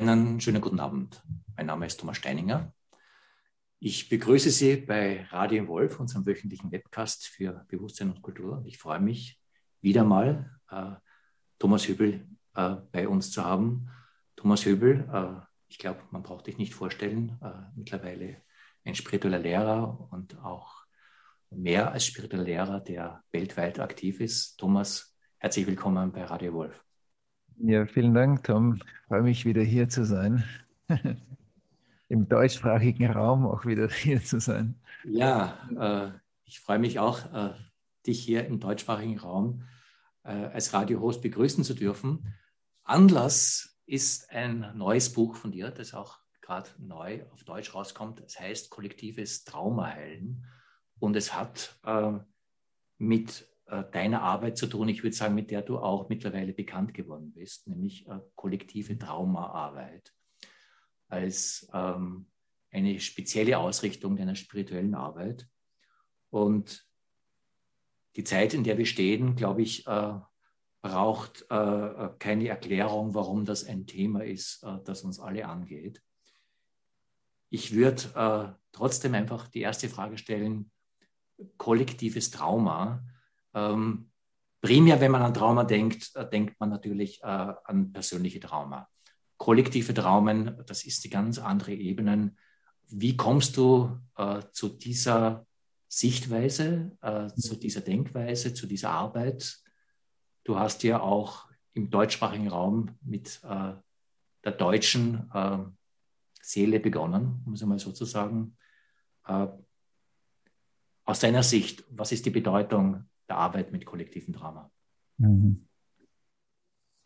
Einen 0.00 0.40
schönen 0.40 0.62
guten 0.62 0.80
Abend. 0.80 1.22
Mein 1.58 1.66
Name 1.66 1.84
ist 1.84 2.00
Thomas 2.00 2.16
Steininger. 2.16 2.72
Ich 3.80 4.08
begrüße 4.08 4.50
Sie 4.50 4.76
bei 4.76 5.24
Radio 5.24 5.68
Wolf, 5.68 6.00
unserem 6.00 6.24
wöchentlichen 6.24 6.72
Webcast 6.72 7.26
für 7.26 7.66
Bewusstsein 7.68 8.08
und 8.08 8.22
Kultur. 8.22 8.62
Ich 8.64 8.78
freue 8.78 8.98
mich, 8.98 9.38
wieder 9.82 10.02
mal 10.02 10.58
äh, 10.70 10.92
Thomas 11.58 11.86
Höbel 11.86 12.26
äh, 12.54 12.76
bei 12.90 13.08
uns 13.08 13.30
zu 13.30 13.44
haben. 13.44 13.90
Thomas 14.36 14.64
Höbel, 14.64 15.06
äh, 15.12 15.44
ich 15.68 15.76
glaube, 15.76 16.00
man 16.12 16.22
braucht 16.22 16.46
dich 16.46 16.56
nicht 16.56 16.72
vorstellen, 16.72 17.38
äh, 17.42 17.50
mittlerweile 17.76 18.38
ein 18.86 18.94
spiritueller 18.94 19.38
Lehrer 19.38 20.08
und 20.10 20.38
auch 20.38 20.86
mehr 21.50 21.92
als 21.92 22.06
spiritueller 22.06 22.44
Lehrer, 22.44 22.80
der 22.80 23.22
weltweit 23.32 23.78
aktiv 23.78 24.20
ist. 24.20 24.56
Thomas, 24.56 25.14
herzlich 25.36 25.66
willkommen 25.66 26.10
bei 26.10 26.24
Radio 26.24 26.54
Wolf. 26.54 26.89
Ja, 27.62 27.84
vielen 27.84 28.14
Dank, 28.14 28.44
Tom. 28.44 28.76
Ich 28.76 29.06
freue 29.06 29.22
mich 29.22 29.44
wieder 29.44 29.60
hier 29.60 29.86
zu 29.90 30.06
sein. 30.06 30.44
Im 32.08 32.26
deutschsprachigen 32.26 33.10
Raum 33.10 33.46
auch 33.46 33.66
wieder 33.66 33.88
hier 33.90 34.24
zu 34.24 34.40
sein. 34.40 34.76
Ja, 35.04 35.58
äh, 35.78 36.18
ich 36.44 36.60
freue 36.60 36.78
mich 36.78 36.98
auch, 36.98 37.30
äh, 37.34 37.52
dich 38.06 38.24
hier 38.24 38.46
im 38.46 38.60
deutschsprachigen 38.60 39.18
Raum 39.18 39.64
äh, 40.24 40.30
als 40.30 40.72
Radiohost 40.72 41.20
begrüßen 41.20 41.62
zu 41.62 41.74
dürfen. 41.74 42.34
Anlass 42.82 43.78
ist 43.84 44.30
ein 44.30 44.72
neues 44.74 45.12
Buch 45.12 45.36
von 45.36 45.52
dir, 45.52 45.70
das 45.70 45.92
auch 45.92 46.18
gerade 46.40 46.70
neu 46.78 47.24
auf 47.30 47.44
Deutsch 47.44 47.74
rauskommt. 47.74 48.20
Es 48.20 48.40
heißt 48.40 48.70
Kollektives 48.70 49.44
Trauma 49.44 49.88
heilen 49.88 50.46
und 50.98 51.14
es 51.14 51.34
hat 51.34 51.78
äh, 51.84 52.12
mit 52.96 53.49
deiner 53.92 54.22
Arbeit 54.22 54.58
zu 54.58 54.66
tun, 54.66 54.88
ich 54.88 55.02
würde 55.02 55.16
sagen, 55.16 55.34
mit 55.34 55.50
der 55.50 55.62
du 55.62 55.78
auch 55.78 56.08
mittlerweile 56.08 56.52
bekannt 56.52 56.94
geworden 56.94 57.32
bist, 57.32 57.68
nämlich 57.68 58.06
äh, 58.08 58.18
kollektive 58.34 58.98
Traumaarbeit 58.98 60.12
als 61.08 61.68
ähm, 61.72 62.26
eine 62.70 63.00
spezielle 63.00 63.58
Ausrichtung 63.58 64.16
deiner 64.16 64.34
spirituellen 64.34 64.94
Arbeit. 64.94 65.48
Und 66.30 66.86
die 68.16 68.24
Zeit, 68.24 68.54
in 68.54 68.64
der 68.64 68.78
wir 68.78 68.86
stehen, 68.86 69.36
glaube 69.36 69.62
ich, 69.62 69.86
äh, 69.86 70.18
braucht 70.82 71.46
äh, 71.50 72.08
keine 72.18 72.48
Erklärung, 72.48 73.14
warum 73.14 73.44
das 73.44 73.64
ein 73.64 73.86
Thema 73.86 74.24
ist, 74.24 74.62
äh, 74.62 74.78
das 74.84 75.02
uns 75.02 75.20
alle 75.20 75.46
angeht. 75.46 76.02
Ich 77.50 77.74
würde 77.74 78.02
äh, 78.14 78.58
trotzdem 78.72 79.14
einfach 79.14 79.48
die 79.48 79.60
erste 79.60 79.88
Frage 79.88 80.16
stellen, 80.16 80.70
kollektives 81.58 82.30
Trauma. 82.30 83.04
Ähm, 83.54 84.10
primär, 84.60 85.00
wenn 85.00 85.10
man 85.10 85.22
an 85.22 85.34
Trauma 85.34 85.64
denkt, 85.64 86.14
äh, 86.14 86.28
denkt 86.28 86.58
man 86.60 86.70
natürlich 86.70 87.22
äh, 87.22 87.26
an 87.26 87.92
persönliche 87.92 88.40
Trauma. 88.40 88.88
Kollektive 89.36 89.94
Traumen, 89.94 90.62
das 90.66 90.84
ist 90.84 91.04
die 91.04 91.10
ganz 91.10 91.38
andere 91.38 91.72
Ebene. 91.72 92.34
Wie 92.88 93.16
kommst 93.16 93.56
du 93.56 93.98
äh, 94.16 94.42
zu 94.52 94.68
dieser 94.68 95.46
Sichtweise, 95.88 96.96
äh, 97.00 97.28
zu 97.28 97.56
dieser 97.56 97.80
Denkweise, 97.80 98.52
zu 98.52 98.66
dieser 98.66 98.90
Arbeit? 98.90 99.58
Du 100.44 100.58
hast 100.58 100.82
ja 100.82 101.00
auch 101.00 101.48
im 101.72 101.90
deutschsprachigen 101.90 102.48
Raum 102.48 102.98
mit 103.00 103.40
äh, 103.44 103.72
der 104.44 104.52
deutschen 104.52 105.30
äh, 105.32 105.58
Seele 106.42 106.80
begonnen, 106.80 107.42
um 107.46 107.54
es 107.54 107.62
einmal 107.62 107.78
so 107.78 107.92
zu 107.92 108.04
sagen. 108.04 108.56
aus 111.04 111.20
deiner 111.20 111.42
Sicht, 111.42 111.84
was 111.90 112.10
ist 112.10 112.24
die 112.24 112.30
Bedeutung 112.30 113.09
der 113.30 113.38
Arbeit 113.38 113.72
mit 113.72 113.86
kollektivem 113.86 114.34
Drama. 114.34 114.70
Mhm. 115.18 115.66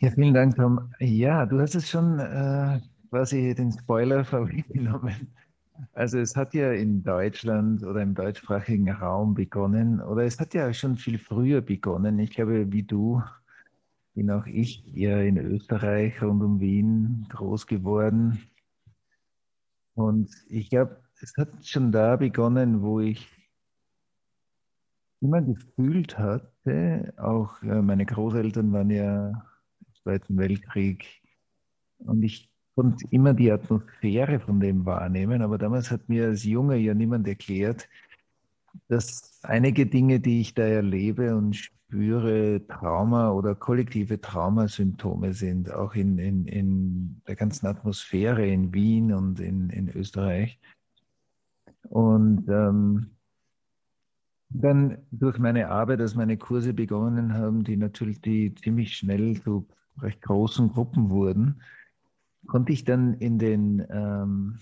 Ja, 0.01 0.11
vielen 0.11 0.35
Dank, 0.35 0.57
Tom. 0.57 0.93
Ja, 0.99 1.47
du 1.47 1.61
hast 1.61 1.75
es 1.75 1.89
schon 1.89 2.19
äh, 2.19 2.81
quasi 3.11 3.55
den 3.55 3.71
Spoiler 3.73 4.25
vorweggenommen. 4.25 5.33
Also 5.93 6.19
es 6.19 6.37
hat 6.37 6.55
ja 6.55 6.73
in 6.73 7.03
Deutschland 7.03 7.83
oder 7.83 8.03
im 8.03 8.15
deutschsprachigen 8.15 8.91
Raum 8.91 9.35
begonnen, 9.35 10.01
oder 10.01 10.25
es 10.25 10.39
hat 10.39 10.55
ja 10.55 10.73
schon 10.73 10.97
viel 10.97 11.19
früher 11.19 11.61
begonnen. 11.61 12.19
Ich 12.19 12.31
glaube, 12.31 12.73
wie 12.73 12.85
du, 12.85 13.23
bin 14.15 14.31
auch 14.31 14.47
ich 14.47 14.97
eher 14.97 15.25
in 15.25 15.37
Österreich 15.37 16.23
rund 16.23 16.43
um 16.43 16.61
Wien 16.61 17.27
groß 17.31 17.67
geworden. 17.67 18.41
Und 19.95 20.31
ich 20.49 20.71
glaube, 20.71 21.03
es 21.21 21.35
hat 21.37 21.67
schon 21.67 21.93
da 21.93 22.17
begonnen, 22.17 22.83
wo 22.83 23.01
ich 23.01 23.29
immer 25.25 25.41
gefühlt 25.43 26.19
hatte, 26.19 27.15
auch 27.17 27.63
äh, 27.63 27.81
meine 27.83 28.05
Großeltern 28.05 28.73
waren 28.73 28.91
ja 28.91 29.29
im 29.29 29.95
Zweiten 30.03 30.37
Weltkrieg 30.37 31.07
und 31.99 32.23
ich 32.23 32.51
konnte 32.75 33.07
immer 33.11 33.33
die 33.33 33.51
Atmosphäre 33.51 34.39
von 34.39 34.61
dem 34.61 34.85
wahrnehmen, 34.85 35.43
aber 35.43 35.59
damals 35.59 35.91
hat 35.91 36.09
mir 36.09 36.27
als 36.27 36.45
Junge 36.45 36.77
ja 36.77 36.93
niemand 36.93 37.27
erklärt, 37.27 37.89
dass 38.89 39.41
einige 39.45 39.87
Dinge, 39.87 40.21
die 40.21 40.41
ich 40.41 40.55
da 40.55 40.65
erlebe 40.65 41.35
und 41.37 41.57
spüre, 41.57 42.67
Trauma 42.67 43.31
oder 43.31 43.55
kollektive 43.55 44.21
Traumasymptome 44.21 45.33
sind, 45.33 45.73
auch 45.73 45.95
in, 45.95 46.19
in, 46.19 46.47
in 46.47 47.23
der 47.27 47.37
ganzen 47.37 47.67
Atmosphäre 47.67 48.47
in 48.47 48.75
Wien 48.75 49.13
und 49.13 49.41
in, 49.41 49.71
in 49.71 49.89
Österreich. 49.89 50.59
Und 51.89 52.49
ähm, 52.49 53.14
dann 54.55 54.99
durch 55.11 55.39
meine 55.39 55.69
Arbeit, 55.69 56.01
als 56.01 56.15
meine 56.15 56.37
Kurse 56.37 56.73
begonnen 56.73 57.35
haben, 57.35 57.65
die 57.65 57.77
natürlich 57.77 58.21
die 58.21 58.55
ziemlich 58.55 58.97
schnell 58.97 59.41
zu 59.43 59.67
recht 60.01 60.23
großen 60.23 60.73
Gruppen 60.73 61.11
wurden, 61.11 61.61
konnte 62.47 62.73
ich 62.73 62.85
dann 62.85 63.15
in 63.15 63.39
den, 63.39 63.85
ähm, 63.91 64.59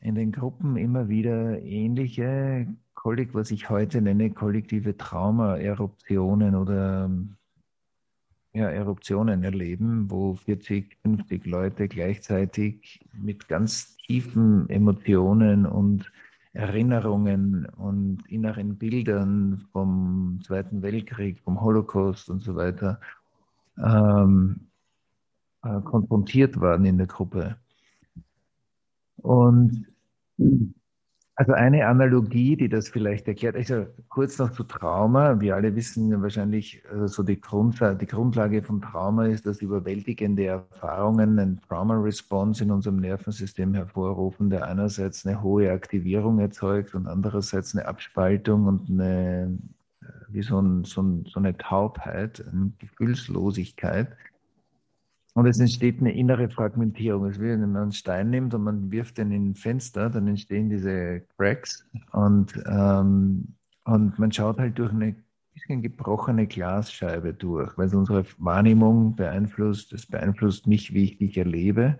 in 0.00 0.14
den 0.14 0.32
Gruppen 0.32 0.76
immer 0.76 1.08
wieder 1.08 1.62
ähnliche, 1.62 2.66
was 3.34 3.50
ich 3.50 3.68
heute 3.68 4.00
nenne, 4.00 4.30
kollektive 4.30 4.96
Trauma-Eruptionen 4.96 6.54
oder 6.54 7.10
ja, 8.54 8.70
Eruptionen 8.70 9.44
erleben, 9.44 10.10
wo 10.10 10.36
40, 10.36 10.96
50 11.02 11.44
Leute 11.44 11.88
gleichzeitig 11.88 13.04
mit 13.12 13.46
ganz 13.46 13.98
tiefen 13.98 14.70
Emotionen 14.70 15.66
und 15.66 16.10
Erinnerungen 16.54 17.66
und 17.66 18.22
inneren 18.28 18.78
Bildern 18.78 19.66
vom 19.72 20.40
Zweiten 20.44 20.82
Weltkrieg, 20.82 21.40
vom 21.40 21.60
Holocaust 21.60 22.30
und 22.30 22.40
so 22.40 22.54
weiter 22.54 23.00
ähm, 23.76 24.68
äh, 25.64 25.80
konfrontiert 25.80 26.60
waren 26.60 26.84
in 26.84 26.96
der 26.96 27.08
Gruppe. 27.08 27.56
Und 29.16 29.86
also 31.36 31.52
eine 31.52 31.86
Analogie, 31.86 32.56
die 32.56 32.68
das 32.68 32.88
vielleicht 32.88 33.26
erklärt, 33.26 33.56
also 33.56 33.86
kurz 34.08 34.38
noch 34.38 34.52
zu 34.52 34.62
Trauma. 34.62 35.40
Wir 35.40 35.56
alle 35.56 35.74
wissen 35.74 36.22
wahrscheinlich, 36.22 36.82
also 36.90 37.08
so 37.08 37.22
die, 37.24 37.40
Grundlage, 37.40 37.98
die 37.98 38.06
Grundlage 38.06 38.62
von 38.62 38.80
Trauma 38.80 39.26
ist, 39.26 39.44
dass 39.44 39.60
überwältigende 39.60 40.46
Erfahrungen 40.46 41.38
ein 41.40 41.60
Trauma-Response 41.68 42.62
in 42.62 42.70
unserem 42.70 42.96
Nervensystem 42.96 43.74
hervorrufen, 43.74 44.48
der 44.48 44.66
einerseits 44.68 45.26
eine 45.26 45.42
hohe 45.42 45.72
Aktivierung 45.72 46.38
erzeugt 46.38 46.94
und 46.94 47.08
andererseits 47.08 47.74
eine 47.74 47.86
Abspaltung 47.86 48.66
und 48.66 48.88
eine, 48.88 49.58
wie 50.28 50.42
so, 50.42 50.60
ein, 50.60 50.84
so, 50.84 51.02
ein, 51.02 51.24
so 51.26 51.40
eine 51.40 51.56
Taubheit, 51.56 52.44
eine 52.52 52.70
Gefühlslosigkeit. 52.78 54.16
Und 55.34 55.46
es 55.46 55.58
entsteht 55.58 55.98
eine 55.98 56.14
innere 56.14 56.48
Fragmentierung. 56.48 57.26
Es 57.26 57.36
ist 57.36 57.42
wie 57.42 57.48
wenn 57.48 57.60
man 57.60 57.82
einen 57.82 57.92
Stein 57.92 58.30
nimmt 58.30 58.54
und 58.54 58.62
man 58.62 58.90
wirft 58.90 59.18
den 59.18 59.32
in 59.32 59.50
ein 59.50 59.54
Fenster, 59.56 60.08
dann 60.08 60.28
entstehen 60.28 60.70
diese 60.70 61.22
Cracks 61.36 61.84
und, 62.12 62.54
ähm, 62.66 63.54
und 63.84 64.18
man 64.18 64.32
schaut 64.32 64.58
halt 64.58 64.78
durch 64.78 64.92
eine 64.92 65.16
bisschen 65.52 65.82
gebrochene 65.82 66.46
Glasscheibe 66.46 67.34
durch, 67.34 67.76
weil 67.76 67.86
es 67.86 67.94
unsere 67.94 68.24
Wahrnehmung 68.38 69.16
beeinflusst. 69.16 69.92
Es 69.92 70.06
beeinflusst 70.06 70.66
mich, 70.66 70.94
wie 70.94 71.04
ich 71.04 71.18
dich 71.18 71.36
erlebe, 71.36 71.98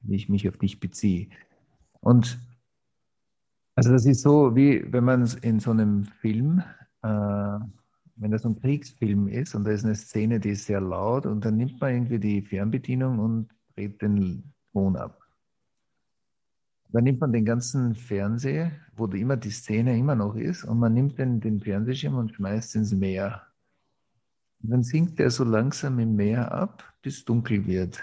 wie 0.00 0.16
ich 0.16 0.28
mich 0.28 0.48
auf 0.48 0.56
dich 0.56 0.78
beziehe. 0.78 1.28
Und 2.00 2.38
also 3.74 3.92
das 3.92 4.06
ist 4.06 4.22
so, 4.22 4.54
wie 4.54 4.90
wenn 4.92 5.04
man 5.04 5.28
in 5.42 5.60
so 5.60 5.70
einem 5.70 6.04
Film 6.04 6.62
äh, 7.02 7.58
wenn 8.16 8.30
das 8.30 8.44
ein 8.44 8.58
Kriegsfilm 8.60 9.28
ist 9.28 9.54
und 9.54 9.64
da 9.64 9.70
ist 9.70 9.84
eine 9.84 9.94
Szene, 9.94 10.40
die 10.40 10.50
ist 10.50 10.66
sehr 10.66 10.80
laut 10.80 11.26
und 11.26 11.44
dann 11.44 11.56
nimmt 11.56 11.80
man 11.80 11.92
irgendwie 11.92 12.18
die 12.18 12.42
Fernbedienung 12.42 13.18
und 13.18 13.48
dreht 13.74 14.00
den 14.00 14.52
Ton 14.72 14.96
ab. 14.96 15.20
Dann 16.88 17.04
nimmt 17.04 17.20
man 17.20 17.32
den 17.32 17.44
ganzen 17.44 17.94
Fernseher, 17.94 18.72
wo 18.96 19.06
immer 19.06 19.36
die 19.36 19.50
Szene 19.50 19.98
immer 19.98 20.14
noch 20.14 20.34
ist, 20.34 20.64
und 20.64 20.78
man 20.78 20.94
nimmt 20.94 21.18
den, 21.18 21.40
den 21.40 21.60
Fernsehschirm 21.60 22.14
und 22.14 22.32
schmeißt 22.34 22.76
ins 22.76 22.92
Meer. 22.92 23.42
Und 24.62 24.70
dann 24.70 24.82
sinkt 24.82 25.20
er 25.20 25.30
so 25.30 25.44
langsam 25.44 25.98
im 25.98 26.16
Meer 26.16 26.52
ab, 26.52 26.84
bis 27.02 27.24
dunkel 27.24 27.66
wird. 27.66 28.02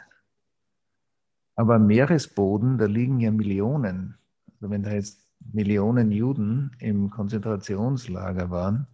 Aber 1.55 1.75
am 1.75 1.87
Meeresboden, 1.87 2.77
da 2.77 2.85
liegen 2.85 3.19
ja 3.19 3.31
Millionen. 3.31 4.15
Also 4.55 4.69
wenn 4.69 4.83
da 4.83 4.91
jetzt 4.91 5.19
Millionen 5.51 6.11
Juden 6.11 6.71
im 6.79 7.09
Konzentrationslager 7.09 8.49
waren, 8.49 8.87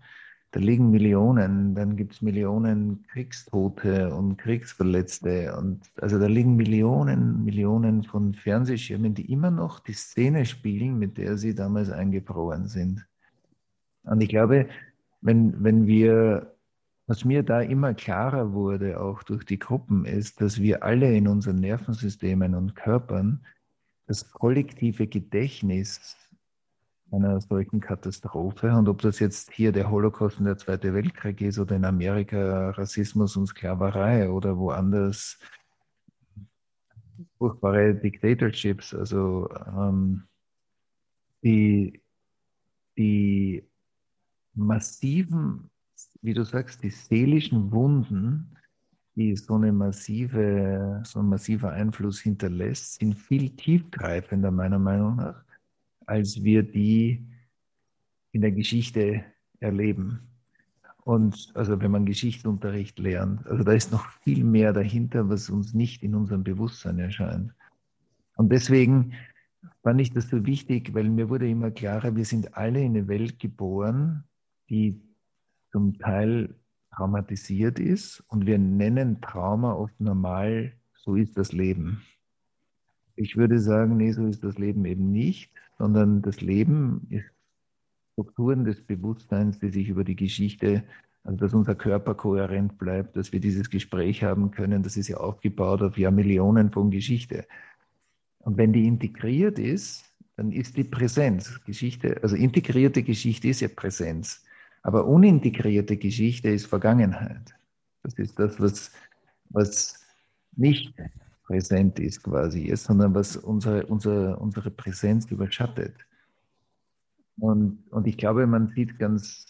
da 0.51 0.59
liegen 0.59 0.89
Millionen, 0.89 1.75
dann 1.75 1.95
gibt 1.95 2.13
es 2.13 2.21
Millionen 2.23 3.03
Kriegstote 3.03 4.13
und 4.13 4.37
Kriegsverletzte 4.37 5.55
und 5.55 5.81
also 6.01 6.17
da 6.17 6.25
liegen 6.25 6.55
Millionen, 6.55 7.43
Millionen 7.43 8.03
von 8.03 8.33
Fernsehschirmen, 8.33 9.13
die 9.13 9.31
immer 9.31 9.51
noch 9.51 9.79
die 9.79 9.93
Szene 9.93 10.45
spielen, 10.45 10.97
mit 10.97 11.19
der 11.19 11.37
sie 11.37 11.53
damals 11.53 11.91
eingefroren 11.91 12.67
sind. 12.67 13.05
Und 14.03 14.21
ich 14.21 14.29
glaube, 14.29 14.67
wenn, 15.21 15.63
wenn 15.63 15.85
wir, 15.85 16.55
was 17.05 17.25
mir 17.25 17.43
da 17.43 17.61
immer 17.61 17.93
klarer 17.93 18.51
wurde, 18.51 18.99
auch 18.99 19.21
durch 19.21 19.45
die 19.45 19.59
Gruppen, 19.59 20.05
ist, 20.05 20.41
dass 20.41 20.59
wir 20.59 20.83
alle 20.83 21.15
in 21.15 21.27
unseren 21.27 21.59
Nervensystemen 21.59 22.55
und 22.55 22.75
Körpern 22.75 23.45
das 24.07 24.31
kollektive 24.31 25.05
Gedächtnis 25.05 26.17
einer 27.11 27.41
solchen 27.41 27.79
Katastrophe. 27.79 28.71
Und 28.71 28.87
ob 28.87 29.01
das 29.01 29.19
jetzt 29.19 29.51
hier 29.51 29.71
der 29.71 29.89
Holocaust 29.89 30.39
und 30.39 30.45
der 30.45 30.57
Zweite 30.57 30.93
Weltkrieg 30.93 31.41
ist 31.41 31.59
oder 31.59 31.75
in 31.75 31.85
Amerika 31.85 32.71
Rassismus 32.71 33.35
und 33.35 33.47
Sklaverei 33.47 34.29
oder 34.29 34.57
woanders 34.57 35.39
furchtbare 37.37 37.95
Dictatorships, 37.95 38.93
also 38.93 39.49
ähm, 39.75 40.23
die, 41.43 42.01
die 42.97 43.63
massiven, 44.53 45.69
wie 46.21 46.33
du 46.33 46.43
sagst, 46.43 46.83
die 46.83 46.89
seelischen 46.89 47.71
Wunden, 47.71 48.55
die 49.15 49.35
so, 49.35 49.55
eine 49.55 49.71
massive, 49.71 51.01
so 51.05 51.19
ein 51.19 51.29
massiver 51.29 51.71
Einfluss 51.71 52.19
hinterlässt, 52.21 52.99
sind 52.99 53.15
viel 53.15 53.49
tiefgreifender 53.49 54.51
meiner 54.51 54.79
Meinung 54.79 55.17
nach 55.17 55.43
als 56.09 56.43
wir 56.43 56.63
die 56.63 57.25
in 58.31 58.41
der 58.41 58.51
Geschichte 58.51 59.23
erleben. 59.59 60.27
Und 61.03 61.51
also 61.53 61.79
wenn 61.81 61.91
man 61.91 62.05
Geschichtsunterricht 62.05 62.99
lernt, 62.99 63.45
also 63.47 63.63
da 63.63 63.71
ist 63.73 63.91
noch 63.91 64.07
viel 64.23 64.43
mehr 64.43 64.73
dahinter, 64.73 65.29
was 65.29 65.49
uns 65.49 65.73
nicht 65.73 66.03
in 66.03 66.15
unserem 66.15 66.43
Bewusstsein 66.43 66.99
erscheint. 66.99 67.53
Und 68.35 68.51
deswegen 68.51 69.13
fand 69.83 70.01
ich 70.01 70.11
das 70.11 70.29
so 70.29 70.45
wichtig, 70.45 70.93
weil 70.93 71.09
mir 71.09 71.29
wurde 71.29 71.49
immer 71.49 71.71
klarer, 71.71 72.15
wir 72.15 72.25
sind 72.25 72.55
alle 72.57 72.79
in 72.79 72.95
eine 72.95 73.07
Welt 73.07 73.39
geboren, 73.39 74.23
die 74.69 75.01
zum 75.71 75.97
Teil 75.99 76.55
traumatisiert 76.95 77.79
ist 77.79 78.23
und 78.27 78.45
wir 78.45 78.57
nennen 78.57 79.21
Trauma 79.21 79.73
oft 79.73 79.99
normal, 79.99 80.73
so 80.93 81.15
ist 81.15 81.37
das 81.37 81.51
Leben. 81.51 82.01
Ich 83.15 83.35
würde 83.35 83.59
sagen, 83.59 83.97
nee, 83.97 84.11
so 84.11 84.25
ist 84.25 84.43
das 84.43 84.57
Leben 84.57 84.85
eben 84.85 85.11
nicht, 85.11 85.51
sondern 85.79 86.21
das 86.21 86.41
Leben 86.41 87.07
ist 87.09 87.25
Strukturen 88.13 88.65
des 88.65 88.81
Bewusstseins, 88.81 89.59
die 89.59 89.69
sich 89.69 89.87
über 89.87 90.03
die 90.03 90.17
Geschichte, 90.17 90.83
also 91.23 91.37
dass 91.37 91.53
unser 91.53 91.73
Körper 91.73 92.15
kohärent 92.15 92.77
bleibt, 92.77 93.15
dass 93.15 93.31
wir 93.31 93.39
dieses 93.39 93.69
Gespräch 93.69 94.23
haben 94.23 94.51
können, 94.51 94.83
das 94.83 94.97
ist 94.97 95.07
ja 95.07 95.17
aufgebaut 95.17 95.81
auf 95.81 95.97
Jahrmillionen 95.97 96.71
von 96.71 96.91
Geschichte. 96.91 97.47
Und 98.39 98.57
wenn 98.57 98.73
die 98.73 98.85
integriert 98.85 99.57
ist, 99.57 100.03
dann 100.35 100.51
ist 100.51 100.75
die 100.77 100.83
Präsenz. 100.83 101.63
Geschichte, 101.63 102.19
also 102.23 102.35
integrierte 102.35 103.03
Geschichte 103.03 103.47
ist 103.47 103.61
ja 103.61 103.69
Präsenz. 103.69 104.43
Aber 104.83 105.05
unintegrierte 105.05 105.97
Geschichte 105.97 106.49
ist 106.49 106.65
Vergangenheit. 106.65 107.55
Das 108.03 108.13
ist 108.15 108.37
das, 108.39 108.59
was, 108.59 108.91
was 109.49 110.05
nicht 110.55 110.93
präsent 111.49 111.97
ist 111.97 112.21
quasi 112.21 112.71
sondern 112.75 113.15
was 113.15 113.35
unsere, 113.35 113.87
unsere, 113.87 114.37
unsere 114.37 114.69
Präsenz 114.69 115.25
überschattet. 115.31 115.95
Und, 117.39 117.83
und 117.89 118.05
ich 118.05 118.17
glaube, 118.17 118.45
man 118.45 118.67
sieht 118.67 118.99
ganz 118.99 119.47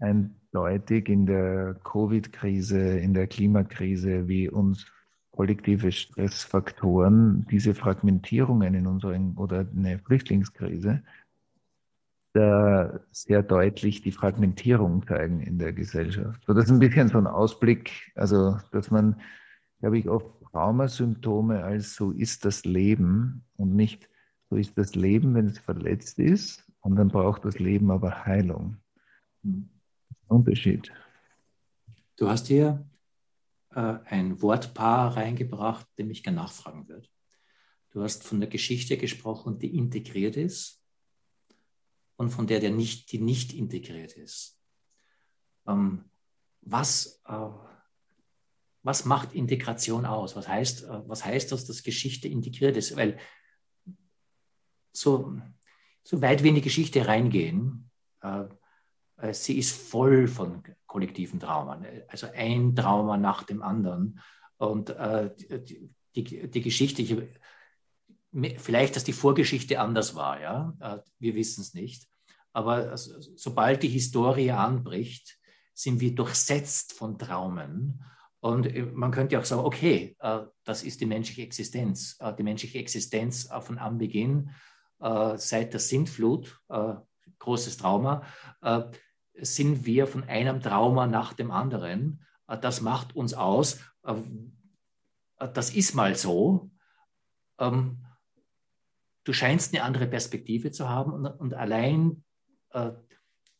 eindeutig 0.00 1.10
in 1.10 1.26
der 1.26 1.74
Covid-Krise, 1.84 2.98
in 2.98 3.12
der 3.12 3.26
Klimakrise, 3.26 4.28
wie 4.28 4.48
uns 4.48 4.86
kollektive 5.32 5.92
Stressfaktoren 5.92 7.46
diese 7.50 7.74
Fragmentierungen 7.74 8.74
in 8.74 8.86
unseren 8.86 9.36
oder 9.36 9.66
eine 9.76 9.98
Flüchtlingskrise 9.98 11.02
da 12.32 12.98
sehr 13.10 13.42
deutlich 13.42 14.00
die 14.00 14.12
Fragmentierung 14.12 15.06
zeigen 15.06 15.40
in 15.40 15.58
der 15.58 15.74
Gesellschaft. 15.74 16.42
So, 16.46 16.54
das 16.54 16.64
ist 16.64 16.70
ein 16.70 16.78
bisschen 16.78 17.08
so 17.08 17.18
ein 17.18 17.26
Ausblick, 17.26 18.10
also 18.14 18.58
dass 18.70 18.90
man, 18.90 19.20
glaube 19.80 19.98
ich, 19.98 20.08
oft 20.08 20.41
Traumasymptome 20.52 21.64
als 21.64 21.94
so 21.94 22.10
ist 22.10 22.44
das 22.44 22.64
Leben 22.64 23.44
und 23.56 23.74
nicht 23.74 24.08
so 24.50 24.56
ist 24.56 24.76
das 24.76 24.94
Leben, 24.94 25.34
wenn 25.34 25.46
es 25.46 25.58
verletzt 25.58 26.18
ist 26.18 26.70
und 26.80 26.96
dann 26.96 27.08
braucht 27.08 27.44
das 27.44 27.58
Leben 27.58 27.90
aber 27.90 28.26
Heilung. 28.26 28.76
Unterschied. 30.28 30.92
Du 32.16 32.28
hast 32.28 32.48
hier 32.48 32.84
äh, 33.70 33.98
ein 34.04 34.40
Wortpaar 34.42 35.16
reingebracht, 35.16 35.86
dem 35.98 36.10
ich 36.10 36.22
gerne 36.22 36.36
nachfragen 36.36 36.86
würde. 36.86 37.08
Du 37.90 38.02
hast 38.02 38.24
von 38.24 38.40
der 38.40 38.48
Geschichte 38.48 38.96
gesprochen, 38.96 39.58
die 39.58 39.76
integriert 39.76 40.36
ist 40.36 40.82
und 42.16 42.30
von 42.30 42.46
der, 42.46 42.60
der 42.60 42.70
nicht, 42.70 43.12
die 43.12 43.18
nicht 43.18 43.52
integriert 43.52 44.12
ist. 44.12 44.58
Ähm, 45.66 46.04
was, 46.60 47.22
äh, 47.26 47.48
was 48.82 49.04
macht 49.04 49.32
Integration 49.32 50.06
aus? 50.06 50.36
Was 50.36 50.48
heißt, 50.48 50.84
äh, 50.84 51.08
was 51.08 51.24
heißt 51.24 51.52
das, 51.52 51.66
dass 51.66 51.82
Geschichte 51.82 52.28
integriert 52.28 52.76
ist? 52.76 52.96
Weil 52.96 53.18
so, 54.92 55.38
so 56.02 56.20
weit 56.20 56.42
wir 56.42 56.50
in 56.50 56.56
die 56.56 56.62
Geschichte 56.62 57.06
reingehen, 57.06 57.90
äh, 58.22 58.44
äh, 59.22 59.32
sie 59.32 59.58
ist 59.58 59.72
voll 59.72 60.28
von 60.28 60.62
kollektiven 60.86 61.40
Traumen. 61.40 61.86
Also 62.08 62.28
ein 62.34 62.74
Trauma 62.74 63.16
nach 63.16 63.44
dem 63.44 63.62
anderen. 63.62 64.20
Und 64.58 64.90
äh, 64.90 65.34
die, 65.36 65.90
die, 66.14 66.50
die, 66.50 66.60
Geschichte, 66.60 67.02
ich, 67.02 67.16
vielleicht, 68.60 68.96
dass 68.96 69.04
die 69.04 69.12
Vorgeschichte 69.12 69.80
anders 69.80 70.14
war, 70.14 70.40
ja, 70.40 70.76
äh, 70.80 70.98
wir 71.18 71.34
wissen 71.34 71.62
es 71.62 71.74
nicht. 71.74 72.08
Aber 72.52 72.96
sobald 72.96 73.82
die 73.82 73.88
Historie 73.88 74.50
anbricht, 74.50 75.38
sind 75.74 76.00
wir 76.00 76.14
durchsetzt 76.14 76.92
von 76.92 77.18
Traumen. 77.18 78.04
Und 78.42 78.66
äh, 78.66 78.82
man 78.82 79.12
könnte 79.12 79.38
auch 79.38 79.44
sagen, 79.44 79.64
okay, 79.64 80.16
äh, 80.18 80.40
das 80.64 80.82
ist 80.82 81.00
die 81.00 81.06
menschliche 81.06 81.42
Existenz. 81.42 82.16
Äh, 82.18 82.34
die 82.34 82.42
menschliche 82.42 82.78
Existenz 82.78 83.48
von 83.60 83.78
Anbeginn, 83.78 84.50
seit 85.34 85.72
der 85.72 85.80
Sintflut, 85.80 86.60
großes 87.40 87.76
Trauma, 87.76 88.22
sind 89.34 89.84
wir 89.84 90.06
von 90.06 90.22
einem 90.22 90.60
Trauma 90.60 91.08
nach 91.08 91.32
dem 91.32 91.50
anderen. 91.50 92.24
Das 92.60 92.82
macht 92.82 93.16
uns 93.16 93.34
aus. 93.34 93.80
Das 95.36 95.74
ist 95.74 95.96
mal 95.96 96.14
so. 96.14 96.70
Ähm, 97.58 98.04
du 99.24 99.32
scheinst 99.32 99.74
eine 99.74 99.82
andere 99.82 100.06
Perspektive 100.06 100.70
zu 100.70 100.88
haben 100.88 101.26
und, 101.26 101.52
allein 101.54 102.22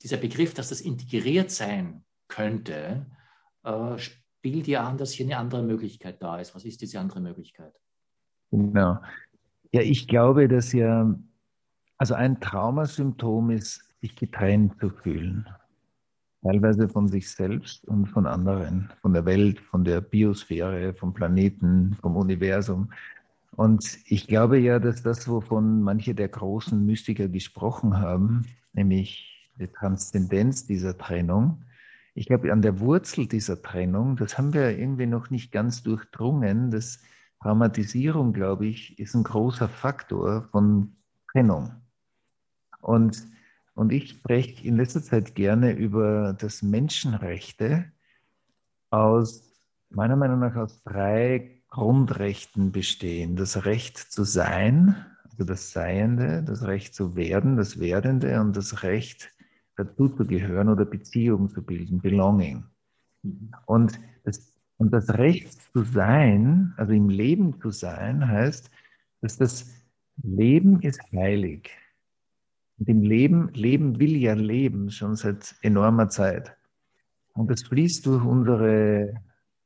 dieser 0.00 0.18
Begriff, 0.18 0.54
dass 0.54 0.68
das 0.68 0.80
integriert 0.80 1.50
sein 1.50 2.04
könnte, 2.28 3.10
Bild 4.42 4.66
ja 4.66 4.86
an, 4.86 4.98
dass 4.98 5.12
hier 5.12 5.26
eine 5.26 5.38
andere 5.38 5.62
Möglichkeit 5.62 6.22
da 6.22 6.38
ist. 6.38 6.54
Was 6.54 6.64
ist 6.64 6.82
diese 6.82 7.00
andere 7.00 7.20
Möglichkeit? 7.20 7.72
Genau. 8.50 8.98
Ja, 9.70 9.80
ich 9.80 10.06
glaube, 10.06 10.48
dass 10.48 10.72
ja, 10.72 11.14
also 11.96 12.14
ein 12.14 12.40
Traumasymptom 12.40 13.50
ist, 13.50 13.82
sich 14.00 14.14
getrennt 14.16 14.78
zu 14.80 14.90
fühlen. 14.90 15.48
Teilweise 16.42 16.88
von 16.88 17.06
sich 17.06 17.30
selbst 17.30 17.86
und 17.86 18.06
von 18.06 18.26
anderen, 18.26 18.92
von 19.00 19.12
der 19.12 19.24
Welt, 19.24 19.60
von 19.60 19.84
der 19.84 20.00
Biosphäre, 20.00 20.92
vom 20.92 21.14
Planeten, 21.14 21.96
vom 22.02 22.16
Universum. 22.16 22.92
Und 23.54 23.98
ich 24.06 24.26
glaube 24.26 24.58
ja, 24.58 24.80
dass 24.80 25.02
das, 25.02 25.28
wovon 25.28 25.82
manche 25.82 26.14
der 26.14 26.28
großen 26.28 26.84
Mystiker 26.84 27.28
gesprochen 27.28 27.98
haben, 27.98 28.46
nämlich 28.72 29.48
die 29.58 29.68
Transzendenz 29.68 30.66
dieser 30.66 30.98
Trennung, 30.98 31.62
ich 32.14 32.26
glaube, 32.26 32.52
an 32.52 32.62
der 32.62 32.80
Wurzel 32.80 33.26
dieser 33.26 33.62
Trennung, 33.62 34.16
das 34.16 34.36
haben 34.36 34.52
wir 34.52 34.78
irgendwie 34.78 35.06
noch 35.06 35.30
nicht 35.30 35.50
ganz 35.50 35.82
durchdrungen, 35.82 36.70
dass 36.70 37.00
Traumatisierung, 37.40 38.32
glaube 38.32 38.66
ich, 38.66 38.98
ist 38.98 39.14
ein 39.14 39.24
großer 39.24 39.68
Faktor 39.68 40.42
von 40.50 40.96
Trennung. 41.32 41.72
Und, 42.80 43.24
und 43.74 43.92
ich 43.92 44.10
spreche 44.10 44.66
in 44.66 44.76
letzter 44.76 45.02
Zeit 45.02 45.34
gerne 45.34 45.72
über 45.72 46.34
das 46.34 46.62
Menschenrechte 46.62 47.90
aus, 48.90 49.50
meiner 49.88 50.16
Meinung 50.16 50.40
nach, 50.40 50.56
aus 50.56 50.82
drei 50.82 51.62
Grundrechten 51.68 52.70
bestehen. 52.70 53.36
Das 53.36 53.64
Recht 53.64 53.96
zu 53.96 54.24
sein, 54.24 54.94
also 55.30 55.44
das 55.44 55.72
Seiende, 55.72 56.42
das 56.42 56.62
Recht 56.64 56.94
zu 56.94 57.16
werden, 57.16 57.56
das 57.56 57.80
Werdende 57.80 58.40
und 58.40 58.56
das 58.56 58.82
Recht 58.82 59.32
dazu 59.84 60.08
zu 60.08 60.24
gehören 60.26 60.68
oder 60.68 60.84
Beziehungen 60.84 61.48
zu 61.48 61.62
bilden, 61.62 62.00
Belonging. 62.00 62.64
Und 63.66 63.98
das, 64.24 64.52
und 64.76 64.92
das 64.92 65.10
Recht 65.10 65.60
zu 65.72 65.82
sein, 65.84 66.74
also 66.76 66.92
im 66.92 67.08
Leben 67.08 67.60
zu 67.60 67.70
sein, 67.70 68.26
heißt, 68.26 68.70
dass 69.20 69.36
das 69.36 69.70
Leben 70.22 70.80
ist 70.80 71.00
heilig. 71.12 71.70
Und 72.78 72.88
im 72.88 73.02
Leben, 73.02 73.48
Leben 73.54 73.98
will 74.00 74.16
ja 74.16 74.34
leben, 74.34 74.90
schon 74.90 75.14
seit 75.14 75.54
enormer 75.62 76.08
Zeit. 76.08 76.56
Und 77.34 77.50
das 77.50 77.62
fließt 77.62 78.06
durch 78.06 78.24
unsere, 78.24 79.14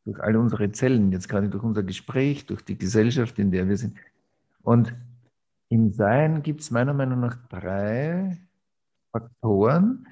durch 0.04 0.20
all 0.20 0.36
unsere 0.36 0.70
Zellen, 0.72 1.12
jetzt 1.12 1.28
gerade 1.28 1.48
durch 1.48 1.64
unser 1.64 1.82
Gespräch, 1.82 2.46
durch 2.46 2.62
die 2.62 2.76
Gesellschaft, 2.76 3.38
in 3.38 3.50
der 3.50 3.68
wir 3.68 3.76
sind. 3.76 3.96
Und 4.62 4.94
im 5.68 5.92
Sein 5.92 6.42
gibt 6.42 6.60
es 6.60 6.70
meiner 6.70 6.94
Meinung 6.94 7.20
nach 7.20 7.36
drei 7.48 8.38
Faktoren, 9.20 10.06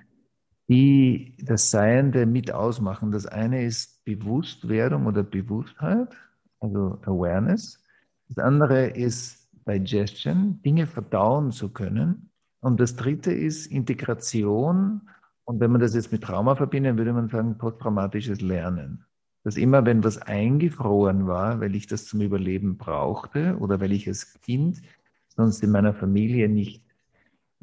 die 0.69 1.37
das 1.43 1.71
Seiende 1.71 2.27
mit 2.27 2.53
ausmachen. 2.53 3.11
Das 3.11 3.27
eine 3.27 3.65
ist 3.65 4.05
Bewusstwerdung 4.05 5.07
oder 5.07 5.23
Bewusstheit, 5.23 6.17
also 6.61 6.99
Awareness. 7.03 7.83
Das 8.29 8.39
andere 8.39 8.87
ist 8.87 9.51
Digestion, 9.69 10.61
Dinge 10.63 10.87
verdauen 10.87 11.53
zu 11.53 11.71
können. 11.71 12.31
Und 12.61 12.81
das 12.81 12.97
dritte 12.97 13.33
ist 13.33 13.67
Integration. 13.67 15.03
Und 15.45 15.61
wenn 15.61 15.71
man 15.71 15.81
das 15.81 15.95
jetzt 15.95 16.13
mit 16.13 16.23
Trauma 16.23 16.57
verbindet, 16.57 16.97
würde 16.97 17.13
man 17.13 17.29
sagen 17.29 17.59
posttraumatisches 17.59 18.41
Lernen. 18.41 19.05
Dass 19.43 19.59
immer, 19.59 19.85
wenn 19.85 20.03
was 20.03 20.17
eingefroren 20.17 21.27
war, 21.27 21.61
weil 21.61 21.75
ich 21.75 21.87
das 21.87 22.07
zum 22.07 22.23
Überleben 22.23 22.79
brauchte 22.79 23.59
oder 23.59 23.81
weil 23.81 23.93
ich 23.93 24.09
als 24.09 24.41
Kind 24.41 24.81
sonst 25.29 25.63
in 25.63 25.71
meiner 25.71 25.93
Familie 25.93 26.49
nicht 26.49 26.84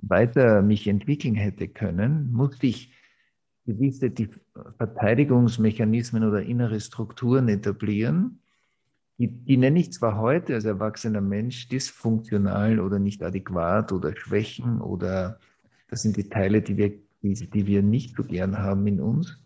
weiter 0.01 0.62
mich 0.62 0.88
entwickeln 0.88 1.36
hätte 1.36 1.67
können, 1.67 2.31
musste 2.31 2.67
ich 2.67 2.93
gewisse 3.65 4.12
Verteidigungsmechanismen 4.77 6.24
oder 6.24 6.41
innere 6.41 6.79
Strukturen 6.79 7.48
etablieren. 7.48 8.39
Die, 9.17 9.27
die 9.27 9.58
nenne 9.58 9.79
ich 9.79 9.93
zwar 9.93 10.17
heute 10.17 10.55
als 10.55 10.65
erwachsener 10.65 11.22
Mensch 11.22 11.70
dysfunktional 11.70 12.79
oder 12.79 12.98
nicht 12.98 13.22
adäquat 13.24 13.91
oder 13.91 14.15
Schwächen 14.15 14.81
oder 14.81 15.39
das 15.89 16.01
sind 16.01 16.17
die 16.17 16.29
Teile, 16.29 16.62
die 16.62 16.77
wir, 16.77 16.93
die, 17.22 17.34
die 17.34 17.67
wir 17.67 17.84
nicht 17.84 18.15
so 18.15 18.24
gern 18.24 18.58
haben 18.58 18.88
in 18.88 19.00
uns, 19.00 19.38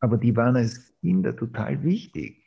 aber 0.00 0.18
die 0.18 0.36
waren 0.36 0.56
als 0.56 0.92
Kinder 1.00 1.34
total 1.34 1.82
wichtig. 1.82 2.42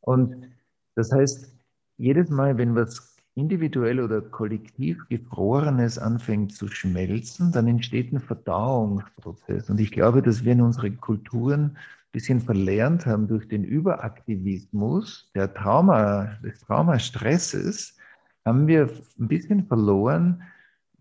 Und 0.00 0.46
das 0.94 1.12
heißt, 1.12 1.52
jedes 1.98 2.30
Mal, 2.30 2.56
wenn 2.56 2.74
was 2.74 3.16
individuell 3.34 4.00
oder 4.00 4.20
kollektiv 4.20 5.06
Gefrorenes 5.08 5.98
anfängt 5.98 6.52
zu 6.54 6.68
schmelzen, 6.68 7.52
dann 7.52 7.68
entsteht 7.68 8.12
ein 8.12 8.20
Verdauungsprozess. 8.20 9.70
Und 9.70 9.80
ich 9.80 9.92
glaube, 9.92 10.22
dass 10.22 10.44
wir 10.44 10.52
in 10.52 10.60
unseren 10.60 11.00
Kulturen 11.00 11.76
ein 11.76 12.12
bisschen 12.12 12.40
verlernt 12.40 13.06
haben 13.06 13.28
durch 13.28 13.48
den 13.48 13.64
Überaktivismus 13.64 15.30
der 15.34 15.54
Trauma, 15.54 16.38
des 16.42 16.60
Traumastresses, 16.60 17.96
haben 18.44 18.66
wir 18.66 18.90
ein 19.18 19.28
bisschen 19.28 19.66
verloren, 19.66 20.42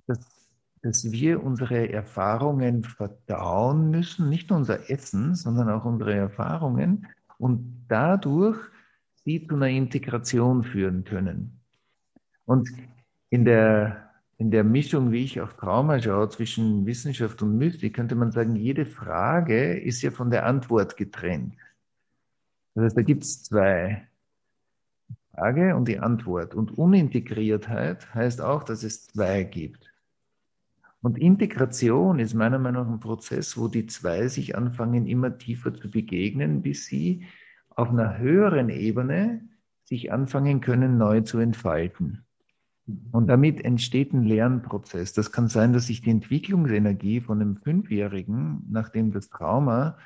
dass, 0.05 0.19
dass 0.81 1.12
wir 1.12 1.43
unsere 1.43 1.91
Erfahrungen 1.91 2.83
verdauen 2.83 3.89
müssen, 3.89 4.29
nicht 4.29 4.50
nur 4.50 4.59
unser 4.59 4.89
Essen, 4.89 5.36
sondern 5.36 5.69
auch 5.69 5.86
unsere 5.86 6.13
Erfahrungen 6.13 7.07
und 7.38 7.86
dadurch 7.88 8.57
sie 9.24 9.48
zu 9.48 9.55
einer 9.55 9.69
Integration 9.69 10.63
führen 10.63 11.03
können. 11.05 11.58
Und 12.50 12.68
in 13.29 13.46
der, 13.46 14.10
in 14.38 14.50
der 14.50 14.63
Mischung, 14.63 15.12
wie 15.12 15.24
ich 15.24 15.39
auf 15.39 15.53
Trauma 15.53 16.01
schaue, 16.01 16.29
zwischen 16.29 16.88
Wissenschaft 16.88 17.44
und 17.44 17.60
Mystik, 17.60 17.96
könnte 17.96 18.15
man 18.15 18.32
sagen, 18.32 18.56
jede 18.56 18.88
Frage 18.88 19.77
ist 19.77 20.01
ja 20.01 20.10
von 20.10 20.32
der 20.32 20.48
Antwort 20.48 20.98
getrennt. 20.98 21.53
Das 22.74 22.86
heißt, 22.86 22.98
da 22.98 23.03
gibt 23.03 23.24
es 23.24 23.44
zwei. 23.44 24.08
Frage 25.32 25.75
und 25.75 25.88
die 25.88 26.00
Antwort. 26.00 26.56
Und 26.56 26.75
Unintegriertheit 26.75 28.15
heißt 28.15 28.41
auch, 28.41 28.63
dass 28.63 28.82
es 28.82 29.06
zwei 29.06 29.44
gibt. 29.44 29.94
Und 31.03 31.20
Integration 31.20 32.18
ist 32.18 32.34
meiner 32.34 32.58
Meinung 32.58 32.88
nach 32.88 32.94
ein 32.94 33.00
Prozess, 33.00 33.60
wo 33.60 33.68
die 33.68 33.86
zwei 33.86 34.27
sich 34.27 34.58
anfangen, 34.58 35.06
immer 35.06 35.38
tiefer 35.38 35.72
zu 35.75 35.91
begegnen, 35.91 36.63
bis 36.63 36.88
sie 36.88 37.27
auf 37.70 37.89
einer 37.89 38.18
höheren 38.18 38.70
Ebene 38.70 39.48
sich 39.84 40.12
anfangen 40.12 40.62
können, 40.62 40.98
neu 40.98 41.22
zu 41.22 41.38
entfalten. 41.38 42.25
Und 43.12 43.27
damit 43.27 43.63
entsteht 43.63 44.13
ein 44.13 44.24
Lernprozess. 44.24 45.13
Das 45.13 45.31
kann 45.31 45.48
sein, 45.48 45.74
dass 45.74 45.88
sich 45.88 46.01
die 46.01 46.12
Entwicklungsenergie 46.12 47.22
von 47.22 47.41
einem 47.41 47.58
Fünfjährigen, 47.58 48.65
nachdem 48.69 49.12
das 49.12 49.29
Trauma 49.29 49.98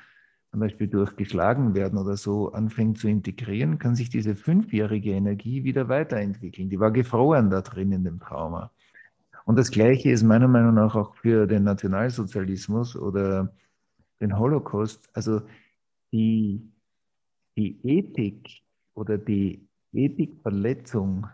zum 0.50 0.60
Beispiel 0.60 0.86
durchgeschlagen 0.86 1.74
werden 1.74 1.98
oder 1.98 2.16
so 2.16 2.52
anfängt 2.52 2.98
zu 2.98 3.08
integrieren, 3.08 3.78
kann 3.78 3.96
sich 3.96 4.08
diese 4.08 4.36
fünfjährige 4.36 5.10
Energie 5.10 5.64
wieder 5.64 5.88
weiterentwickeln. 5.88 6.70
Die 6.70 6.78
war 6.78 6.92
gefroren 6.92 7.50
da 7.50 7.60
drin 7.60 7.90
in 7.92 8.04
dem 8.04 8.20
Trauma. 8.20 8.70
Und 9.44 9.58
das 9.58 9.70
Gleiche 9.70 10.10
ist 10.10 10.22
meiner 10.22 10.48
Meinung 10.48 10.74
nach 10.74 10.94
auch 10.94 11.14
für 11.16 11.46
den 11.46 11.64
Nationalsozialismus 11.64 12.96
oder 12.96 13.52
den 14.20 14.38
Holocaust. 14.38 15.08
Also 15.12 15.42
die, 16.12 16.62
die 17.56 17.78
Ethik 17.82 18.62
oder 18.94 19.18
die 19.18 19.66
Ethikverletzung 19.92 21.26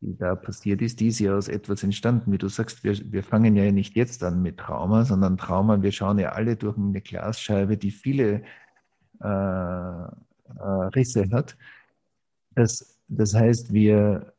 die 0.00 0.16
da 0.16 0.34
passiert 0.34 0.80
ist, 0.82 1.00
die 1.00 1.08
ist 1.08 1.18
ja 1.18 1.36
aus 1.36 1.48
etwas 1.48 1.82
entstanden. 1.82 2.32
Wie 2.32 2.38
du 2.38 2.48
sagst, 2.48 2.84
wir, 2.84 2.96
wir 3.12 3.22
fangen 3.22 3.56
ja 3.56 3.70
nicht 3.70 3.96
jetzt 3.96 4.24
an 4.24 4.40
mit 4.42 4.58
Trauma, 4.58 5.04
sondern 5.04 5.36
Trauma, 5.36 5.82
wir 5.82 5.92
schauen 5.92 6.18
ja 6.18 6.30
alle 6.30 6.56
durch 6.56 6.76
eine 6.78 7.00
Glasscheibe, 7.00 7.76
die 7.76 7.90
viele 7.90 8.42
äh, 9.20 9.26
äh, 9.26 10.08
Risse 10.94 11.28
hat. 11.30 11.56
Das, 12.54 12.98
das 13.08 13.34
heißt, 13.34 13.72
wir, 13.72 14.32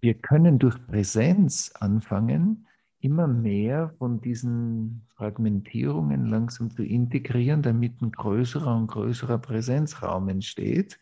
wir 0.00 0.14
können 0.14 0.58
durch 0.58 0.84
Präsenz 0.86 1.72
anfangen, 1.78 2.66
immer 3.00 3.28
mehr 3.28 3.90
von 3.98 4.20
diesen 4.20 5.06
Fragmentierungen 5.14 6.26
langsam 6.26 6.70
zu 6.70 6.82
integrieren, 6.82 7.62
damit 7.62 8.00
ein 8.02 8.10
größerer 8.10 8.74
und 8.74 8.88
größerer 8.88 9.38
Präsenzraum 9.38 10.28
entsteht 10.28 10.98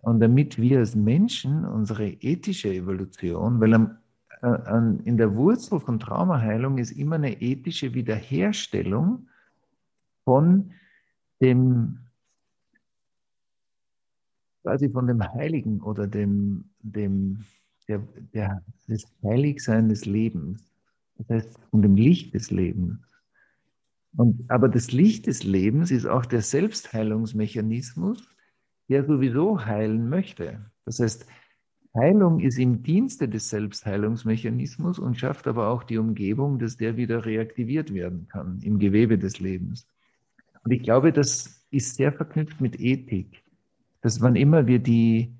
und 0.00 0.20
damit 0.20 0.58
wir 0.58 0.78
als 0.78 0.94
Menschen 0.94 1.64
unsere 1.64 2.08
ethische 2.08 2.72
Evolution, 2.72 3.60
weil 3.60 3.74
am, 3.74 3.98
äh, 4.42 4.46
an, 4.46 5.00
in 5.00 5.16
der 5.16 5.34
Wurzel 5.34 5.80
von 5.80 5.98
Traumaheilung 5.98 6.78
ist 6.78 6.92
immer 6.92 7.16
eine 7.16 7.40
ethische 7.40 7.94
Wiederherstellung 7.94 9.28
von 10.24 10.72
dem, 11.40 11.98
quasi 14.62 14.88
von 14.90 15.06
dem 15.06 15.22
Heiligen 15.22 15.80
oder 15.80 16.06
dem, 16.06 16.64
dem 16.80 17.44
der, 17.88 18.02
der, 18.34 18.62
des 18.86 19.06
Heiligsein 19.22 19.88
des 19.88 20.04
Lebens. 20.04 20.62
Das 21.16 21.28
heißt, 21.28 21.58
von 21.70 21.82
dem 21.82 21.96
Licht 21.96 22.34
des 22.34 22.50
Lebens. 22.50 23.00
Und, 24.16 24.44
aber 24.48 24.68
das 24.68 24.92
Licht 24.92 25.26
des 25.26 25.42
Lebens 25.42 25.90
ist 25.90 26.06
auch 26.06 26.26
der 26.26 26.42
Selbstheilungsmechanismus, 26.42 28.28
der 28.88 29.04
sowieso 29.04 29.64
heilen 29.64 30.08
möchte. 30.08 30.70
Das 30.84 31.00
heißt, 31.00 31.26
Heilung 31.94 32.40
ist 32.40 32.58
im 32.58 32.82
Dienste 32.82 33.28
des 33.28 33.48
Selbstheilungsmechanismus 33.48 34.98
und 34.98 35.18
schafft 35.18 35.46
aber 35.46 35.68
auch 35.68 35.82
die 35.82 35.98
Umgebung, 35.98 36.58
dass 36.58 36.76
der 36.76 36.96
wieder 36.96 37.24
reaktiviert 37.24 37.92
werden 37.92 38.28
kann 38.28 38.60
im 38.62 38.78
Gewebe 38.78 39.18
des 39.18 39.40
Lebens. 39.40 39.86
Und 40.64 40.70
ich 40.70 40.82
glaube, 40.82 41.12
das 41.12 41.66
ist 41.70 41.96
sehr 41.96 42.12
verknüpft 42.12 42.60
mit 42.60 42.78
Ethik, 42.78 43.42
dass 44.00 44.20
wann 44.20 44.36
immer 44.36 44.66
wir 44.66 44.78
die, 44.78 45.34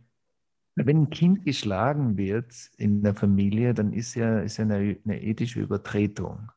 wenn 0.75 1.02
ein 1.02 1.11
Kind 1.11 1.45
geschlagen 1.45 2.17
wird 2.17 2.52
in 2.76 3.02
der 3.02 3.14
Familie, 3.14 3.75
dann 3.75 3.93
ist 3.93 4.14
ja, 4.14 4.40
ist 4.40 4.57
ja 4.57 4.64
eine, 4.64 4.97
eine 5.05 5.23
ethische 5.23 5.61
Übertretung. 5.61 6.50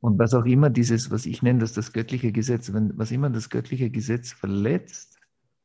Und 0.00 0.18
was 0.18 0.32
auch 0.32 0.46
immer 0.46 0.70
dieses, 0.70 1.10
was 1.10 1.26
ich 1.26 1.42
nenne 1.42 1.60
das 1.60 1.74
das 1.74 1.92
göttliche 1.92 2.32
Gesetz, 2.32 2.72
wenn, 2.72 2.96
was 2.96 3.10
immer 3.10 3.28
das 3.28 3.50
göttliche 3.50 3.90
Gesetz 3.90 4.32
verletzt, 4.32 5.19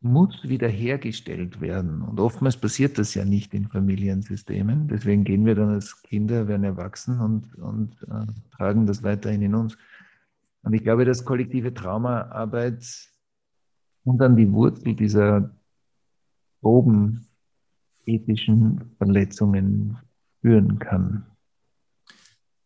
muss 0.05 0.47
wiederhergestellt 0.47 1.62
werden. 1.62 2.03
Und 2.03 2.19
oftmals 2.19 2.57
passiert 2.57 3.00
das 3.00 3.15
ja 3.15 3.25
nicht 3.25 3.53
in 3.55 3.67
Familiensystemen. 3.67 4.88
Deswegen 4.88 5.24
gehen 5.24 5.45
wir 5.45 5.55
dann 5.55 5.69
als 5.69 6.01
Kinder, 6.03 6.47
werden 6.47 6.63
erwachsen 6.63 7.19
und, 7.19 7.55
und 7.55 7.97
äh, 8.03 8.55
tragen 8.55 8.85
das 8.85 9.01
weiterhin 9.01 9.41
in 9.41 9.55
uns. 9.55 9.77
Und 10.62 10.74
ich 10.74 10.83
glaube, 10.83 11.05
dass 11.05 11.25
kollektive 11.25 11.74
Traumaarbeit 11.74 12.85
und 14.03 14.19
dann 14.19 14.38
die 14.38 14.51
Wurzel 14.51 14.95
dieser 14.95 15.50
groben 16.62 17.27
ethischen 18.05 18.95
Verletzungen 18.97 19.97
führen 20.41 20.77
kann. 20.77 21.25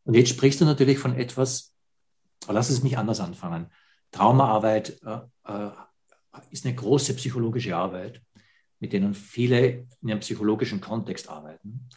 Und 0.03 0.15
jetzt 0.15 0.29
sprichst 0.29 0.60
du 0.60 0.65
natürlich 0.65 1.00
von 1.00 1.15
etwas, 1.15 1.74
lass 2.50 2.69
es 2.69 2.84
mich 2.84 2.98
anders 2.98 3.22
anfangen. 3.22 3.67
Traumaarbeit 4.12 5.01
äh, 5.03 5.19
äh, 5.46 5.72
ist 6.51 6.65
eine 6.65 6.75
große 6.75 7.13
psychologische 7.15 7.75
Arbeit, 7.75 8.22
mit 8.79 8.93
denen 8.93 9.13
viele 9.13 9.88
in 10.01 10.12
einem 10.12 10.19
psychologischen 10.19 10.81
Kontext 10.81 11.29
arbeiten. 11.29 11.89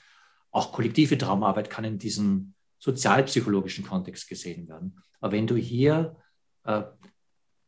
Auch 0.50 0.72
kollektive 0.72 1.16
Traumaarbeit 1.16 1.70
kann 1.70 1.84
in 1.84 1.99
diesem 1.99 2.54
sozialpsychologischen 2.78 3.87
Kontext 3.87 4.28
gesehen 4.28 4.68
werden. 4.68 5.00
Aber 5.20 5.32
wenn 5.32 5.46
du 5.46 5.56
hier 5.56 6.16
äh, 6.64 6.82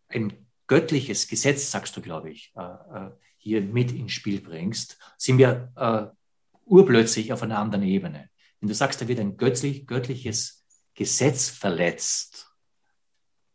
ein 0.09 0.33
göttliches 0.67 1.29
Gesetz, 1.29 1.71
sagst 1.71 1.97
du, 1.97 2.01
glaube 2.01 2.31
ich, 2.31 2.53
äh, 2.57 2.63
äh 2.63 3.11
hier 3.37 3.61
mit 3.61 3.93
ins 3.93 4.13
Spiel 4.13 4.41
bringst, 4.41 4.99
sind 5.19 5.37
wir 5.37 5.71
äh, 5.77 6.07
urplötzlich 6.65 7.31
auf 7.31 7.43
einer 7.43 7.59
anderen 7.59 7.85
Ebene. 7.85 8.31
Wenn 8.59 8.71
du 8.71 8.75
sagst, 8.75 9.03
da 9.03 9.07
wird 9.07 9.21
ein 9.21 9.37
göttlich, 9.37 9.87
göttliches 9.87 10.65
Gesetz 10.95 11.51
verletzt, 11.51 12.51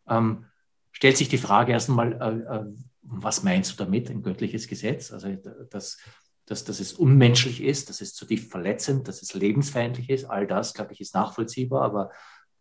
ähm, 0.07 0.45
stellt 0.91 1.17
sich 1.17 1.27
die 1.27 1.39
Frage 1.39 1.71
erstmal, 1.71 2.77
was 3.11 3.43
meinst 3.43 3.71
du 3.71 3.83
damit, 3.83 4.09
ein 4.09 4.21
göttliches 4.21 4.67
Gesetz? 4.67 5.11
Also, 5.11 5.35
dass, 5.69 5.97
dass, 6.45 6.63
dass 6.63 6.79
es 6.79 6.93
unmenschlich 6.93 7.63
ist, 7.63 7.89
dass 7.89 8.01
es 8.01 8.13
zutiefst 8.13 8.51
verletzend, 8.51 9.07
dass 9.07 9.21
es 9.21 9.33
lebensfeindlich 9.33 10.09
ist, 10.09 10.25
all 10.25 10.47
das, 10.47 10.73
glaube 10.73 10.93
ich, 10.93 11.01
ist 11.01 11.15
nachvollziehbar, 11.15 11.81
aber 11.81 12.11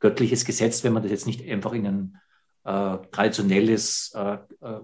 göttliches 0.01 0.45
Gesetz, 0.45 0.85
wenn 0.85 0.93
man 0.93 1.03
das 1.03 1.13
jetzt 1.13 1.27
nicht 1.27 1.47
einfach 1.49 1.73
in 1.73 1.87
ein 1.87 2.17
äh, 2.65 2.99
traditionelles 3.11 4.13
äh, 4.15 4.39
äh, 4.61 4.81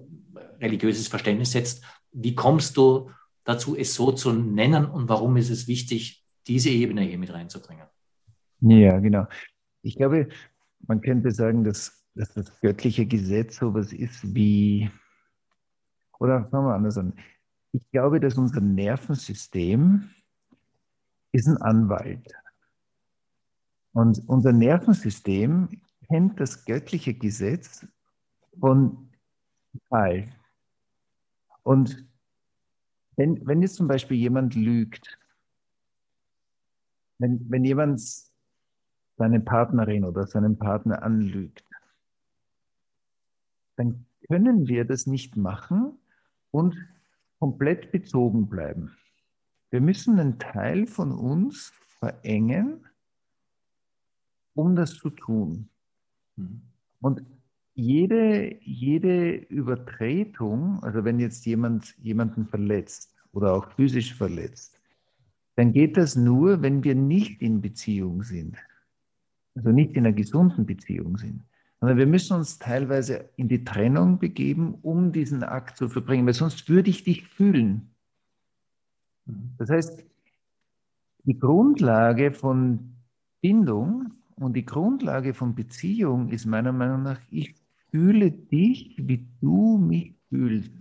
religiöses 0.61 1.09
Verständnis 1.09 1.53
setzt, 1.53 1.85
wie 2.13 2.35
kommst 2.35 2.77
du 2.77 3.11
dazu, 3.45 3.77
es 3.77 3.95
so 3.95 4.13
zu 4.13 4.33
nennen 4.33 4.87
und 4.87 5.09
warum 5.09 5.37
ist 5.37 5.51
es 5.51 5.67
wichtig, 5.67 6.25
diese 6.47 6.71
Ebene 6.71 7.03
hier 7.03 7.19
mit 7.19 7.33
reinzubringen? 7.33 7.87
Ja, 8.61 8.99
genau. 8.99 9.27
Ich 9.83 9.97
glaube, 9.97 10.29
man 10.87 11.01
könnte 11.01 11.31
sagen, 11.31 11.65
dass, 11.65 12.05
dass 12.15 12.33
das 12.35 12.61
göttliche 12.61 13.07
Gesetz 13.07 13.57
sowas 13.57 13.93
ist 13.93 14.35
wie, 14.35 14.91
oder 16.19 16.45
fangen 16.49 16.67
wir 16.67 16.75
anders 16.75 16.99
an. 16.99 17.15
Ich 17.73 17.83
glaube, 17.91 18.21
dass 18.21 18.39
unser 18.39 18.61
Nervensystem 18.61 20.11
ist 21.33 21.49
ein 21.49 21.57
Anwalt. 21.59 22.33
Und 23.93 24.23
unser 24.29 24.53
Nervensystem 24.53 25.69
kennt 26.09 26.39
das 26.41 26.65
göttliche 26.65 27.15
Gesetz 27.15 27.87
von 28.59 29.11
Teil. 29.89 30.31
Und 31.63 32.07
wenn, 33.17 33.45
wenn 33.47 33.63
jetzt 33.63 33.77
zum 33.77 33.89
Beispiel 33.89 34.17
jemand 34.17 34.55
lügt, 34.55 35.19
wenn, 37.19 37.49
wenn 37.51 37.65
jemand 37.65 38.01
seine 39.17 39.41
Partnerin 39.41 40.05
oder 40.05 40.27
seinen 40.27 40.59
Partner 40.59 41.03
anlügt, 41.03 41.65
dann 43.77 44.07
können 44.29 44.69
wir 44.69 44.85
das 44.85 45.07
nicht 45.07 45.37
machen 45.37 45.99
und 46.55 46.77
komplett 47.41 47.91
bezogen 47.91 48.47
bleiben. 48.47 48.97
Wir 49.71 49.81
müssen 49.81 50.21
einen 50.21 50.39
Teil 50.39 50.87
von 50.87 51.11
uns 51.11 51.73
verengen, 51.99 52.87
um 54.55 54.77
das 54.77 54.95
zu 54.95 55.11
tun. 55.11 55.69
Mhm. 56.37 56.63
Und 57.01 57.23
jede, 57.75 58.57
jede 58.63 59.35
Übertretung, 59.35 60.81
also 60.85 61.05
wenn 61.05 61.19
jetzt 61.19 61.45
jemand 61.45 61.99
jemanden 61.99 62.47
verletzt 62.47 63.13
oder 63.33 63.53
auch 63.53 63.73
physisch 63.73 64.15
verletzt, 64.15 64.79
dann 65.57 65.73
geht 65.73 65.97
das 65.97 66.15
nur, 66.15 66.63
wenn 66.63 66.85
wir 66.85 66.95
nicht 66.95 67.43
in 67.43 67.61
Beziehung 67.61 68.23
sind. 68.23 68.57
Also 69.57 69.71
nicht 69.71 69.97
in 69.97 70.07
einer 70.07 70.15
gesunden 70.15 70.67
Beziehung 70.67 71.17
sind. 71.17 71.43
Sondern 71.85 71.99
wir 71.99 72.07
müssen 72.07 72.39
uns 72.39 72.59
teilweise 72.59 73.29
in 73.37 73.47
die 73.47 73.63
Trennung 73.63 74.19
begeben, 74.19 74.79
um 74.81 75.13
diesen 75.13 75.43
Akt 75.43 75.77
zu 75.77 75.91
verbringen, 75.91 76.25
weil 76.25 76.33
sonst 76.33 76.67
würde 76.71 76.89
ich 76.89 77.05
dich 77.05 77.29
fühlen. 77.29 77.91
Das 79.59 79.69
heißt, 79.69 80.03
die 81.25 81.39
Grundlage 81.39 82.33
von 82.33 82.95
Bindung 83.43 84.15
und 84.37 84.57
die 84.57 84.65
Grundlage 84.65 85.35
von 85.35 85.55
Beziehung 85.55 86.31
ist 86.31 86.47
meiner 86.47 86.73
Meinung 86.73 87.03
nach, 87.03 87.21
ich 87.31 87.55
fühle 87.91 88.31
dich, 88.31 88.95
wie 88.97 89.29
du 89.43 89.77
mich 89.77 90.15
fühlst. 90.31 90.73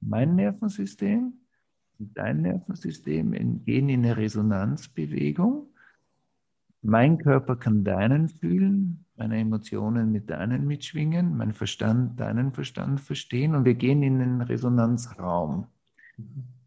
Mein 0.00 0.36
Nervensystem 0.36 1.34
und 1.98 2.16
dein 2.16 2.40
Nervensystem 2.40 3.32
gehen 3.66 3.90
in 3.90 4.06
eine 4.06 4.16
Resonanzbewegung. 4.16 5.66
Mein 6.82 7.18
Körper 7.18 7.56
kann 7.56 7.84
deinen 7.84 8.28
fühlen, 8.28 9.04
meine 9.16 9.38
Emotionen 9.38 10.12
mit 10.12 10.30
deinen 10.30 10.66
mitschwingen, 10.66 11.36
mein 11.36 11.52
Verstand 11.52 12.18
deinen 12.18 12.52
Verstand 12.52 13.00
verstehen 13.00 13.54
und 13.54 13.66
wir 13.66 13.74
gehen 13.74 14.02
in 14.02 14.18
den 14.18 14.40
Resonanzraum. 14.40 15.66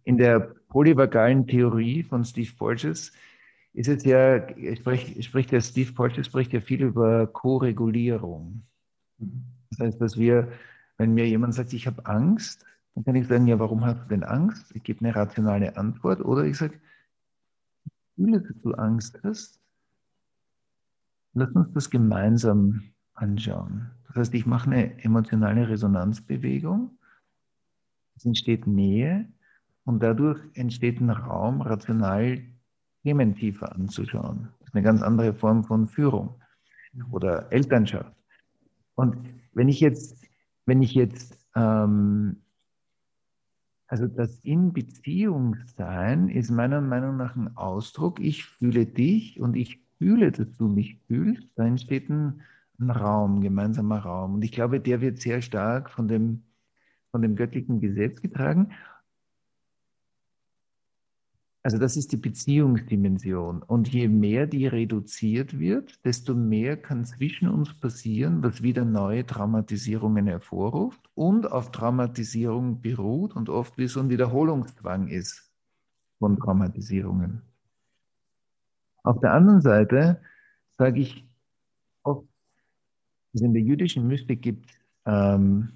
In 0.03 0.17
der 0.17 0.39
polyvagalen 0.39 1.47
Theorie 1.47 2.03
von 2.03 2.23
Steve 2.25 2.51
Porges 2.55 3.11
ist 3.73 3.87
es 3.87 4.03
ja, 4.03 4.47
spricht, 4.75 5.23
spricht 5.23 5.51
der 5.51 5.61
Steve 5.61 5.91
Porges 5.93 6.27
spricht 6.27 6.53
ja 6.53 6.61
viel 6.61 6.83
über 6.83 7.25
Co-Regulierung. 7.25 8.61
Das 9.71 9.79
heißt, 9.79 10.01
dass 10.01 10.17
wir, 10.17 10.51
wenn 10.97 11.15
mir 11.15 11.27
jemand 11.27 11.55
sagt, 11.55 11.73
ich 11.73 11.87
habe 11.87 12.05
Angst, 12.05 12.65
dann 12.93 13.03
kann 13.03 13.15
ich 13.15 13.27
sagen, 13.27 13.47
ja, 13.47 13.57
warum 13.57 13.83
hast 13.83 14.03
du 14.03 14.09
denn 14.09 14.23
Angst? 14.23 14.75
Ich 14.75 14.83
gebe 14.83 14.99
eine 15.03 15.15
rationale 15.15 15.75
Antwort. 15.75 16.21
Oder 16.23 16.45
ich 16.45 16.57
sage, 16.57 16.79
ich 17.85 17.91
fühle, 18.15 18.41
dass 18.41 18.61
du 18.61 18.73
Angst 18.73 19.19
hast. 19.23 19.62
Lass 21.33 21.51
uns 21.51 21.71
das 21.73 21.89
gemeinsam 21.89 22.83
anschauen. 23.15 23.89
Das 24.07 24.15
heißt, 24.15 24.33
ich 24.35 24.45
mache 24.45 24.69
eine 24.69 25.03
emotionale 25.03 25.67
Resonanzbewegung. 25.67 26.97
Es 28.15 28.25
entsteht 28.25 28.67
Nähe 28.67 29.27
und 29.85 30.01
dadurch 30.03 30.39
entsteht 30.53 31.01
ein 31.01 31.09
Raum, 31.09 31.61
rational 31.61 32.39
Themen 33.01 33.35
tiefer 33.35 33.73
anzuschauen. 33.73 34.49
Das 34.59 34.69
ist 34.69 34.75
eine 34.75 34.83
ganz 34.83 35.01
andere 35.01 35.33
Form 35.33 35.63
von 35.63 35.87
Führung 35.87 36.35
oder 37.11 37.51
Elternschaft. 37.51 38.13
Und 38.95 39.17
wenn 39.53 39.67
ich 39.67 39.79
jetzt, 39.79 40.23
wenn 40.65 40.81
ich 40.83 40.93
jetzt, 40.93 41.37
ähm, 41.55 42.37
also 43.87 44.07
das 44.07 44.39
in 44.39 44.73
Beziehung 44.73 45.57
sein 45.75 46.29
ist 46.29 46.49
meiner 46.49 46.81
Meinung 46.81 47.17
nach 47.17 47.35
ein 47.35 47.57
Ausdruck, 47.57 48.19
ich 48.19 48.45
fühle 48.45 48.85
dich 48.85 49.39
und 49.39 49.55
ich 49.55 49.82
fühle, 50.03 50.31
dass 50.31 50.47
du 50.57 50.67
mich 50.67 50.99
fühlst, 51.07 51.47
da 51.55 51.65
entsteht 51.65 52.09
ein, 52.09 52.41
ein 52.79 52.89
Raum, 52.89 53.39
gemeinsamer 53.41 53.99
Raum. 53.99 54.35
Und 54.35 54.43
ich 54.43 54.51
glaube, 54.51 54.81
der 54.81 54.99
wird 54.99 55.21
sehr 55.21 55.41
stark 55.41 55.89
von 55.89 56.09
dem, 56.09 56.43
von 57.11 57.21
dem 57.21 57.37
göttlichen 57.37 57.79
Gesetz 57.79 58.21
getragen. 58.21 58.73
Also 61.65 61.77
das 61.77 61.95
ist 61.95 62.11
die 62.11 62.17
Beziehungsdimension. 62.17 63.63
Und 63.63 63.87
je 63.87 64.09
mehr 64.09 64.45
die 64.45 64.67
reduziert 64.67 65.57
wird, 65.57 66.03
desto 66.03 66.35
mehr 66.35 66.75
kann 66.75 67.05
zwischen 67.05 67.47
uns 67.47 67.73
passieren, 67.73 68.43
was 68.43 68.61
wieder 68.61 68.83
neue 68.83 69.25
Traumatisierungen 69.25 70.27
hervorruft 70.27 71.09
und 71.15 71.49
auf 71.49 71.71
Traumatisierung 71.71 72.81
beruht 72.81 73.33
und 73.37 73.47
oft 73.47 73.77
wie 73.77 73.87
so 73.87 74.01
ein 74.01 74.09
Wiederholungszwang 74.09 75.07
ist 75.07 75.49
von 76.19 76.37
Traumatisierungen. 76.37 77.52
Auf 79.03 79.19
der 79.19 79.33
anderen 79.33 79.61
Seite 79.61 80.21
sage 80.77 81.01
ich 81.01 81.27
oft, 82.03 82.25
in 83.33 83.53
der 83.53 83.61
jüdischen 83.61 84.07
Mystik 84.07 84.41
gibt 84.41 84.69
ähm, 85.05 85.73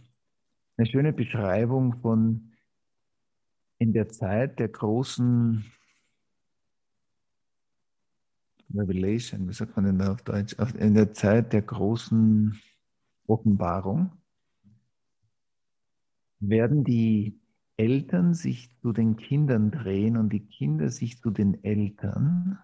eine 0.78 0.88
schöne 0.88 1.12
Beschreibung 1.12 2.00
von 2.02 2.54
in 3.80 3.94
der 3.94 4.10
Zeit 4.10 4.60
der 4.60 4.70
großen 4.70 5.66
Revelation, 8.74 9.48
wie 9.48 9.54
sagt 9.54 9.76
man 9.76 9.86
denn 9.86 10.00
da 10.00 10.12
auf 10.12 10.22
Deutsch? 10.24 10.56
In 10.78 10.94
der 10.94 11.14
Zeit 11.14 11.54
der 11.54 11.62
großen 11.62 12.60
Offenbarung 13.28 14.12
werden 16.40 16.84
die 16.84 17.40
Eltern 17.78 18.34
sich 18.34 18.76
zu 18.82 18.94
den 18.94 19.18
Kindern 19.18 19.72
drehen 19.72 20.18
und 20.18 20.30
die 20.30 20.46
Kinder 20.46 20.90
sich 20.90 21.20
zu 21.20 21.30
den 21.30 21.64
Eltern. 21.64 22.60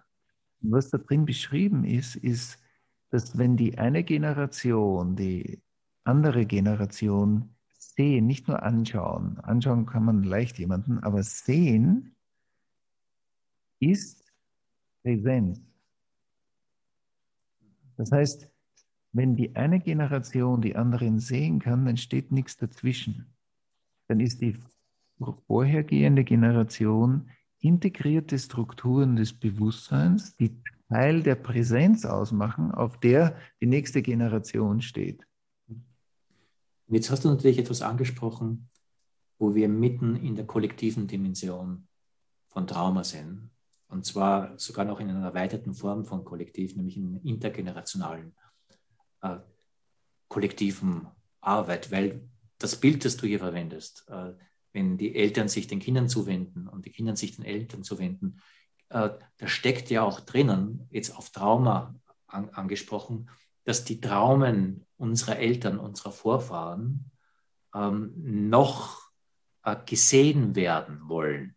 Und 0.64 0.72
was 0.72 0.88
da 0.88 0.98
drin 0.98 1.26
beschrieben 1.26 1.84
ist, 1.84 2.16
ist, 2.16 2.58
dass 3.10 3.36
wenn 3.36 3.56
die 3.56 3.76
eine 3.78 4.02
Generation 4.02 5.14
die 5.14 5.62
andere 6.04 6.46
Generation 6.46 7.54
sehen, 7.78 8.26
nicht 8.26 8.48
nur 8.48 8.62
anschauen, 8.62 9.38
anschauen 9.40 9.84
kann 9.84 10.04
man 10.04 10.22
leicht 10.22 10.58
jemanden, 10.58 10.98
aber 11.00 11.22
sehen 11.22 12.16
ist 13.78 14.24
Präsenz. 15.02 15.60
Das 17.96 18.10
heißt, 18.10 18.50
wenn 19.12 19.36
die 19.36 19.54
eine 19.54 19.80
Generation 19.80 20.62
die 20.62 20.76
anderen 20.76 21.20
sehen 21.20 21.60
kann, 21.60 21.84
dann 21.84 21.98
steht 21.98 22.32
nichts 22.32 22.56
dazwischen. 22.56 23.26
Dann 24.08 24.18
ist 24.18 24.40
die 24.40 24.58
vorhergehende 25.46 26.24
Generation 26.24 27.30
integrierte 27.64 28.38
Strukturen 28.38 29.16
des 29.16 29.32
Bewusstseins, 29.32 30.36
die 30.36 30.60
Teil 30.88 31.22
der 31.22 31.34
Präsenz 31.34 32.04
ausmachen, 32.04 32.70
auf 32.70 33.00
der 33.00 33.36
die 33.60 33.66
nächste 33.66 34.02
Generation 34.02 34.82
steht. 34.82 35.26
Jetzt 36.88 37.10
hast 37.10 37.24
du 37.24 37.30
natürlich 37.30 37.58
etwas 37.58 37.80
angesprochen, 37.80 38.68
wo 39.38 39.54
wir 39.54 39.68
mitten 39.68 40.16
in 40.16 40.36
der 40.36 40.46
kollektiven 40.46 41.06
Dimension 41.06 41.88
von 42.48 42.66
Trauma 42.66 43.02
sind. 43.02 43.50
Und 43.88 44.04
zwar 44.04 44.58
sogar 44.58 44.84
noch 44.84 45.00
in 45.00 45.08
einer 45.08 45.24
erweiterten 45.24 45.72
Form 45.72 46.04
von 46.04 46.24
Kollektiv, 46.24 46.76
nämlich 46.76 46.96
in 46.96 47.16
intergenerationalen 47.22 48.34
äh, 49.22 49.38
kollektiven 50.28 51.06
Arbeit, 51.40 51.90
weil 51.90 52.28
das 52.58 52.76
Bild, 52.76 53.04
das 53.04 53.16
du 53.16 53.26
hier 53.26 53.38
verwendest, 53.38 54.06
äh, 54.08 54.32
wenn 54.74 54.98
die 54.98 55.14
Eltern 55.14 55.48
sich 55.48 55.66
den 55.66 55.78
Kindern 55.78 56.08
zuwenden 56.08 56.68
und 56.68 56.84
die 56.84 56.90
Kinder 56.90 57.16
sich 57.16 57.36
den 57.36 57.44
Eltern 57.44 57.84
zuwenden, 57.84 58.42
äh, 58.90 59.10
da 59.38 59.48
steckt 59.48 59.88
ja 59.88 60.02
auch 60.02 60.20
drinnen, 60.20 60.86
jetzt 60.90 61.16
auf 61.16 61.30
Trauma 61.30 61.94
an, 62.26 62.50
angesprochen, 62.50 63.30
dass 63.64 63.84
die 63.84 64.00
Traumen 64.00 64.84
unserer 64.96 65.38
Eltern, 65.38 65.78
unserer 65.78 66.12
Vorfahren 66.12 67.10
ähm, 67.74 68.12
noch 68.50 69.10
äh, 69.62 69.76
gesehen 69.86 70.54
werden 70.54 71.08
wollen 71.08 71.56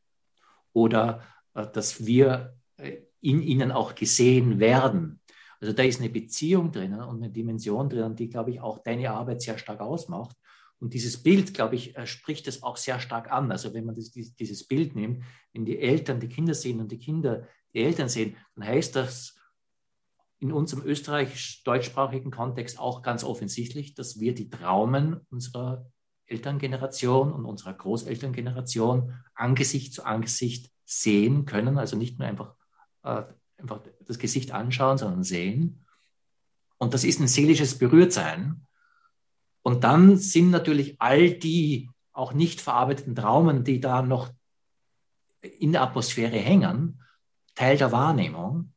oder 0.74 1.24
äh, 1.54 1.68
dass 1.68 2.06
wir 2.06 2.56
äh, 2.78 2.98
in 3.20 3.42
ihnen 3.42 3.72
auch 3.72 3.96
gesehen 3.96 4.60
werden. 4.60 5.20
Also 5.60 5.74
da 5.74 5.84
ist 5.84 6.00
eine 6.00 6.10
Beziehung 6.10 6.72
drinnen 6.72 7.02
und 7.02 7.24
eine 7.24 7.32
Dimension 7.32 7.90
drinnen, 7.90 8.16
die, 8.16 8.30
glaube 8.30 8.52
ich, 8.52 8.62
auch 8.62 8.80
deine 8.80 9.10
Arbeit 9.10 9.42
sehr 9.42 9.58
stark 9.58 9.82
ausmacht. 9.82 10.38
Und 10.80 10.94
dieses 10.94 11.24
Bild, 11.24 11.54
glaube 11.54 11.76
ich, 11.76 11.98
äh, 11.98 12.06
spricht 12.06 12.48
es 12.48 12.62
auch 12.64 12.78
sehr 12.78 13.00
stark 13.00 13.32
an. 13.32 13.52
Also 13.52 13.74
wenn 13.74 13.86
man 13.86 13.96
das, 13.96 14.12
dieses 14.12 14.68
Bild 14.68 14.96
nimmt, 14.96 15.24
wenn 15.54 15.66
die 15.66 15.80
Eltern 15.80 16.20
die 16.20 16.30
Kinder 16.30 16.54
sehen 16.54 16.80
und 16.80 16.92
die 16.92 17.00
Kinder 17.00 17.48
die 17.74 17.80
Eltern 17.84 18.10
sehen, 18.10 18.38
dann 18.56 18.68
heißt 18.68 18.96
das 18.96 19.36
in 20.40 20.52
unserem 20.52 20.84
österreichisch-deutschsprachigen 20.84 22.30
Kontext 22.30 22.80
auch 22.80 23.02
ganz 23.02 23.24
offensichtlich, 23.24 23.96
dass 23.96 24.20
wir 24.20 24.36
die 24.36 24.50
Traumen 24.50 25.22
unserer 25.32 25.90
Elterngeneration 26.28 27.32
und 27.32 27.46
unserer 27.46 27.74
Großelterngeneration 27.74 29.14
Angesicht 29.34 29.94
zu 29.94 30.06
Angesicht 30.06 30.72
sehen 30.86 31.46
können. 31.46 31.80
Also 31.80 31.98
nicht 31.98 32.20
nur 32.20 32.28
einfach, 32.28 32.54
äh, 33.04 33.24
einfach 33.58 33.82
das 34.06 34.20
Gesicht 34.20 34.52
anschauen, 34.52 35.00
sondern 35.00 35.24
sehen. 35.24 35.86
Und 36.78 36.94
das 36.94 37.04
ist 37.04 37.20
ein 37.20 37.28
seelisches 37.28 37.80
Berührtsein. 37.80 38.67
Und 39.68 39.84
dann 39.84 40.16
sind 40.16 40.52
natürlich 40.52 40.96
all 41.02 41.30
die 41.30 41.90
auch 42.14 42.32
nicht 42.32 42.62
verarbeiteten 42.62 43.16
Traumen, 43.16 43.66
die 43.66 43.82
da 43.82 44.02
noch 44.02 44.30
in 45.42 45.74
der 45.74 45.82
Atmosphäre 45.82 46.38
hängen, 46.38 47.04
Teil 47.54 47.76
der 47.76 47.92
Wahrnehmung. 47.92 48.72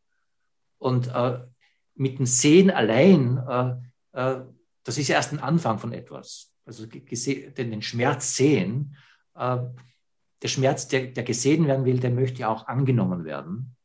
Und 0.79 1.07
äh, 1.07 1.46
mit 1.94 2.18
dem 2.18 2.26
Sehen 2.26 2.72
allein, 2.72 3.38
äh, 3.38 3.74
äh, 4.20 4.40
das 4.83 4.98
ist 4.98 5.09
erst 5.11 5.33
ein 5.33 5.38
Anfang 5.38 5.79
von 5.79 5.92
etwas. 5.92 6.53
Also 6.64 6.87
den 6.87 7.83
Schmerz 7.83 8.35
sehen, 8.35 8.96
äh, 9.37 9.59
der 10.42 10.48
Schmerz, 10.48 10.88
der, 10.88 11.07
der, 11.07 11.22
gesehen 11.22 11.68
werden 11.68 11.85
will, 11.85 12.00
der 12.00 12.11
möchte 12.11 12.40
ja 12.40 12.48
auch 12.48 12.66
angenommen 12.66 13.24
werden. 13.24 13.76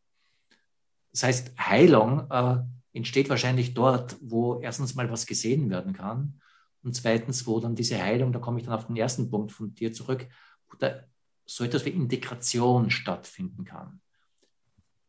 Das 1.12 1.22
heißt, 1.22 1.52
Heilung 1.60 2.32
äh, 2.32 2.58
entsteht 2.94 3.30
wahrscheinlich 3.30 3.76
dort, 3.76 4.18
wo 4.22 4.60
erstens 4.60 4.96
mal 4.96 5.12
was 5.12 5.28
gesehen 5.28 5.70
werden 5.70 5.94
kann 5.94 6.42
und 6.86 6.94
zweitens, 6.94 7.48
wo 7.48 7.60
dann 7.60 7.76
diese 7.76 8.02
Heilung, 8.02 8.32
da 8.32 8.40
komme 8.40 8.60
ich 8.60 8.66
dann 8.66 8.76
auf 8.76 8.86
den 8.86 8.96
ersten 8.96 9.30
Punkt 9.30 9.52
von 9.52 9.74
dir 9.74 9.92
zurück, 9.92 10.28
wo 10.70 10.78
da 10.78 11.04
so 11.46 11.64
etwas 11.64 11.84
wie 11.86 11.90
Integration 11.90 12.92
stattfinden 12.92 13.66
kann. 13.66 14.00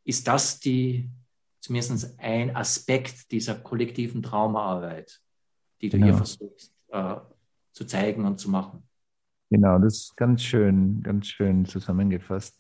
Ist 0.05 0.27
das 0.27 0.59
die, 0.59 1.11
zumindest 1.61 2.19
ein 2.19 2.57
Aspekt 2.57 3.31
dieser 3.31 3.57
kollektiven 3.57 4.23
Traumaarbeit, 4.23 5.21
die 5.81 5.91
du 5.91 5.99
genau. 5.99 6.07
hier 6.07 6.17
versuchst 6.17 6.73
äh, 6.89 7.17
zu 7.73 7.85
zeigen 7.85 8.25
und 8.25 8.39
zu 8.39 8.51
machen. 8.51 8.83
Genau, 9.51 9.79
das 9.79 9.97
ist 9.97 10.17
ganz 10.17 10.43
schön, 10.43 11.03
ganz 11.03 11.27
schön 11.27 11.67
zusammengefasst. 11.67 12.59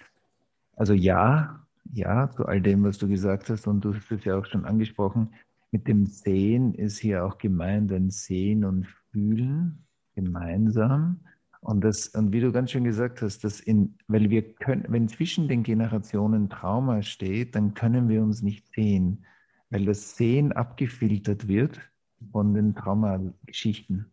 Also 0.76 0.92
ja, 0.92 1.66
ja, 1.92 2.30
zu 2.30 2.44
all 2.46 2.60
dem, 2.60 2.84
was 2.84 2.98
du 2.98 3.08
gesagt 3.08 3.48
hast, 3.48 3.66
und 3.66 3.80
du 3.80 3.94
hast 3.94 4.10
es 4.10 4.24
ja 4.24 4.38
auch 4.38 4.44
schon 4.44 4.66
angesprochen, 4.66 5.34
mit 5.72 5.88
dem 5.88 6.06
Sehen 6.06 6.74
ist 6.74 6.98
hier 6.98 7.24
auch 7.24 7.38
gemeint 7.38 7.92
ein 7.92 8.10
Sehen 8.10 8.64
und 8.64 8.86
Fühlen 9.16 9.86
gemeinsam. 10.14 11.20
Und, 11.60 11.82
das, 11.82 12.08
und 12.08 12.32
wie 12.32 12.40
du 12.40 12.52
ganz 12.52 12.70
schön 12.70 12.84
gesagt 12.84 13.22
hast, 13.22 13.42
dass 13.44 13.60
in, 13.60 13.96
weil 14.08 14.28
wir 14.28 14.54
können, 14.56 14.84
wenn 14.88 15.08
zwischen 15.08 15.48
den 15.48 15.62
Generationen 15.62 16.50
Trauma 16.50 17.00
steht, 17.00 17.54
dann 17.54 17.72
können 17.72 18.10
wir 18.10 18.22
uns 18.22 18.42
nicht 18.42 18.68
sehen, 18.74 19.24
weil 19.70 19.86
das 19.86 20.16
Sehen 20.18 20.52
abgefiltert 20.52 21.48
wird 21.48 21.80
von 22.30 22.52
den 22.52 22.74
Traumageschichten. 22.74 24.12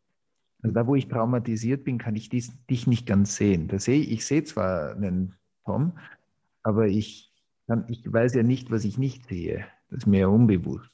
Also 0.62 0.74
da, 0.74 0.88
wo 0.88 0.96
ich 0.96 1.10
traumatisiert 1.10 1.84
bin, 1.84 1.98
kann 1.98 2.16
ich 2.16 2.30
dies, 2.30 2.54
dich 2.68 2.88
nicht 2.88 3.06
ganz 3.06 3.36
sehen. 3.36 3.68
Da 3.68 3.80
sehe, 3.80 4.02
ich 4.02 4.26
sehe 4.26 4.46
zwar 4.46 4.96
einen 4.96 5.36
Tom, 5.66 5.92
aber 6.63 6.88
ich, 6.88 7.34
kann, 7.68 7.84
ich 7.89 8.02
weiß 8.12 8.36
ja 8.36 8.44
nicht, 8.44 8.72
was 8.72 8.86
ich 8.86 8.98
nicht 8.98 9.28
sehe. 9.28 9.66
Das 9.89 10.00
ist 10.00 10.08
mir 10.08 10.22
ja 10.22 10.28
unbewusst. 10.28 10.89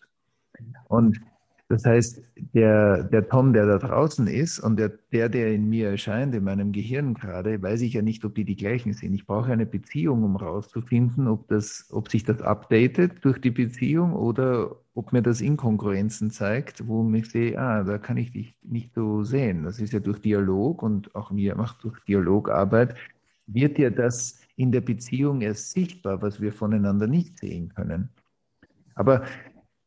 Und 0.87 1.21
das 1.69 1.85
heißt, 1.85 2.23
der, 2.55 3.03
der 3.03 3.29
Tom, 3.29 3.53
der 3.53 3.67
da 3.67 3.77
draußen 3.77 4.25
ist 4.25 4.59
und 4.59 4.77
der, 4.79 4.89
der, 5.11 5.29
der 5.29 5.53
in 5.53 5.69
mir 5.69 5.91
erscheint, 5.91 6.33
in 6.33 6.43
meinem 6.43 6.71
Gehirn 6.71 7.13
gerade, 7.13 7.61
weiß 7.61 7.81
ich 7.81 7.93
ja 7.93 8.01
nicht, 8.01 8.25
ob 8.25 8.33
die 8.33 8.43
die 8.43 8.55
gleichen 8.55 8.93
sind. 8.93 9.13
Ich 9.13 9.27
brauche 9.27 9.51
eine 9.51 9.67
Beziehung, 9.67 10.23
um 10.23 10.35
rauszufinden, 10.35 11.27
ob, 11.27 11.51
ob 11.91 12.09
sich 12.09 12.23
das 12.23 12.41
updatet 12.41 13.23
durch 13.23 13.39
die 13.39 13.51
Beziehung 13.51 14.13
oder 14.13 14.77
ob 14.95 15.13
mir 15.13 15.21
das 15.21 15.41
Inkongruenzen 15.41 16.31
zeigt, 16.31 16.87
wo 16.87 17.07
ich 17.13 17.29
sehe, 17.29 17.59
ah, 17.59 17.83
da 17.83 17.99
kann 17.99 18.17
ich 18.17 18.31
dich 18.31 18.55
nicht 18.63 18.95
so 18.95 19.23
sehen. 19.23 19.61
Das 19.61 19.79
ist 19.79 19.93
ja 19.93 19.99
durch 19.99 20.19
Dialog 20.21 20.81
und 20.81 21.13
auch 21.13 21.29
mir 21.29 21.55
macht 21.55 21.83
durch 21.83 21.99
Dialogarbeit, 22.05 22.95
wird 23.45 23.77
ja 23.77 23.91
das 23.91 24.41
in 24.55 24.71
der 24.71 24.81
Beziehung 24.81 25.41
erst 25.41 25.71
sichtbar, 25.71 26.23
was 26.23 26.41
wir 26.41 26.51
voneinander 26.51 27.05
nicht 27.05 27.37
sehen 27.37 27.69
können. 27.69 28.09
Aber 28.95 29.23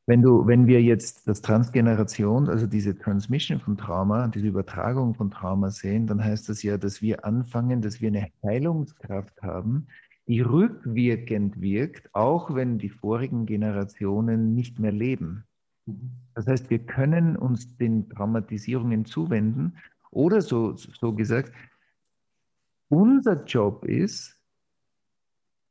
wenn, 0.07 0.23
du, 0.23 0.47
wenn 0.47 0.67
wir 0.67 0.83
jetzt 0.83 1.29
das 1.29 1.43
Transgeneration, 1.43 2.49
also 2.49 2.67
diese 2.67 2.97
Transmission 2.99 3.61
von 3.61 3.77
Trauma, 3.77 4.29
diese 4.29 4.49
Übertragung 4.49 5.15
von 5.15 5.31
Trauma 5.31 5.71
sehen, 5.71 6.07
dann 6.07 6.23
heißt 6.23 6.49
das 6.49 6.63
ja, 6.63 6.77
dass 6.77 7.03
wir 7.03 7.25
anfangen, 7.25 7.83
dass 7.83 8.01
wir 8.01 8.09
eine 8.09 8.29
Heilungskraft 8.43 9.43
haben, 9.43 9.87
die 10.27 10.41
rückwirkend 10.41 11.61
wirkt, 11.61 12.15
auch 12.15 12.55
wenn 12.55 12.79
die 12.79 12.89
vorigen 12.89 13.47
Generationen 13.47 14.55
nicht 14.55 14.79
mehr 14.79 14.93
leben. 14.93 15.45
Das 16.35 16.47
heißt, 16.47 16.71
wir 16.71 16.79
können 16.81 17.37
uns 17.37 17.77
den 17.77 18.09
Traumatisierungen 18.09 19.05
zuwenden 19.05 19.77
oder 20.11 20.41
so, 20.41 20.77
so 20.77 21.13
gesagt, 21.13 21.53
unser 22.89 23.45
Job 23.45 23.85
ist, 23.85 24.32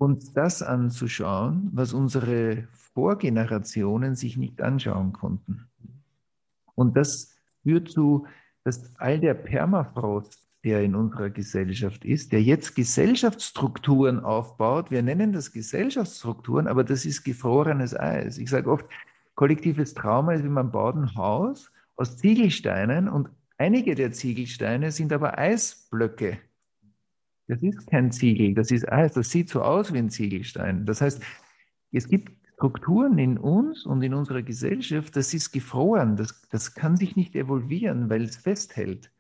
uns 0.02 0.34
das 0.34 0.64
anzuschauen, 0.64 1.70
was 1.74 1.94
unsere 1.94 2.68
Vorgenerationen 2.72 4.16
sich 4.16 4.36
nicht 4.36 4.60
anschauen 4.60 5.14
konnten. 5.14 5.68
Und 6.74 6.98
das 6.98 7.36
führt 7.62 7.92
zu, 7.92 8.26
dass 8.64 8.96
all 8.98 9.20
der 9.20 9.36
Permafrost, 9.36 10.50
der 10.64 10.82
in 10.82 10.96
unserer 10.96 11.30
Gesellschaft 11.30 12.04
ist, 12.04 12.32
der 12.32 12.42
jetzt 12.42 12.76
Gesellschaftsstrukturen 12.76 14.20
aufbaut, 14.22 14.90
wir 14.90 15.04
nennen 15.04 15.34
das 15.34 15.52
Gesellschaftsstrukturen, 15.52 16.68
aber 16.68 16.84
das 16.84 17.06
ist 17.06 17.24
gefrorenes 17.24 17.96
Eis. 17.96 18.40
Ich 18.40 18.50
sage 18.50 18.72
oft, 18.72 18.88
kollektives 19.36 19.94
Trauma 19.94 20.34
ist 20.34 20.44
wie 20.44 20.50
man 20.50 20.72
baut 20.72 20.96
ein 20.96 21.14
Haus 21.14 21.72
aus 21.96 22.18
Ziegelsteinen 22.18 23.08
und 23.08 23.30
einige 23.60 23.94
der 23.94 24.12
Ziegelsteine 24.12 24.92
sind 24.92 25.14
aber 25.14 25.38
Eisblöcke. 25.38 26.40
Das 27.52 27.62
ist 27.62 27.86
kein 27.88 28.14
Ziegel, 28.14 28.54
das 28.54 28.72
ist 28.72 28.90
Eis, 28.90 29.12
das 29.12 29.30
sieht 29.30 29.50
so 29.50 29.62
aus 29.62 29.92
wie 29.92 29.98
ein 29.98 30.10
Ziegelstein. 30.10 30.86
Das 30.86 31.02
heißt, 31.02 31.22
es 31.92 32.08
gibt 32.08 32.32
Strukturen 32.54 33.18
in 33.18 33.38
uns 33.38 33.86
und 33.86 34.02
in 34.04 34.14
unserer 34.14 34.42
Gesellschaft, 34.42 35.18
das 35.18 35.34
ist 35.34 35.52
gefroren, 35.52 36.16
das, 36.16 36.48
das 36.50 36.76
kann 36.76 36.96
sich 36.96 37.18
nicht 37.18 37.36
evolvieren, 37.36 38.10
weil 38.10 38.24
es 38.24 38.38
festhält. 38.38 39.12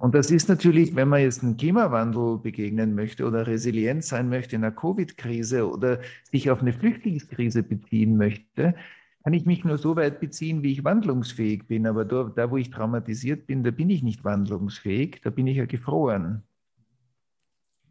Und 0.00 0.16
das 0.16 0.32
ist 0.32 0.48
natürlich, 0.48 0.96
wenn 0.96 1.06
man 1.06 1.20
jetzt 1.20 1.44
einem 1.44 1.56
Klimawandel 1.56 2.38
begegnen 2.38 2.96
möchte 2.96 3.24
oder 3.24 3.46
resilient 3.46 4.02
sein 4.02 4.28
möchte 4.28 4.56
in 4.56 4.64
einer 4.64 4.74
Covid-Krise 4.74 5.70
oder 5.70 6.00
sich 6.32 6.50
auf 6.50 6.62
eine 6.62 6.72
Flüchtlingskrise 6.72 7.62
beziehen 7.62 8.16
möchte, 8.16 8.74
kann 9.22 9.34
ich 9.34 9.46
mich 9.46 9.62
nur 9.62 9.78
so 9.78 9.94
weit 9.94 10.18
beziehen, 10.18 10.64
wie 10.64 10.72
ich 10.72 10.82
wandlungsfähig 10.82 11.68
bin. 11.68 11.86
Aber 11.86 12.04
da, 12.04 12.24
da 12.24 12.50
wo 12.50 12.56
ich 12.56 12.70
traumatisiert 12.70 13.46
bin, 13.46 13.62
da 13.62 13.70
bin 13.70 13.88
ich 13.88 14.02
nicht 14.02 14.24
wandlungsfähig, 14.24 15.20
da 15.22 15.30
bin 15.30 15.46
ich 15.46 15.58
ja 15.58 15.66
gefroren. 15.66 16.42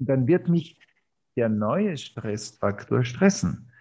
Und 0.01 0.09
dann 0.09 0.27
wird 0.27 0.49
mich 0.49 0.77
der 1.37 1.47
neue 1.47 1.95
Stressfaktor 1.95 3.05
stressen. 3.05 3.71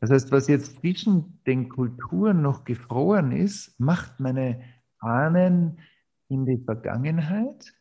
Das 0.00 0.10
heißt, 0.10 0.32
was 0.32 0.48
jetzt 0.48 0.80
zwischen 0.80 1.40
den 1.46 1.70
Kulturen 1.70 2.42
noch 2.42 2.64
gefroren 2.64 3.32
ist, 3.32 3.80
macht 3.80 4.20
meine 4.20 4.62
Ahnen 4.98 5.78
in 6.28 6.44
die 6.44 6.58
Vergangenheit 6.58 7.74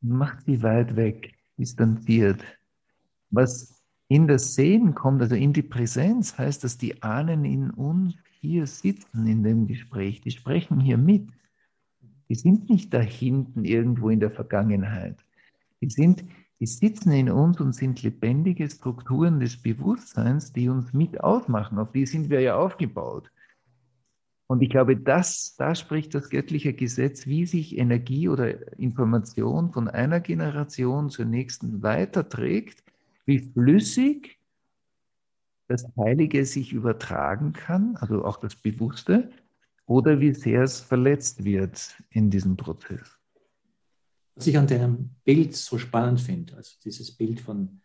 macht 0.00 0.44
sie 0.44 0.62
weit 0.62 0.96
weg, 0.96 1.34
distanziert. 1.58 2.42
Was 3.30 3.82
in 4.08 4.28
das 4.28 4.54
Sehen 4.54 4.94
kommt, 4.94 5.20
also 5.20 5.34
in 5.34 5.52
die 5.52 5.62
Präsenz, 5.62 6.38
heißt, 6.38 6.62
dass 6.64 6.78
die 6.78 7.02
Ahnen 7.02 7.44
in 7.44 7.70
uns 7.70 8.14
hier 8.40 8.66
sitzen 8.66 9.26
in 9.26 9.42
dem 9.42 9.66
Gespräch. 9.66 10.20
Die 10.20 10.30
sprechen 10.30 10.80
hier 10.80 10.98
mit. 10.98 11.28
Die 12.28 12.34
sind 12.34 12.70
nicht 12.70 12.92
da 12.94 13.00
hinten 13.00 13.64
irgendwo 13.64 14.10
in 14.10 14.20
der 14.20 14.30
Vergangenheit. 14.30 15.24
Die 15.80 15.90
sind 15.90 16.24
die 16.60 16.66
sitzen 16.66 17.12
in 17.12 17.30
uns 17.30 17.60
und 17.60 17.74
sind 17.74 18.02
lebendige 18.02 18.68
Strukturen 18.70 19.40
des 19.40 19.60
Bewusstseins, 19.60 20.52
die 20.52 20.68
uns 20.68 20.92
mit 20.92 21.20
ausmachen. 21.20 21.78
Auf 21.78 21.92
die 21.92 22.06
sind 22.06 22.30
wir 22.30 22.40
ja 22.40 22.56
aufgebaut. 22.56 23.30
Und 24.48 24.62
ich 24.62 24.70
glaube, 24.70 24.96
das, 24.96 25.56
da 25.58 25.74
spricht 25.74 26.14
das 26.14 26.30
göttliche 26.30 26.72
Gesetz, 26.72 27.26
wie 27.26 27.46
sich 27.46 27.76
Energie 27.76 28.28
oder 28.28 28.78
Information 28.78 29.72
von 29.72 29.88
einer 29.88 30.20
Generation 30.20 31.10
zur 31.10 31.24
nächsten 31.24 31.82
weiterträgt, 31.82 32.84
wie 33.24 33.40
flüssig 33.40 34.38
das 35.68 35.84
Heilige 35.98 36.44
sich 36.44 36.72
übertragen 36.72 37.52
kann, 37.52 37.96
also 37.96 38.24
auch 38.24 38.36
das 38.36 38.54
Bewusste, 38.54 39.30
oder 39.84 40.20
wie 40.20 40.32
sehr 40.32 40.62
es 40.62 40.80
verletzt 40.80 41.44
wird 41.44 42.00
in 42.10 42.30
diesem 42.30 42.56
Prozess. 42.56 43.15
Was 44.36 44.46
ich 44.46 44.58
an 44.58 44.66
deinem 44.66 45.16
Bild 45.24 45.56
so 45.56 45.78
spannend 45.78 46.20
finde, 46.20 46.56
also 46.56 46.76
dieses 46.84 47.16
Bild 47.16 47.40
von, 47.40 47.80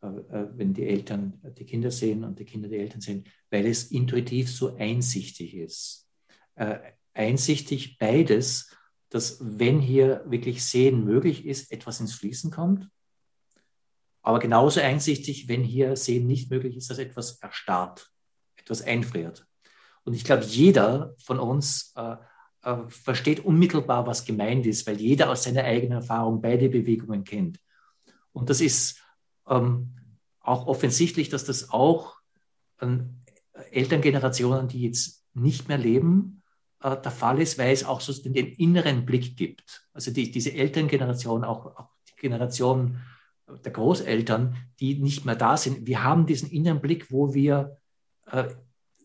äh, 0.00 0.06
äh, 0.06 0.48
wenn 0.54 0.72
die 0.72 0.86
Eltern 0.86 1.40
die 1.58 1.66
Kinder 1.66 1.90
sehen 1.90 2.22
und 2.22 2.38
die 2.38 2.44
Kinder 2.44 2.68
die 2.68 2.76
Eltern 2.76 3.00
sehen, 3.00 3.24
weil 3.50 3.66
es 3.66 3.90
intuitiv 3.90 4.50
so 4.50 4.76
einsichtig 4.76 5.54
ist. 5.54 6.08
Äh, 6.54 6.78
einsichtig 7.14 7.98
beides, 7.98 8.70
dass 9.10 9.38
wenn 9.40 9.80
hier 9.80 10.24
wirklich 10.26 10.64
Sehen 10.64 11.04
möglich 11.04 11.44
ist, 11.44 11.72
etwas 11.72 11.98
ins 11.98 12.14
Fließen 12.14 12.50
kommt. 12.52 12.88
Aber 14.22 14.38
genauso 14.38 14.80
einsichtig, 14.80 15.48
wenn 15.48 15.64
hier 15.64 15.96
Sehen 15.96 16.26
nicht 16.26 16.50
möglich 16.50 16.76
ist, 16.76 16.90
dass 16.90 16.98
etwas 16.98 17.38
erstarrt, 17.40 18.10
etwas 18.56 18.82
einfriert. 18.82 19.46
Und 20.04 20.14
ich 20.14 20.24
glaube, 20.24 20.44
jeder 20.44 21.14
von 21.18 21.40
uns 21.40 21.92
äh, 21.96 22.16
äh, 22.68 22.90
versteht 22.90 23.40
unmittelbar, 23.40 24.06
was 24.06 24.26
gemeint 24.26 24.66
ist, 24.66 24.86
weil 24.86 25.00
jeder 25.00 25.30
aus 25.30 25.44
seiner 25.44 25.64
eigenen 25.64 25.98
Erfahrung 25.98 26.42
beide 26.42 26.68
Bewegungen 26.68 27.24
kennt. 27.24 27.58
Und 28.32 28.50
das 28.50 28.60
ist 28.60 29.02
ähm, 29.48 29.94
auch 30.40 30.66
offensichtlich, 30.66 31.30
dass 31.30 31.44
das 31.44 31.70
auch 31.70 32.16
an 32.76 33.22
Elterngenerationen, 33.70 34.68
die 34.68 34.82
jetzt 34.82 35.24
nicht 35.32 35.68
mehr 35.68 35.78
leben, 35.78 36.42
äh, 36.82 37.00
der 37.00 37.10
Fall 37.10 37.40
ist, 37.40 37.56
weil 37.56 37.72
es 37.72 37.84
auch 37.84 38.02
so 38.02 38.12
den, 38.12 38.34
den 38.34 38.52
inneren 38.52 39.06
Blick 39.06 39.36
gibt. 39.36 39.88
Also 39.94 40.10
die, 40.10 40.30
diese 40.30 40.52
Elterngeneration, 40.52 41.44
auch, 41.44 41.66
auch 41.74 41.88
die 42.10 42.16
Generation 42.16 43.00
der 43.64 43.72
Großeltern, 43.72 44.56
die 44.78 44.98
nicht 44.98 45.24
mehr 45.24 45.36
da 45.36 45.56
sind. 45.56 45.86
Wir 45.86 46.04
haben 46.04 46.26
diesen 46.26 46.50
inneren 46.50 46.82
Blick, 46.82 47.10
wo 47.10 47.32
wir 47.32 47.78
äh, 48.26 48.44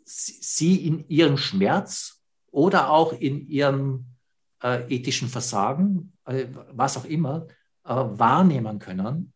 sie 0.03 0.85
in 0.85 1.07
ihrem 1.07 1.37
Schmerz 1.37 2.22
oder 2.53 2.91
auch 2.91 3.13
in 3.13 3.47
ihrem 3.47 4.05
äh, 4.61 4.83
ethischen 4.87 5.27
Versagen, 5.27 6.13
äh, 6.25 6.45
was 6.71 6.97
auch 6.97 7.05
immer, 7.05 7.47
äh, 7.83 7.89
wahrnehmen 7.93 8.77
können. 8.77 9.33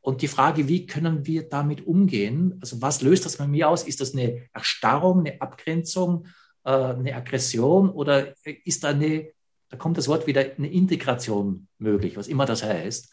Und 0.00 0.22
die 0.22 0.28
Frage, 0.28 0.66
wie 0.66 0.86
können 0.86 1.26
wir 1.26 1.48
damit 1.48 1.86
umgehen? 1.86 2.56
Also 2.60 2.80
was 2.80 3.02
löst 3.02 3.26
das 3.26 3.36
bei 3.36 3.46
mir 3.46 3.68
aus? 3.68 3.82
Ist 3.82 4.00
das 4.00 4.14
eine 4.14 4.48
Erstarrung, 4.54 5.20
eine 5.20 5.40
Abgrenzung, 5.42 6.26
äh, 6.64 6.70
eine 6.70 7.14
Aggression 7.14 7.90
oder 7.90 8.34
ist 8.64 8.82
da 8.82 8.88
eine, 8.88 9.28
da 9.68 9.76
kommt 9.76 9.98
das 9.98 10.08
Wort 10.08 10.26
wieder, 10.26 10.40
eine 10.56 10.72
Integration 10.72 11.68
möglich, 11.78 12.16
was 12.16 12.28
immer 12.28 12.46
das 12.46 12.62
heißt. 12.62 13.12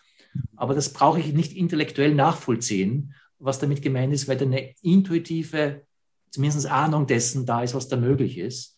Aber 0.56 0.74
das 0.76 0.94
brauche 0.94 1.20
ich 1.20 1.34
nicht 1.34 1.52
intellektuell 1.54 2.16
nachvollziehen, 2.16 3.14
was 3.38 3.60
damit 3.60 3.82
gemeint 3.82 4.14
ist, 4.14 4.30
weil 4.30 4.38
da 4.38 4.46
eine 4.46 4.74
intuitive, 4.82 5.82
zumindest 6.30 6.68
Ahnung 6.68 7.06
dessen 7.06 7.46
da 7.46 7.64
ist, 7.64 7.76
was 7.76 7.90
da 7.90 7.98
möglich 7.98 8.38
ist. 8.38 8.73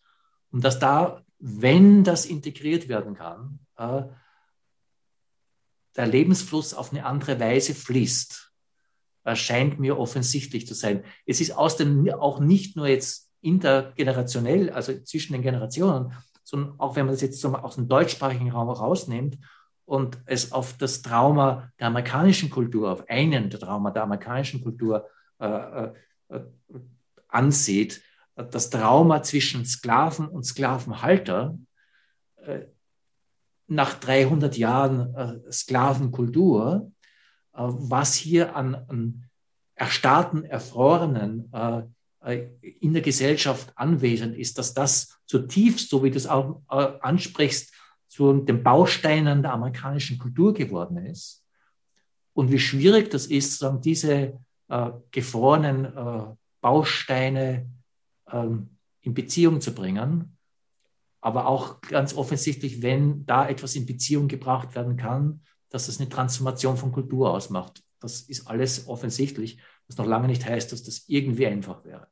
Und 0.56 0.64
dass 0.64 0.80
da, 0.80 1.22
wenn 1.38 2.06
das 2.06 2.26
integriert 2.26 2.88
werden 2.88 3.14
kann, 3.14 3.60
äh, 3.76 4.04
der 5.98 6.08
Lebensfluss 6.08 6.74
auf 6.74 6.94
eine 6.94 7.06
andere 7.06 7.42
Weise 7.42 7.76
fließt, 7.76 8.54
scheint 9.34 9.82
mir 9.82 10.00
offensichtlich 10.00 10.66
zu 10.66 10.74
sein. 10.74 11.04
Es 11.26 11.42
ist 11.42 11.52
aus 11.52 11.76
dem, 11.76 12.10
auch 12.10 12.40
nicht 12.40 12.78
nur 12.78 12.88
jetzt 12.88 13.34
intergenerationell, 13.42 14.70
also 14.70 14.98
zwischen 15.04 15.34
den 15.34 15.42
Generationen, 15.42 16.14
sondern 16.46 16.80
auch 16.80 16.96
wenn 16.96 17.06
man 17.06 17.16
das 17.16 17.22
jetzt 17.22 17.46
aus 17.46 17.76
dem 17.76 17.90
deutschsprachigen 17.90 18.52
Raum 18.52 18.70
rausnimmt 18.70 19.38
und 19.84 20.20
es 20.26 20.54
auf 20.54 20.78
das 20.78 21.02
Trauma 21.02 21.70
der 21.82 21.88
amerikanischen 21.88 22.50
Kultur, 22.50 22.94
auf 22.94 23.10
einen 23.10 23.50
der 23.50 23.60
Trauma 23.60 23.92
der 23.92 24.04
amerikanischen 24.04 24.64
Kultur 24.64 25.06
äh, 25.40 25.48
äh, 25.48 25.92
äh 26.30 26.40
ansieht, 27.28 28.02
das 28.36 28.70
Trauma 28.70 29.24
zwischen 29.24 29.66
Sklaven 29.66 30.28
und 30.28 30.44
Sklavenhalter 30.44 31.58
äh, 32.38 32.62
nach 33.68 33.96
300 33.96 34.58
Jahren 34.58 35.16
äh, 35.16 35.52
Sklavenkultur, 35.52 36.92
äh, 37.54 37.58
was 37.58 38.14
hier 38.14 38.56
an, 38.56 38.76
an 38.76 39.26
erstarrten, 39.76 40.46
erfrorenen 40.46 41.52
in 42.62 42.94
der 42.94 43.04
Gesellschaft 43.04 43.72
anwesend 43.76 44.36
ist, 44.36 44.58
dass 44.58 44.74
das 44.74 45.20
zutiefst, 45.28 45.90
so 45.90 46.02
wie 46.04 46.10
du 46.10 46.18
es 46.18 46.26
auch 46.26 46.62
ansprichst, 46.68 47.72
zu 48.08 48.34
den 48.34 48.64
Bausteinen 48.64 49.44
der 49.44 49.54
amerikanischen 49.54 50.18
Kultur 50.18 50.54
geworden 50.54 50.98
ist. 51.06 51.44
Und 52.34 52.52
wie 52.52 52.58
schwierig 52.58 53.12
das 53.12 53.28
ist, 53.28 53.64
diese 53.84 54.40
gefrorenen 55.12 56.38
Bausteine 56.62 57.58
ähm, 57.58 57.76
in 59.02 59.14
Beziehung 59.14 59.62
zu 59.62 59.74
bringen. 59.74 60.38
Aber 61.22 61.48
auch 61.48 61.82
ganz 61.82 62.16
offensichtlich, 62.16 62.82
wenn 62.82 63.26
da 63.26 63.48
etwas 63.48 63.76
in 63.76 63.86
Beziehung 63.86 64.28
gebracht 64.28 64.76
werden 64.76 64.98
kann, 64.98 65.42
dass 65.70 65.88
es 65.88 66.00
eine 66.00 66.10
Transformation 66.10 66.78
von 66.78 66.92
Kultur 66.92 67.32
ausmacht. 67.32 67.84
Das 68.00 68.22
ist 68.22 68.48
alles 68.48 68.88
offensichtlich, 68.88 69.60
was 69.88 69.98
noch 69.98 70.06
lange 70.06 70.28
nicht 70.28 70.46
heißt, 70.46 70.72
dass 70.72 70.84
das 70.84 71.06
irgendwie 71.08 71.48
einfach 71.48 71.84
wäre. 71.84 72.08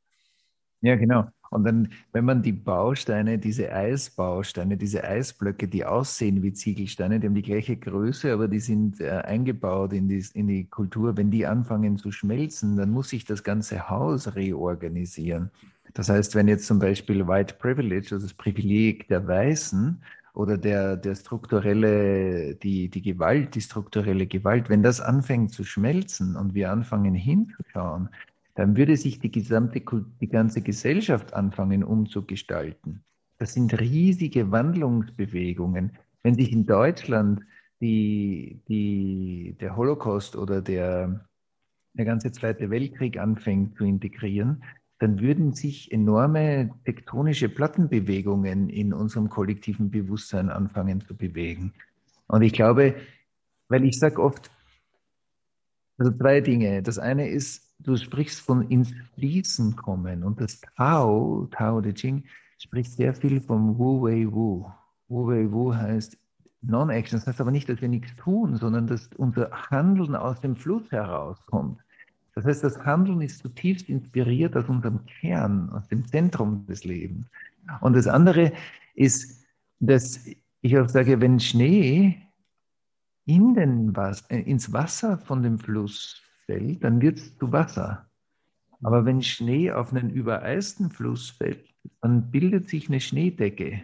Ja, 0.82 0.96
genau. 0.96 1.28
Und 1.50 1.64
dann, 1.66 1.90
wenn 2.12 2.26
man 2.26 2.42
die 2.42 2.52
Bausteine, 2.52 3.38
diese 3.38 3.72
Eisbausteine, 3.72 4.76
diese 4.76 5.04
Eisblöcke, 5.04 5.68
die 5.68 5.86
aussehen 5.86 6.42
wie 6.42 6.52
Ziegelsteine, 6.52 7.20
die 7.20 7.28
haben 7.28 7.36
die 7.36 7.44
gleiche 7.44 7.78
Größe, 7.78 8.34
aber 8.34 8.48
die 8.48 8.60
sind 8.60 9.00
äh, 9.00 9.10
eingebaut 9.10 9.94
in 9.94 10.10
die, 10.10 10.26
in 10.34 10.48
die 10.48 10.66
Kultur, 10.66 11.16
wenn 11.16 11.30
die 11.30 11.46
anfangen 11.46 11.98
zu 11.98 12.12
schmelzen, 12.12 12.76
dann 12.76 12.90
muss 12.90 13.10
sich 13.10 13.24
das 13.24 13.44
ganze 13.44 13.90
Haus 13.90 14.36
reorganisieren. 14.36 15.52
Das 15.94 16.10
heißt, 16.10 16.36
wenn 16.36 16.48
jetzt 16.48 16.66
zum 16.66 16.80
Beispiel 16.80 17.28
White 17.28 17.56
Privilege, 17.60 18.10
also 18.12 18.26
das 18.26 18.34
Privileg 18.34 19.08
der 19.08 19.28
Weißen 19.28 20.02
oder 20.34 20.58
der, 20.58 20.98
der 20.98 21.16
strukturelle, 21.16 22.56
die, 22.56 22.90
die 22.90 23.02
Gewalt, 23.02 23.54
die 23.54 23.62
strukturelle 23.62 24.26
Gewalt, 24.26 24.70
wenn 24.70 24.82
das 24.82 25.00
anfängt 25.00 25.52
zu 25.52 25.64
schmelzen 25.64 26.36
und 26.36 26.56
wir 26.56 26.72
anfangen 26.72 27.14
hinzuschauen, 27.14 28.10
dann 28.56 28.76
würde 28.76 28.98
sich 28.98 29.20
die 29.20 29.32
gesamte, 29.32 29.82
die 30.22 30.28
ganze 30.28 30.62
Gesellschaft 30.62 31.34
anfangen 31.34 31.84
umzugestalten. 31.84 33.04
Das 33.38 33.54
sind 33.54 33.80
riesige 33.80 34.52
Wandlungsbewegungen. 34.52 35.92
Wenn 36.24 36.36
sich 36.36 36.52
in 36.52 36.66
Deutschland 36.66 37.42
die, 37.82 38.62
die, 38.68 39.56
der 39.60 39.76
Holocaust 39.76 40.36
oder 40.36 40.62
der, 40.62 41.28
der 41.94 42.06
ganze 42.06 42.32
Zweite 42.32 42.70
Weltkrieg 42.70 43.18
anfängt 43.18 43.76
zu 43.76 43.84
integrieren, 43.84 44.64
dann 45.04 45.20
würden 45.20 45.52
sich 45.52 45.92
enorme 45.92 46.72
tektonische 46.86 47.50
Plattenbewegungen 47.50 48.70
in 48.70 48.94
unserem 48.94 49.30
kollektiven 49.30 49.92
Bewusstsein 49.92 50.50
anfangen 50.50 51.02
zu 51.02 51.14
bewegen. 51.14 51.74
Und 52.28 52.42
ich 52.42 52.54
glaube, 52.54 52.96
weil 53.68 53.84
ich 53.84 54.00
sage 54.00 54.24
oft, 54.24 54.50
also 55.98 56.10
zwei 56.14 56.40
Dinge. 56.40 56.82
Das 56.82 57.00
eine 57.00 57.28
ist, 57.28 57.70
du 57.80 57.98
sprichst 57.98 58.40
von 58.40 58.70
ins 58.70 58.94
Fließen 59.16 59.76
kommen 59.76 60.24
und 60.24 60.40
das 60.40 60.62
Tao, 60.78 61.50
Tao 61.52 61.82
Te 61.82 61.94
Ching, 61.94 62.24
spricht 62.58 62.94
sehr 62.94 63.14
viel 63.14 63.42
vom 63.42 63.78
Wu 63.78 64.04
Wei 64.04 64.26
Wu. 64.32 64.66
Wu 65.10 65.28
Wei 65.28 65.52
Wu 65.52 65.76
heißt 65.76 66.18
Non-Action. 66.62 67.20
Das 67.20 67.28
heißt 67.28 67.42
aber 67.42 67.52
nicht, 67.52 67.68
dass 67.68 67.82
wir 67.82 67.90
nichts 67.90 68.16
tun, 68.16 68.56
sondern 68.56 68.88
dass 68.88 69.10
unser 69.18 69.52
Handeln 69.70 70.16
aus 70.16 70.40
dem 70.40 70.56
Fluss 70.56 70.90
herauskommt. 70.94 71.83
Das 72.36 72.46
heißt, 72.46 72.64
das 72.64 72.84
Handeln 72.84 73.22
ist 73.22 73.40
zutiefst 73.40 73.90
inspiriert 73.90 74.56
aus 74.56 74.68
unserem 74.68 75.06
Kern, 75.06 75.70
aus 75.70 75.88
dem 75.88 76.08
Zentrum 76.08 76.66
des 76.66 76.84
Lebens. 76.84 77.30
Und 77.82 77.96
das 77.96 78.08
andere 78.08 78.54
ist, 78.96 79.46
dass 79.80 80.26
ich 80.62 80.78
auch 80.78 80.90
sage, 80.90 81.22
wenn 81.22 81.40
Schnee 81.40 82.20
in 83.26 83.54
den 83.54 83.96
Was 83.96 84.22
äh, 84.30 84.40
ins 84.40 84.74
Wasser 84.74 85.18
von 85.18 85.44
dem 85.44 85.60
Fluss 85.60 86.22
fällt, 86.46 86.84
dann 86.84 87.02
wird 87.02 87.18
es 87.18 87.38
zu 87.38 87.52
Wasser. 87.52 88.10
Aber 88.82 89.06
wenn 89.06 89.22
Schnee 89.22 89.72
auf 89.72 89.94
einen 89.94 90.10
übereisten 90.10 90.90
Fluss 90.90 91.30
fällt, 91.30 91.64
dann 92.02 92.32
bildet 92.32 92.70
sich 92.70 92.90
eine 92.90 93.00
Schneedecke. 93.00 93.84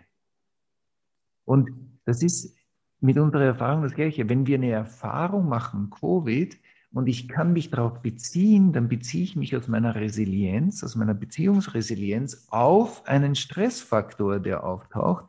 Und 1.46 1.70
das 2.06 2.22
ist 2.22 2.56
mit 3.00 3.18
unserer 3.18 3.46
Erfahrung 3.46 3.84
das 3.84 3.94
Gleiche. 3.94 4.28
Wenn 4.28 4.46
wir 4.46 4.58
eine 4.58 4.72
Erfahrung 4.72 5.48
machen, 5.48 5.90
Covid, 5.90 6.58
und 6.92 7.08
ich 7.08 7.28
kann 7.28 7.54
mich 7.54 7.70
darauf 7.70 8.02
beziehen, 8.02 8.74
dann 8.74 8.88
beziehe 8.88 9.24
ich 9.24 9.36
mich 9.36 9.56
aus 9.56 9.68
meiner 9.68 9.96
Resilienz, 9.96 10.84
aus 10.84 10.96
meiner 10.96 11.14
Beziehungsresilienz 11.14 12.48
auf 12.50 13.08
einen 13.08 13.36
Stressfaktor, 13.36 14.40
der 14.40 14.64
auftaucht, 14.64 15.26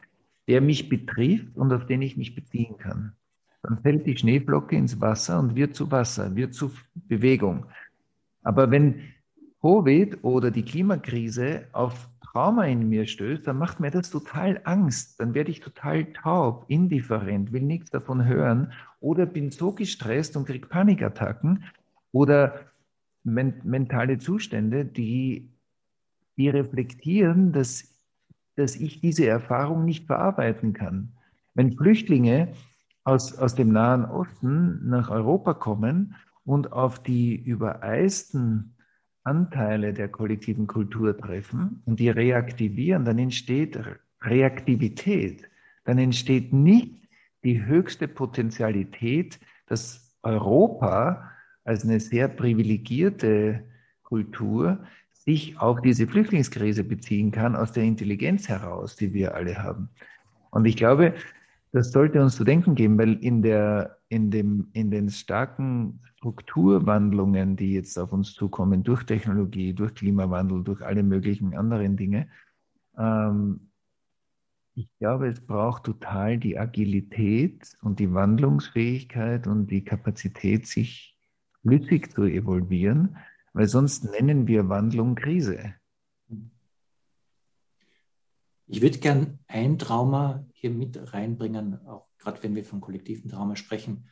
der 0.49 0.61
mich 0.61 0.88
betrifft 0.88 1.57
und 1.57 1.73
auf 1.73 1.87
den 1.87 2.03
ich 2.03 2.16
mich 2.16 2.35
beziehen 2.35 2.79
kann. 2.79 3.12
Dann 3.62 3.83
fällt 3.83 4.07
die 4.07 4.16
Schneeflocke 4.16 4.75
ins 4.75 5.01
Wasser 5.01 5.38
und 5.38 5.55
wird 5.55 5.75
zu 5.75 5.90
Wasser, 5.90 6.35
wird 6.35 6.55
zu 6.55 6.73
Bewegung. 6.94 7.66
Aber 8.42 8.70
wenn 8.70 9.03
Covid 9.61 10.25
oder 10.25 10.51
die 10.51 10.64
Klimakrise 10.64 11.66
auf 11.73 12.09
Trauma 12.33 12.64
in 12.64 12.88
mir 12.88 13.07
stößt, 13.07 13.47
dann 13.47 13.59
macht 13.59 13.81
mir 13.81 13.90
das 13.90 14.11
total 14.11 14.61
Angst. 14.64 15.19
Dann 15.19 15.35
werde 15.35 15.51
ich 15.51 15.61
total 15.61 16.12
taub, 16.12 16.64
indifferent, 16.69 17.53
will 17.53 17.62
nichts 17.62 17.90
davon 17.90 18.25
hören 18.25 18.73
oder 19.01 19.27
bin 19.27 19.51
so 19.51 19.73
gestresst 19.73 20.37
und 20.37 20.47
kriege 20.47 20.66
Panikattacken 20.66 21.64
oder 22.12 22.61
men 23.25 23.55
mentale 23.64 24.19
Zustände, 24.19 24.85
die, 24.85 25.51
die 26.37 26.49
reflektieren, 26.49 27.53
dass 27.53 27.90
dass 28.61 28.77
ich 28.77 29.01
diese 29.01 29.27
Erfahrung 29.27 29.85
nicht 29.85 30.07
verarbeiten 30.07 30.73
kann. 30.73 31.12
Wenn 31.55 31.73
Flüchtlinge 31.73 32.53
aus, 33.05 33.37
aus 33.38 33.55
dem 33.55 33.73
Nahen 33.73 34.05
Osten 34.05 34.88
nach 34.88 35.11
Europa 35.11 35.55
kommen 35.55 36.14
und 36.45 36.73
auf 36.73 37.03
die 37.03 37.35
übereisten 37.35 38.75
Anteile 39.24 39.92
der 39.92 40.09
kollektiven 40.09 40.66
Kultur 40.66 41.16
treffen 41.16 41.83
und 41.85 42.00
die 42.00 42.09
reaktivieren, 42.09 43.04
dann 43.04 43.18
entsteht 43.18 43.78
Reaktivität. 44.22 45.48
Dann 45.85 45.98
entsteht 45.98 46.52
nicht 46.52 47.09
die 47.44 47.64
höchste 47.64 48.09
Potentialität, 48.09 49.38
dass 49.66 50.16
Europa 50.22 51.30
als 51.64 51.85
eine 51.85 52.00
sehr 52.00 52.28
privilegierte 52.28 53.64
Kultur 54.02 54.85
sich 55.11 55.59
auf 55.59 55.80
diese 55.83 56.06
Flüchtlingskrise 56.06 56.85
beziehen 56.85 57.30
kann, 57.30 57.54
aus 57.54 57.72
der 57.72 57.85
Intelligenz 57.85 58.48
heraus, 58.48 58.96
die 58.96 59.12
wir 59.12 59.35
alle 59.35 59.62
haben. 59.62 59.90
Und 60.50 60.64
ich 60.64 60.76
glaube, 60.76 61.14
das 61.72 61.92
sollte 61.92 62.20
uns 62.20 62.37
zu 62.37 62.44
denken 62.44 62.74
geben, 62.74 62.98
weil 62.98 63.14
in, 63.14 63.42
der, 63.42 63.98
in, 64.09 64.30
dem, 64.30 64.68
in 64.72 64.90
den 64.90 65.09
starken 65.09 66.00
Strukturwandlungen, 66.16 67.56
die 67.56 67.74
jetzt 67.74 67.98
auf 67.98 68.12
uns 68.12 68.35
zukommen, 68.35 68.83
durch 68.83 69.04
Technologie, 69.04 69.72
durch 69.72 69.94
Klimawandel, 69.94 70.64
durch 70.64 70.83
alle 70.83 71.02
möglichen 71.02 71.54
anderen 71.54 71.96
Dinge, 71.96 72.28
ähm, 72.98 73.70
ich 74.74 74.88
glaube, 74.98 75.28
es 75.28 75.40
braucht 75.40 75.85
total 75.85 76.38
die 76.38 76.59
Agilität 76.59 77.76
und 77.83 77.98
die 77.98 78.14
Wandlungsfähigkeit 78.14 79.46
und 79.46 79.66
die 79.66 79.85
Kapazität, 79.85 80.66
sich 80.66 81.18
flüssig 81.62 82.12
zu 82.12 82.24
evolvieren, 82.24 83.16
weil 83.52 83.66
sonst 83.66 84.04
nennen 84.04 84.46
wir 84.46 84.68
Wandlung 84.68 85.16
Krise. 85.16 85.74
Ich 88.72 88.83
würde 88.83 88.98
gern 88.98 89.40
ein 89.48 89.78
Trauma 89.78 90.46
hier 90.52 90.70
mit 90.70 91.12
reinbringen, 91.12 91.85
auch 91.88 92.06
gerade 92.18 92.40
wenn 92.44 92.54
wir 92.54 92.64
von 92.64 92.80
kollektiven 92.80 93.28
Trauma 93.28 93.56
sprechen, 93.56 94.09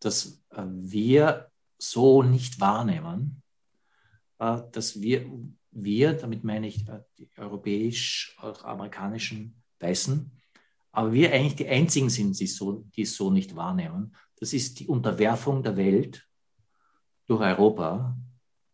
dass 0.00 0.42
äh, 0.48 0.64
wir 0.66 1.50
so 1.76 2.22
nicht 2.22 2.58
wahrnehmen, 2.58 3.42
äh, 4.38 4.62
dass 4.72 5.02
wir, 5.02 5.30
wir, 5.72 6.14
damit 6.14 6.42
meine 6.42 6.68
ich 6.68 6.88
äh, 6.88 7.00
die 7.18 7.28
europäisch, 7.36 8.34
auch 8.40 8.64
amerikanischen 8.64 9.62
Weißen, 9.78 10.32
aber 10.90 11.12
wir 11.12 11.30
eigentlich 11.34 11.56
die 11.56 11.68
einzigen 11.68 12.08
sind, 12.08 12.40
die, 12.40 12.46
so, 12.46 12.86
die 12.96 13.02
es 13.02 13.14
so 13.14 13.30
nicht 13.30 13.56
wahrnehmen. 13.56 14.16
Das 14.36 14.54
ist 14.54 14.80
die 14.80 14.86
Unterwerfung 14.86 15.62
der 15.62 15.76
Welt 15.76 16.26
durch 17.26 17.42
Europa 17.42 18.16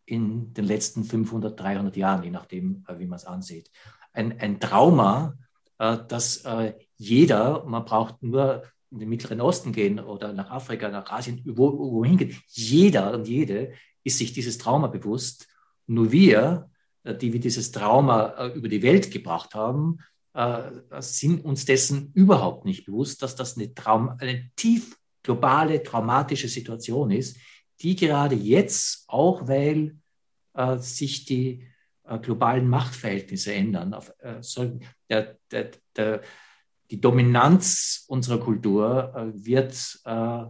in 0.05 0.53
den 0.53 0.63
letzten 0.63 1.03
500, 1.03 1.59
300 1.59 1.97
Jahren, 1.97 2.23
je 2.23 2.31
nachdem, 2.31 2.85
wie 2.87 3.05
man 3.05 3.17
es 3.17 3.25
ansieht 3.25 3.69
ein, 4.15 4.39
ein 4.39 4.59
Trauma, 4.59 5.37
äh, 5.77 5.97
dass 6.07 6.37
äh, 6.45 6.73
jeder, 6.97 7.65
man 7.65 7.85
braucht 7.85 8.23
nur 8.23 8.63
in 8.91 8.99
den 8.99 9.09
Mittleren 9.09 9.41
Osten 9.41 9.71
gehen 9.73 9.99
oder 9.99 10.33
nach 10.33 10.49
Afrika, 10.49 10.89
nach 10.89 11.11
Asien, 11.11 11.41
wo, 11.45 11.77
wohin 11.91 12.17
gehen, 12.17 12.37
jeder 12.47 13.13
und 13.13 13.27
jede 13.27 13.73
ist 14.03 14.17
sich 14.17 14.33
dieses 14.33 14.57
Trauma 14.57 14.87
bewusst. 14.87 15.47
Nur 15.87 16.11
wir, 16.11 16.69
äh, 17.03 17.15
die 17.15 17.33
wir 17.33 17.39
dieses 17.39 17.71
Trauma 17.71 18.27
äh, 18.37 18.47
über 18.49 18.69
die 18.69 18.81
Welt 18.81 19.11
gebracht 19.11 19.53
haben, 19.53 19.99
äh, 20.33 20.71
sind 20.99 21.43
uns 21.43 21.65
dessen 21.65 22.11
überhaupt 22.13 22.65
nicht 22.65 22.85
bewusst, 22.85 23.21
dass 23.21 23.35
das 23.35 23.57
eine, 23.57 23.73
Traum, 23.73 24.15
eine 24.19 24.49
tief 24.55 24.97
globale, 25.23 25.81
traumatische 25.81 26.47
Situation 26.47 27.11
ist, 27.11 27.37
die 27.81 27.95
gerade 27.95 28.35
jetzt, 28.35 29.05
auch 29.07 29.47
weil 29.47 29.97
äh, 30.53 30.77
sich 30.77 31.25
die 31.25 31.67
globalen 32.21 32.67
Machtverhältnisse 32.67 33.53
ändern. 33.53 33.93
Auf, 33.93 34.13
äh, 34.19 34.41
so, 34.41 34.79
der, 35.09 35.37
der, 35.51 35.71
der, 35.95 36.21
die 36.91 37.01
Dominanz 37.01 38.05
unserer 38.07 38.39
Kultur 38.39 39.13
äh, 39.15 39.45
wird 39.45 39.99
äh, 40.05 40.45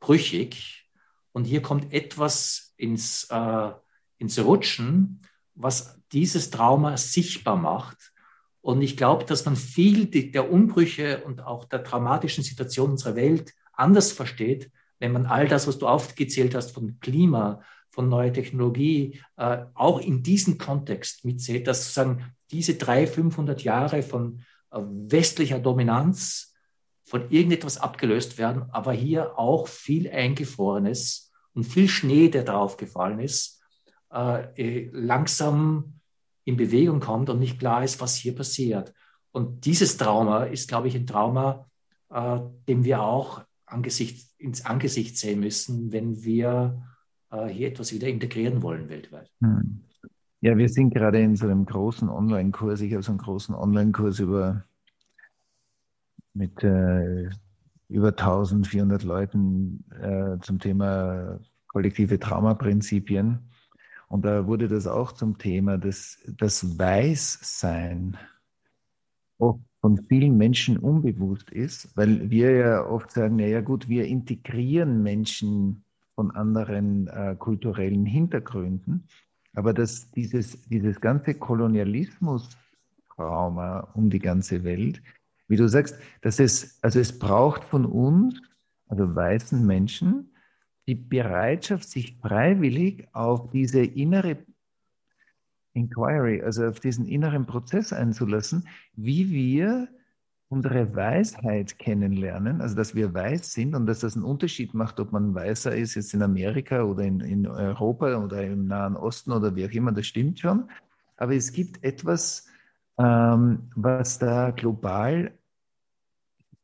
brüchig 0.00 0.90
und 1.32 1.44
hier 1.44 1.62
kommt 1.62 1.92
etwas 1.92 2.74
ins, 2.76 3.24
äh, 3.30 3.70
ins 4.18 4.38
Rutschen, 4.38 5.20
was 5.54 6.00
dieses 6.12 6.50
Trauma 6.50 6.96
sichtbar 6.96 7.56
macht. 7.56 8.12
Und 8.60 8.80
ich 8.82 8.96
glaube, 8.96 9.24
dass 9.24 9.44
man 9.44 9.56
viel 9.56 10.06
der 10.06 10.50
Umbrüche 10.50 11.22
und 11.24 11.42
auch 11.42 11.64
der 11.64 11.84
traumatischen 11.84 12.42
Situation 12.44 12.92
unserer 12.92 13.14
Welt 13.16 13.52
anders 13.72 14.12
versteht, 14.12 14.70
wenn 15.00 15.12
man 15.12 15.26
all 15.26 15.48
das, 15.48 15.66
was 15.66 15.78
du 15.78 15.86
aufgezählt 15.86 16.54
hast 16.54 16.72
von 16.72 16.98
Klima, 17.00 17.62
von 17.94 18.08
neuer 18.08 18.32
Technologie 18.32 19.20
äh, 19.36 19.66
auch 19.74 20.00
in 20.00 20.24
diesen 20.24 20.58
Kontext 20.58 21.24
mitzählt, 21.24 21.68
dass 21.68 21.84
sozusagen 21.84 22.34
diese 22.50 22.74
drei, 22.74 23.06
500 23.06 23.62
Jahre 23.62 24.02
von 24.02 24.40
äh, 24.72 24.80
westlicher 24.80 25.60
Dominanz 25.60 26.54
von 27.04 27.30
irgendetwas 27.30 27.78
abgelöst 27.78 28.36
werden, 28.36 28.64
aber 28.70 28.92
hier 28.92 29.38
auch 29.38 29.68
viel 29.68 30.10
Eingefrorenes 30.10 31.32
und 31.54 31.64
viel 31.64 31.88
Schnee, 31.88 32.28
der 32.28 32.42
drauf 32.42 32.76
gefallen 32.76 33.20
ist, 33.20 33.62
äh, 34.12 34.42
äh 34.56 34.90
langsam 34.92 36.00
in 36.44 36.56
Bewegung 36.56 36.98
kommt 36.98 37.30
und 37.30 37.38
nicht 37.38 37.60
klar 37.60 37.84
ist, 37.84 38.00
was 38.00 38.16
hier 38.16 38.34
passiert. 38.34 38.92
Und 39.30 39.66
dieses 39.66 39.96
Trauma 39.96 40.44
ist, 40.44 40.66
glaube 40.66 40.88
ich, 40.88 40.96
ein 40.96 41.06
Trauma, 41.06 41.70
äh, 42.10 42.40
dem 42.66 42.82
wir 42.84 43.02
auch 43.02 43.44
angesicht, 43.66 44.28
ins 44.38 44.64
Angesicht 44.64 45.16
sehen 45.16 45.38
müssen, 45.38 45.92
wenn 45.92 46.24
wir 46.24 46.82
hier 47.48 47.68
etwas 47.68 47.92
wieder 47.92 48.08
integrieren 48.08 48.62
wollen 48.62 48.88
weltweit. 48.88 49.30
Hm. 49.40 49.80
Ja, 50.40 50.56
wir 50.58 50.68
sind 50.68 50.92
gerade 50.92 51.20
in 51.20 51.36
so 51.36 51.46
einem 51.46 51.64
großen 51.64 52.08
Online-Kurs. 52.08 52.82
Ich 52.82 52.92
habe 52.92 53.02
so 53.02 53.12
einen 53.12 53.18
großen 53.18 53.54
Online-Kurs 53.54 54.20
über 54.20 54.64
mit 56.34 56.62
äh, 56.62 57.30
über 57.88 58.08
1400 58.08 59.04
Leuten 59.04 59.84
äh, 60.02 60.38
zum 60.40 60.58
Thema 60.58 61.40
kollektive 61.68 62.18
Traumaprinzipien. 62.18 63.50
Und 64.08 64.24
da 64.24 64.46
wurde 64.46 64.68
das 64.68 64.86
auch 64.86 65.12
zum 65.12 65.38
Thema, 65.38 65.78
dass 65.78 66.18
das 66.36 66.78
Weißsein 66.78 68.16
oft 69.38 69.60
von 69.80 69.98
vielen 70.08 70.36
Menschen 70.36 70.78
unbewusst 70.78 71.50
ist, 71.50 71.96
weil 71.96 72.30
wir 72.30 72.50
ja 72.52 72.86
oft 72.86 73.10
sagen, 73.10 73.38
ja, 73.38 73.46
ja 73.46 73.60
gut, 73.60 73.88
wir 73.88 74.06
integrieren 74.06 75.02
Menschen 75.02 75.83
von 76.14 76.30
anderen 76.30 77.08
äh, 77.08 77.36
kulturellen 77.38 78.06
Hintergründen. 78.06 79.06
Aber 79.54 79.72
dass 79.72 80.10
dieses, 80.10 80.60
dieses 80.62 81.00
ganze 81.00 81.34
Kolonialismus-Trauma 81.34 83.92
um 83.94 84.10
die 84.10 84.18
ganze 84.18 84.64
Welt, 84.64 85.00
wie 85.48 85.56
du 85.56 85.68
sagst, 85.68 85.98
dass 86.22 86.40
es, 86.40 86.82
also 86.82 86.98
es 87.00 87.18
braucht 87.18 87.64
von 87.64 87.84
uns, 87.84 88.40
also 88.88 89.14
weißen 89.14 89.66
Menschen, 89.66 90.30
die 90.86 90.94
Bereitschaft, 90.94 91.88
sich 91.88 92.16
freiwillig 92.18 93.08
auf 93.12 93.50
diese 93.50 93.82
innere 93.82 94.38
Inquiry, 95.72 96.42
also 96.42 96.66
auf 96.66 96.80
diesen 96.80 97.06
inneren 97.06 97.46
Prozess 97.46 97.92
einzulassen, 97.92 98.68
wie 98.94 99.30
wir 99.30 99.88
unsere 100.48 100.94
Weisheit 100.94 101.78
kennenlernen, 101.78 102.60
also 102.60 102.76
dass 102.76 102.94
wir 102.94 103.12
weiß 103.12 103.52
sind 103.52 103.74
und 103.74 103.86
dass 103.86 104.00
das 104.00 104.14
einen 104.14 104.24
Unterschied 104.24 104.74
macht, 104.74 105.00
ob 105.00 105.12
man 105.12 105.34
weißer 105.34 105.74
ist 105.74 105.94
jetzt 105.94 106.14
in 106.14 106.22
Amerika 106.22 106.82
oder 106.82 107.02
in, 107.02 107.20
in 107.20 107.46
Europa 107.46 108.16
oder 108.22 108.44
im 108.44 108.66
Nahen 108.66 108.96
Osten 108.96 109.32
oder 109.32 109.56
wie 109.56 109.66
auch 109.66 109.72
immer, 109.72 109.92
das 109.92 110.06
stimmt 110.06 110.38
schon. 110.38 110.70
Aber 111.16 111.34
es 111.34 111.52
gibt 111.52 111.82
etwas, 111.82 112.46
ähm, 112.98 113.70
was 113.74 114.18
da 114.18 114.50
global 114.50 115.32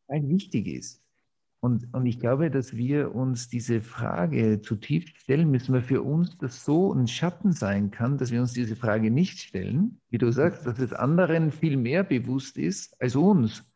wichtig 0.09 0.66
ist. 0.66 1.01
Und, 1.61 1.93
und 1.93 2.07
ich 2.07 2.19
glaube, 2.19 2.51
dass 2.51 2.75
wir 2.75 3.14
uns 3.14 3.49
diese 3.49 3.83
Frage 3.83 4.62
zutiefst 4.62 5.19
stellen 5.19 5.51
müssen, 5.51 5.75
weil 5.75 5.83
für 5.83 6.03
uns 6.03 6.38
das 6.38 6.64
so 6.64 6.93
ein 6.95 7.07
Schatten 7.07 7.53
sein 7.53 7.90
kann, 7.90 8.16
dass 8.16 8.31
wir 8.31 8.40
uns 8.40 8.55
diese 8.55 8.77
Frage 8.77 9.11
nicht 9.11 9.40
stellen. 9.40 10.01
Wie 10.09 10.16
du 10.16 10.33
sagst, 10.33 10.66
dass 10.66 10.79
es 10.79 10.95
anderen 10.95 11.53
viel 11.53 11.77
mehr 11.77 12.03
bewusst 12.03 12.57
ist 12.57 13.01
als 13.01 13.14
uns. 13.14 13.69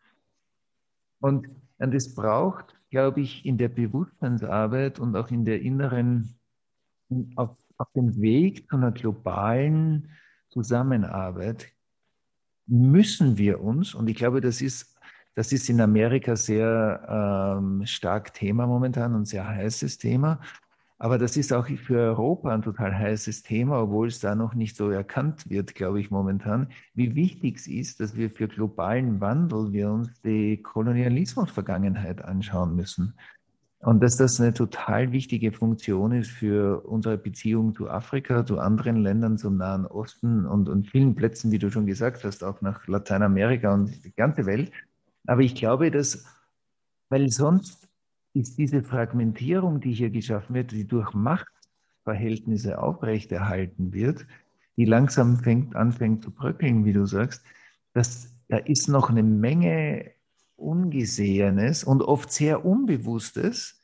Und, 1.24 1.48
und 1.78 1.94
es 1.94 2.14
braucht, 2.14 2.74
glaube 2.90 3.22
ich, 3.22 3.46
in 3.46 3.56
der 3.56 3.70
Bewusstseinsarbeit 3.70 4.98
und 4.98 5.16
auch 5.16 5.30
in 5.30 5.46
der 5.46 5.62
inneren, 5.62 6.38
auf, 7.36 7.56
auf 7.78 7.90
dem 7.96 8.20
Weg 8.20 8.68
zu 8.68 8.76
einer 8.76 8.92
globalen 8.92 10.10
Zusammenarbeit, 10.50 11.72
müssen 12.66 13.38
wir 13.38 13.62
uns, 13.62 13.94
und 13.94 14.06
ich 14.10 14.16
glaube, 14.16 14.42
das 14.42 14.60
ist, 14.60 14.98
das 15.34 15.50
ist 15.50 15.70
in 15.70 15.80
Amerika 15.80 16.36
sehr 16.36 17.56
ähm, 17.58 17.86
stark 17.86 18.34
Thema 18.34 18.66
momentan 18.66 19.14
und 19.14 19.24
sehr 19.24 19.48
heißes 19.48 19.96
Thema, 19.96 20.42
aber 21.04 21.18
das 21.18 21.36
ist 21.36 21.52
auch 21.52 21.66
für 21.66 21.98
Europa 21.98 22.48
ein 22.54 22.62
total 22.62 22.98
heißes 22.98 23.42
Thema, 23.42 23.82
obwohl 23.82 24.08
es 24.08 24.20
da 24.20 24.34
noch 24.34 24.54
nicht 24.54 24.74
so 24.74 24.88
erkannt 24.88 25.50
wird, 25.50 25.74
glaube 25.74 26.00
ich, 26.00 26.10
momentan, 26.10 26.68
wie 26.94 27.14
wichtig 27.14 27.58
es 27.58 27.66
ist, 27.66 28.00
dass 28.00 28.16
wir 28.16 28.30
für 28.30 28.48
globalen 28.48 29.20
Wandel 29.20 29.74
wir 29.74 29.90
uns 29.90 30.18
die 30.22 30.62
Kolonialismus-Vergangenheit 30.62 32.24
anschauen 32.24 32.74
müssen. 32.74 33.18
Und 33.80 34.02
dass 34.02 34.16
das 34.16 34.40
eine 34.40 34.54
total 34.54 35.12
wichtige 35.12 35.52
Funktion 35.52 36.12
ist 36.12 36.30
für 36.30 36.80
unsere 36.86 37.18
Beziehung 37.18 37.74
zu 37.74 37.90
Afrika, 37.90 38.46
zu 38.46 38.58
anderen 38.58 38.96
Ländern, 38.96 39.36
zum 39.36 39.58
Nahen 39.58 39.84
Osten 39.84 40.46
und, 40.46 40.70
und 40.70 40.88
vielen 40.88 41.14
Plätzen, 41.14 41.52
wie 41.52 41.58
du 41.58 41.70
schon 41.70 41.84
gesagt 41.84 42.24
hast, 42.24 42.42
auch 42.42 42.62
nach 42.62 42.88
Lateinamerika 42.88 43.74
und 43.74 44.02
die 44.06 44.14
ganze 44.14 44.46
Welt. 44.46 44.72
Aber 45.26 45.42
ich 45.42 45.54
glaube, 45.54 45.90
dass, 45.90 46.24
weil 47.10 47.28
sonst 47.28 47.90
ist 48.34 48.58
diese 48.58 48.82
Fragmentierung, 48.82 49.80
die 49.80 49.92
hier 49.92 50.10
geschaffen 50.10 50.54
wird, 50.54 50.72
die 50.72 50.86
durch 50.86 51.14
Machtverhältnisse 51.14 52.78
aufrechterhalten 52.80 53.92
wird, 53.92 54.26
die 54.76 54.84
langsam 54.84 55.38
fängt, 55.38 55.76
anfängt 55.76 56.24
zu 56.24 56.32
bröckeln, 56.32 56.84
wie 56.84 56.92
du 56.92 57.06
sagst, 57.06 57.44
dass 57.92 58.34
da 58.48 58.58
ist 58.58 58.88
noch 58.88 59.08
eine 59.08 59.22
Menge 59.22 60.10
Ungesehenes 60.56 61.84
und 61.84 62.02
oft 62.02 62.30
sehr 62.30 62.64
Unbewusstes, 62.64 63.80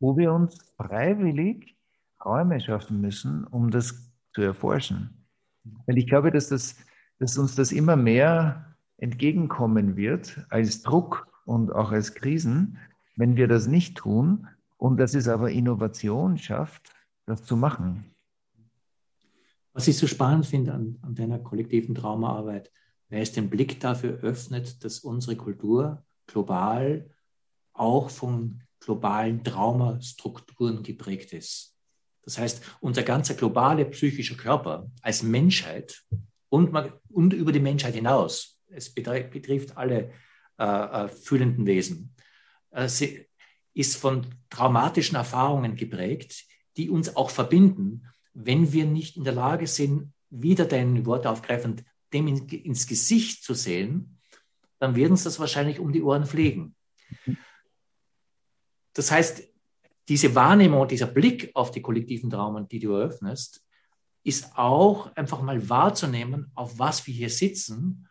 wo 0.00 0.16
wir 0.16 0.32
uns 0.32 0.58
freiwillig 0.76 1.76
Räume 2.24 2.60
schaffen 2.60 3.00
müssen, 3.00 3.44
um 3.44 3.70
das 3.70 4.12
zu 4.34 4.42
erforschen. 4.42 5.26
Weil 5.86 5.98
ich 5.98 6.06
glaube, 6.06 6.30
dass, 6.30 6.48
das, 6.48 6.76
dass 7.18 7.38
uns 7.38 7.54
das 7.54 7.72
immer 7.72 7.96
mehr 7.96 8.76
entgegenkommen 8.98 9.96
wird 9.96 10.46
als 10.50 10.82
Druck 10.82 11.28
und 11.44 11.72
auch 11.72 11.92
als 11.92 12.14
Krisen, 12.14 12.78
wenn 13.18 13.36
wir 13.36 13.48
das 13.48 13.66
nicht 13.66 13.96
tun 13.96 14.46
und 14.76 14.96
dass 14.98 15.14
es 15.14 15.26
aber 15.26 15.50
Innovation 15.50 16.38
schafft, 16.38 16.92
das 17.26 17.44
zu 17.44 17.56
machen. 17.56 18.14
Was 19.72 19.88
ich 19.88 19.98
so 19.98 20.06
spannend 20.06 20.46
finde 20.46 20.72
an, 20.72 20.98
an 21.02 21.16
deiner 21.16 21.40
kollektiven 21.40 21.96
Traumaarbeit, 21.96 22.70
wer 23.08 23.20
es 23.20 23.32
den 23.32 23.50
Blick 23.50 23.80
dafür 23.80 24.20
öffnet, 24.20 24.84
dass 24.84 25.00
unsere 25.00 25.36
Kultur 25.36 26.04
global 26.28 27.10
auch 27.72 28.08
von 28.08 28.62
globalen 28.78 29.42
Traumastrukturen 29.42 30.84
geprägt 30.84 31.32
ist. 31.32 31.76
Das 32.22 32.38
heißt, 32.38 32.62
unser 32.80 33.02
ganzer 33.02 33.34
globaler 33.34 33.84
psychischer 33.86 34.36
Körper 34.36 34.90
als 35.02 35.24
Menschheit 35.24 36.04
und, 36.50 36.72
und 37.08 37.32
über 37.32 37.50
die 37.50 37.60
Menschheit 37.60 37.94
hinaus, 37.94 38.60
es 38.68 38.94
betrifft, 38.94 39.30
betrifft 39.30 39.76
alle 39.76 40.12
äh, 40.58 40.64
äh, 40.64 41.08
fühlenden 41.08 41.66
Wesen, 41.66 42.14
äh, 42.70 42.88
ist 43.74 43.96
von 43.96 44.26
traumatischen 44.50 45.16
Erfahrungen 45.16 45.76
geprägt, 45.76 46.44
die 46.76 46.90
uns 46.90 47.16
auch 47.16 47.30
verbinden, 47.30 48.06
wenn 48.34 48.72
wir 48.72 48.86
nicht 48.86 49.16
in 49.16 49.24
der 49.24 49.34
Lage 49.34 49.66
sind, 49.66 50.12
wieder 50.30 50.64
dein 50.64 51.06
Wort 51.06 51.26
aufgreifend, 51.26 51.84
dem 52.12 52.28
in, 52.28 52.48
ins 52.48 52.86
Gesicht 52.86 53.42
zu 53.42 53.54
sehen, 53.54 54.18
dann 54.78 54.94
werden 54.94 55.16
sie 55.16 55.24
das 55.24 55.40
wahrscheinlich 55.40 55.80
um 55.80 55.92
die 55.92 56.02
Ohren 56.02 56.26
fliegen. 56.26 56.76
Das 58.92 59.10
heißt, 59.10 59.42
diese 60.08 60.34
Wahrnehmung, 60.34 60.88
dieser 60.88 61.06
Blick 61.06 61.50
auf 61.54 61.70
die 61.70 61.82
kollektiven 61.82 62.30
Traumen, 62.30 62.68
die 62.68 62.78
du 62.78 62.92
eröffnest, 62.92 63.64
ist 64.24 64.56
auch 64.56 65.14
einfach 65.16 65.42
mal 65.42 65.68
wahrzunehmen, 65.68 66.50
auf 66.54 66.78
was 66.78 67.06
wir 67.06 67.14
hier 67.14 67.30
sitzen, 67.30 68.07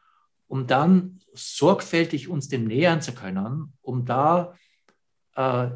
um 0.47 0.67
dann 0.67 1.19
sorgfältig 1.33 2.29
uns 2.29 2.47
dem 2.47 2.65
nähern 2.65 3.01
zu 3.01 3.13
können, 3.13 3.73
um 3.81 4.05
da 4.05 4.55
äh, 5.35 5.69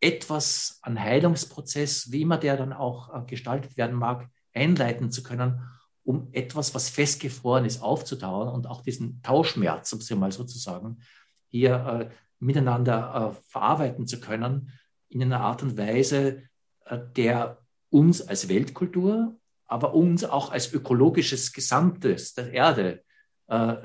etwas 0.00 0.78
an 0.82 1.00
Heilungsprozess, 1.00 2.12
wie 2.12 2.22
immer 2.22 2.36
der 2.36 2.56
dann 2.56 2.72
auch 2.72 3.14
äh, 3.14 3.24
gestaltet 3.26 3.76
werden 3.76 3.96
mag, 3.96 4.28
einleiten 4.54 5.10
zu 5.10 5.22
können, 5.22 5.62
um 6.04 6.28
etwas, 6.32 6.74
was 6.74 6.88
festgefroren 6.88 7.64
ist, 7.64 7.82
aufzutauen 7.82 8.48
und 8.48 8.66
auch 8.66 8.82
diesen 8.82 9.22
Tauschmerz, 9.22 9.92
um 9.92 9.98
es 9.98 10.10
mal 10.10 10.32
sozusagen, 10.32 11.00
hier 11.48 11.74
äh, 12.10 12.14
miteinander 12.38 13.34
äh, 13.36 13.42
verarbeiten 13.48 14.06
zu 14.06 14.20
können, 14.20 14.72
in 15.08 15.22
einer 15.22 15.40
Art 15.40 15.62
und 15.62 15.76
Weise, 15.76 16.42
äh, 16.84 16.98
der 17.16 17.58
uns 17.90 18.26
als 18.26 18.48
Weltkultur, 18.48 19.38
aber 19.66 19.94
uns 19.94 20.24
auch 20.24 20.50
als 20.50 20.72
ökologisches 20.72 21.52
Gesamtes 21.52 22.34
der 22.34 22.52
Erde 22.52 23.04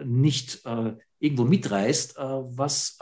nicht 0.03 0.65
äh, 0.65 0.93
irgendwo 1.19 1.45
mitreißt, 1.45 2.17
äh, 2.17 2.21
was 2.21 2.97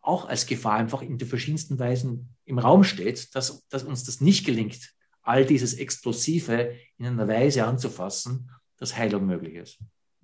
auch 0.00 0.28
als 0.28 0.46
Gefahr 0.46 0.78
einfach 0.78 1.02
in 1.02 1.18
den 1.18 1.28
verschiedensten 1.28 1.78
Weisen 1.78 2.34
im 2.44 2.58
Raum 2.58 2.82
steht, 2.82 3.34
dass, 3.34 3.66
dass 3.68 3.84
uns 3.84 4.04
das 4.04 4.20
nicht 4.20 4.46
gelingt, 4.46 4.94
all 5.22 5.44
dieses 5.44 5.74
Explosive 5.74 6.74
in 6.96 7.06
einer 7.06 7.28
Weise 7.28 7.66
anzufassen, 7.66 8.50
dass 8.78 8.96
Heilung 8.96 9.26
möglich 9.26 9.54
ist. 9.54 9.78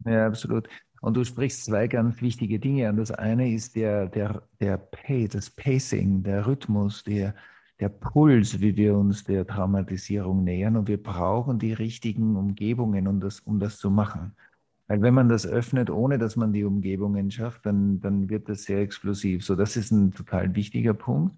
Ja, 0.06 0.26
absolut. 0.26 0.68
Und 1.00 1.14
du 1.14 1.24
sprichst 1.24 1.66
zwei 1.66 1.86
ganz 1.86 2.22
wichtige 2.22 2.58
Dinge 2.58 2.88
an. 2.88 2.96
Das 2.96 3.10
eine 3.10 3.52
ist 3.52 3.76
der, 3.76 4.06
der, 4.06 4.48
der 4.58 4.78
Pay, 4.78 5.28
das 5.28 5.50
Pacing, 5.50 6.22
der 6.22 6.46
Rhythmus, 6.46 7.04
der, 7.04 7.34
der 7.80 7.88
Puls, 7.88 8.60
wie 8.60 8.76
wir 8.76 8.96
uns 8.96 9.24
der 9.24 9.46
Traumatisierung 9.46 10.44
nähern. 10.44 10.76
Und 10.76 10.88
wir 10.88 11.02
brauchen 11.02 11.58
die 11.58 11.72
richtigen 11.72 12.36
Umgebungen, 12.36 13.08
um 13.08 13.20
das, 13.20 13.40
um 13.40 13.58
das 13.58 13.78
zu 13.78 13.90
machen. 13.90 14.36
Weil 14.86 15.02
wenn 15.02 15.14
man 15.14 15.28
das 15.28 15.46
öffnet, 15.46 15.90
ohne 15.90 16.18
dass 16.18 16.36
man 16.36 16.52
die 16.52 16.64
Umgebungen 16.64 17.30
schafft, 17.30 17.66
dann, 17.66 18.00
dann 18.00 18.28
wird 18.28 18.48
das 18.48 18.64
sehr 18.64 18.80
explosiv. 18.80 19.44
So, 19.44 19.56
das 19.56 19.76
ist 19.76 19.90
ein 19.90 20.12
total 20.12 20.54
wichtiger 20.54 20.94
Punkt. 20.94 21.36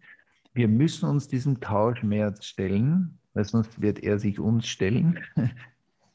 Wir 0.53 0.68
müssen 0.68 1.09
uns 1.09 1.28
diesem 1.28 1.61
Tauschmerz 1.61 2.45
stellen 2.45 3.18
weil 3.37 3.45
sonst 3.45 3.80
wird 3.80 4.03
er 4.03 4.18
sich 4.18 4.41
uns 4.41 4.66
stellen. 4.66 5.20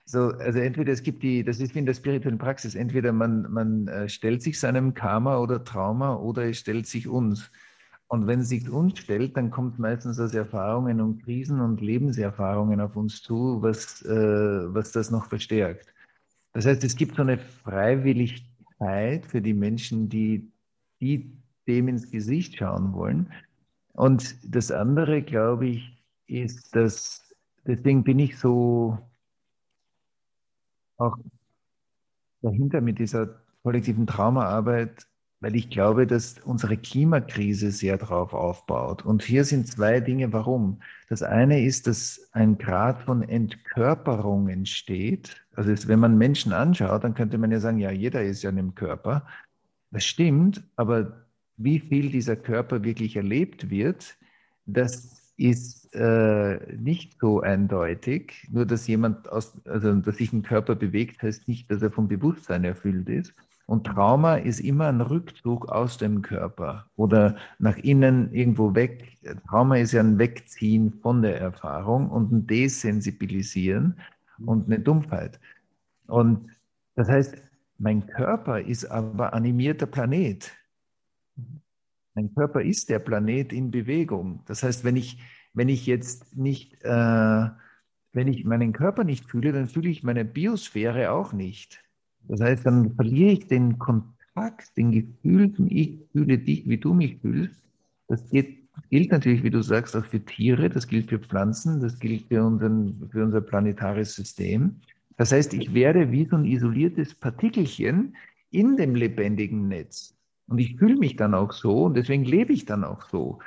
So, 0.04 0.32
also 0.32 0.60
entweder 0.60 0.92
es 0.92 1.04
gibt 1.04 1.24
die, 1.24 1.42
das 1.42 1.62
ist 1.62 1.74
wie 1.74 1.80
in 1.80 1.86
der 1.86 1.94
spirituellen 1.94 2.38
Praxis, 2.38 2.76
entweder 2.76 3.14
man, 3.14 3.50
man 3.50 3.88
äh, 3.88 4.10
stellt 4.10 4.42
sich 4.42 4.60
seinem 4.60 4.94
Karma 4.94 5.38
oder 5.38 5.64
Trauma 5.64 6.16
oder 6.16 6.50
es 6.50 6.58
stellt 6.58 6.86
sich 6.86 7.08
uns. 7.08 7.50
Und 8.12 8.28
wenn 8.28 8.42
es 8.42 8.50
sich 8.50 8.70
uns 8.70 9.00
stellt, 9.00 9.38
dann 9.38 9.52
kommt 9.52 9.80
meistens 9.80 10.20
aus 10.20 10.34
Erfahrungen 10.34 11.00
und 11.00 11.24
Krisen 11.24 11.62
und 11.62 11.80
Lebenserfahrungen 11.80 12.82
auf 12.82 12.98
uns 12.98 13.22
zu, 13.22 13.62
was, 13.62 14.02
äh, 14.02 14.74
was 14.74 14.92
das 14.92 15.12
noch 15.12 15.28
verstärkt. 15.28 15.94
Das 16.52 16.66
heißt, 16.66 16.84
es 16.84 16.98
gibt 16.98 17.16
so 17.16 17.22
eine 17.22 17.38
Freiwilligkeit 17.38 19.26
für 19.26 19.42
die 19.42 19.54
Menschen, 19.54 20.10
die, 20.10 20.52
die 21.00 21.32
dem 21.68 21.88
ins 21.88 22.12
Gesicht 22.12 22.58
schauen 22.58 22.92
wollen. 22.92 23.32
Und 23.94 24.36
das 24.44 24.72
andere, 24.74 25.22
glaube 25.22 25.68
ich, 25.68 26.04
ist, 26.28 26.76
dass, 26.76 27.34
deswegen 27.66 28.04
bin 28.04 28.20
ich 28.20 28.38
so 28.38 28.98
auch 30.98 31.16
dahinter 32.42 32.82
mit 32.82 33.00
dieser 33.00 33.42
kollektiven 33.64 34.06
Traumaarbeit, 34.06 35.08
weil 35.42 35.56
ich 35.56 35.70
glaube, 35.72 36.06
dass 36.06 36.36
unsere 36.46 36.78
Klimakrise 36.78 37.72
sehr 37.72 37.98
darauf 37.98 38.34
aufbaut. 38.34 39.04
Und 39.04 39.24
hier 39.24 39.44
sind 39.44 39.68
zwei 39.68 40.00
Dinge, 40.00 40.32
warum. 40.32 40.80
Das 41.10 41.24
eine 41.24 41.64
ist, 41.66 41.88
dass 41.88 42.30
ein 42.32 42.60
Grad 42.60 43.02
von 43.02 43.24
Entkörperung 43.24 44.48
entsteht. 44.50 45.44
Also 45.56 45.88
wenn 45.88 46.00
man 46.00 46.18
Menschen 46.18 46.54
anschaut, 46.54 47.04
dann 47.04 47.16
könnte 47.16 47.40
man 47.40 47.52
ja 47.52 47.60
sagen, 47.60 47.80
ja, 47.80 47.90
jeder 47.90 48.24
ist 48.24 48.44
ja 48.44 48.52
in 48.52 48.60
einem 48.60 48.76
Körper. 48.76 49.26
Das 49.90 50.06
stimmt, 50.06 50.64
aber 50.76 51.26
wie 51.58 51.80
viel 51.80 52.12
dieser 52.12 52.36
Körper 52.36 52.84
wirklich 52.84 53.16
erlebt 53.16 53.70
wird, 53.72 54.16
das 54.68 55.21
ist 55.42 55.94
äh, 55.96 56.60
nicht 56.78 57.20
so 57.20 57.42
eindeutig. 57.42 58.48
Nur 58.52 58.66
dass 58.66 58.88
jemand 58.88 59.30
aus, 59.30 59.54
also 59.66 59.94
dass 59.96 60.18
sich 60.18 60.32
ein 60.32 60.44
Körper 60.44 60.76
bewegt, 60.76 61.24
heißt 61.24 61.48
nicht, 61.48 61.70
dass 61.72 61.82
er 61.82 61.92
vom 61.92 62.08
Bewusstsein 62.08 62.64
erfüllt 62.64 63.10
ist. 63.10 63.34
Und 63.66 63.86
Trauma 63.86 64.36
ist 64.36 64.60
immer 64.60 64.88
ein 64.88 65.02
Rückzug 65.02 65.70
aus 65.70 65.98
dem 65.98 66.22
Körper 66.22 66.88
oder 66.96 67.38
nach 67.58 67.78
innen 67.78 68.32
irgendwo 68.34 68.76
weg. 68.76 69.18
Trauma 69.48 69.78
ist 69.78 69.94
ja 69.94 70.02
ein 70.02 70.20
Wegziehen 70.20 70.94
von 71.02 71.22
der 71.22 71.40
Erfahrung 71.40 72.10
und 72.10 72.32
ein 72.32 72.48
Desensibilisieren 72.48 73.96
und 74.46 74.66
eine 74.66 74.80
Dumpfheit. 74.80 75.40
Und 76.08 76.50
das 76.96 77.08
heißt, 77.08 77.38
mein 77.78 78.06
Körper 78.06 78.60
ist 78.60 78.86
aber 78.86 79.34
animierter 79.34 79.86
Planet. 79.86 80.52
Mein 82.14 82.34
Körper 82.34 82.62
ist 82.62 82.90
der 82.90 83.00
Planet 83.00 83.54
in 83.54 83.72
Bewegung. 83.72 84.44
Das 84.46 84.64
heißt, 84.64 84.84
wenn 84.84 84.96
ich, 84.96 85.18
wenn 85.54 85.70
ich 85.70 85.86
jetzt 85.86 86.36
nicht, 86.36 86.84
äh, 86.84 87.48
wenn 88.14 88.28
ich 88.28 88.44
meinen 88.44 88.74
Körper 88.74 89.04
nicht 89.04 89.30
fühle, 89.30 89.54
dann 89.54 89.68
fühle 89.68 89.90
ich 89.90 90.04
meine 90.04 90.26
Biosphäre 90.26 91.12
auch 91.12 91.32
nicht. 91.32 91.82
Das 92.28 92.42
heißt, 92.42 92.66
dann 92.66 92.94
verliere 92.96 93.32
ich 93.32 93.48
den 93.48 93.80
Kontakt, 93.80 94.76
den 94.78 94.92
Gefühl, 94.92 95.54
ich 95.70 96.00
fühle 96.12 96.38
dich, 96.38 96.68
wie 96.68 96.78
du 96.78 96.94
mich 96.94 97.18
fühlst. 97.22 97.62
Das 98.08 98.30
geht, 98.30 98.70
gilt 98.90 99.12
natürlich, 99.12 99.44
wie 99.44 99.50
du 99.50 99.62
sagst, 99.62 99.96
auch 99.96 100.06
für 100.06 100.24
Tiere, 100.24 100.70
das 100.70 100.88
gilt 100.88 101.10
für 101.10 101.20
Pflanzen, 101.20 101.80
das 101.80 101.98
gilt 102.00 102.28
für, 102.28 102.44
unseren, 102.44 103.10
für 103.10 103.24
unser 103.24 103.42
planetares 103.42 104.16
System. 104.16 104.82
Das 105.18 105.32
heißt, 105.32 105.54
ich 105.54 105.74
werde 105.74 106.12
wie 106.12 106.26
so 106.26 106.36
ein 106.36 106.46
isoliertes 106.46 107.16
Partikelchen 107.16 108.16
in 108.50 108.76
dem 108.76 108.96
lebendigen 108.96 109.68
Netz. 109.68 110.14
Und 110.52 110.60
ich 110.60 110.76
fühle 110.78 110.98
mich 110.98 111.16
dann 111.16 111.34
auch 111.34 111.54
so 111.54 111.86
und 111.86 111.96
deswegen 111.96 112.26
lebe 112.26 112.52
ich 112.52 112.66
dann 112.66 112.84
auch 112.84 113.08
so. 113.10 113.40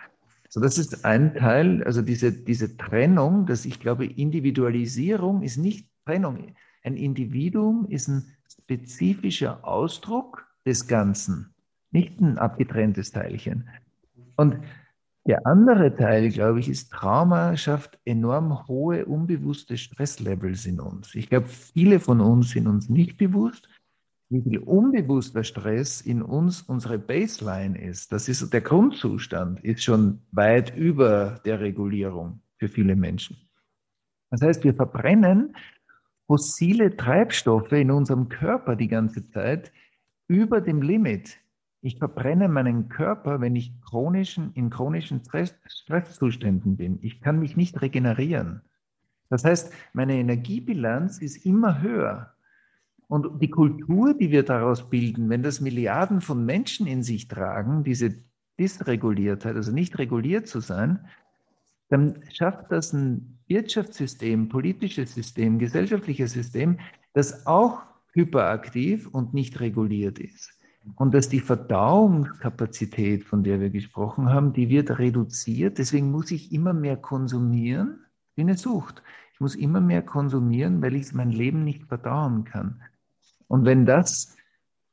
So, 0.49 0.61
das 0.61 0.79
ist 0.79 1.05
ein 1.05 1.35
Teil, 1.35 1.85
also 1.85 2.01
diese, 2.01 2.33
diese 2.33 2.77
Trennung, 2.77 3.45
dass 3.45 3.67
ich 3.67 3.79
glaube, 3.79 4.07
Individualisierung 4.07 5.43
ist 5.43 5.59
nicht 5.59 5.87
Trennung. 6.07 6.55
Ein 6.83 6.97
Individuum 6.97 7.87
ist 7.89 8.09
ein 8.09 8.25
spezifischer 8.49 9.67
Ausdruck 9.67 10.47
des 10.65 10.87
Ganzen, 10.87 11.53
nicht 11.91 12.21
ein 12.21 12.39
abgetrenntes 12.39 13.11
Teilchen. 13.13 13.69
und 14.37 14.59
der 15.27 15.47
andere 15.47 15.95
Teil, 15.95 16.29
glaube 16.29 16.61
ich, 16.61 16.69
ist, 16.69 16.93
Trauma 16.93 17.57
schafft 17.57 17.99
enorm 18.05 18.69
hohe 18.69 19.07
unbewusste 19.07 19.79
Stresslevels 19.79 20.67
in 20.67 20.81
uns. 20.81 21.15
Ich 21.15 21.31
glaube, 21.31 21.47
viele 21.47 21.99
von 21.99 22.21
uns 22.21 22.51
sind 22.51 22.67
uns 22.67 22.91
nicht 22.91 23.17
bewusst, 23.17 23.67
wie 24.35 24.43
viel 24.43 24.59
unbewusster 24.59 25.45
Stress 25.45 26.01
in 26.01 26.21
uns 26.21 26.63
unsere 26.63 26.99
Baseline 26.99 27.81
ist. 27.81 28.11
Das 28.11 28.29
ist 28.29 28.53
der 28.53 28.63
Grundzustand, 28.63 29.63
ist 29.63 29.85
schon 29.85 30.23
weit 30.33 30.77
über 30.77 31.41
der 31.45 31.61
Regulierung 31.61 32.41
für 32.57 32.69
viele 32.69 32.97
Menschen. 32.97 33.37
Das 34.31 34.43
heißt, 34.43 34.65
wir 34.65 34.75
verbrennen 34.75 35.55
fossile 36.27 36.97
Treibstoffe 36.97 37.71
in 37.71 37.93
unserem 37.93 38.29
Körper 38.29 38.75
die 38.75 38.89
ganze 38.89 39.29
Zeit 39.31 39.73
über 40.27 40.61
dem 40.61 40.83
Limit. 40.83 41.39
Ich 41.81 41.99
verbrenne 41.99 42.49
meinen 42.49 42.89
Körper, 42.89 43.41
wenn 43.41 43.55
ich 43.55 43.73
chronischen, 43.83 44.53
in 44.55 44.69
chronischen 44.69 45.23
Stress, 45.25 45.55
Stresszuständen 45.67 46.77
bin. 46.77 46.99
Ich 47.03 47.21
kann 47.21 47.39
mich 47.39 47.57
nicht 47.57 47.81
regenerieren. 47.83 48.63
Das 49.29 49.45
heißt, 49.45 49.73
meine 49.93 50.15
Energiebilanz 50.15 51.19
ist 51.19 51.47
immer 51.47 51.83
höher. 51.83 52.34
Und 53.15 53.41
die 53.41 53.49
Kultur, 53.49 54.13
die 54.13 54.33
wir 54.33 54.43
daraus 54.43 54.91
bilden, 54.91 55.31
wenn 55.31 55.45
das 55.45 55.61
Milliarden 55.61 56.21
von 56.21 56.45
Menschen 56.45 56.89
in 56.89 57.05
sich 57.05 57.29
tragen, 57.29 57.85
diese 57.85 58.17
Dysreguliertheit, 58.59 59.55
also 59.55 59.71
nicht 59.71 59.99
reguliert 59.99 60.49
zu 60.49 60.59
sein, 60.59 60.99
dann 61.91 62.25
schafft 62.33 62.73
das 62.73 62.93
ein 62.93 63.39
Wirtschaftssystem, 63.47 64.49
politisches 64.49 65.15
System, 65.15 65.61
gesellschaftliches 65.61 66.33
System, 66.33 66.81
das 67.13 67.47
auch 67.47 67.83
hyperaktiv 68.15 69.07
und 69.07 69.33
nicht 69.33 69.61
reguliert 69.61 70.19
ist. 70.19 70.51
Und 70.97 71.15
dass 71.15 71.29
die 71.29 71.39
Verdauungskapazität, 71.39 73.23
von 73.23 73.45
der 73.45 73.61
wir 73.61 73.71
gesprochen 73.71 74.29
haben, 74.31 74.53
die 74.53 74.69
wird 74.71 74.99
reduziert. 74.99 75.79
Deswegen 75.79 76.11
muss 76.11 76.33
ich 76.33 76.51
immer 76.51 76.73
mehr 76.73 76.97
konsumieren, 76.97 78.01
wie 78.35 78.43
eine 78.43 78.57
Sucht. 78.57 79.05
Ich 79.35 79.41
muss 79.41 79.55
immer 79.55 79.81
mehr 79.81 80.03
konsumieren, 80.03 80.83
weil 80.83 80.97
ich 80.97 81.13
mein 81.13 81.31
Leben 81.31 81.63
nicht 81.63 81.85
verdauen 81.85 82.43
kann. 82.43 82.83
Und 83.55 83.65
wenn 83.67 83.87
das 83.87 84.37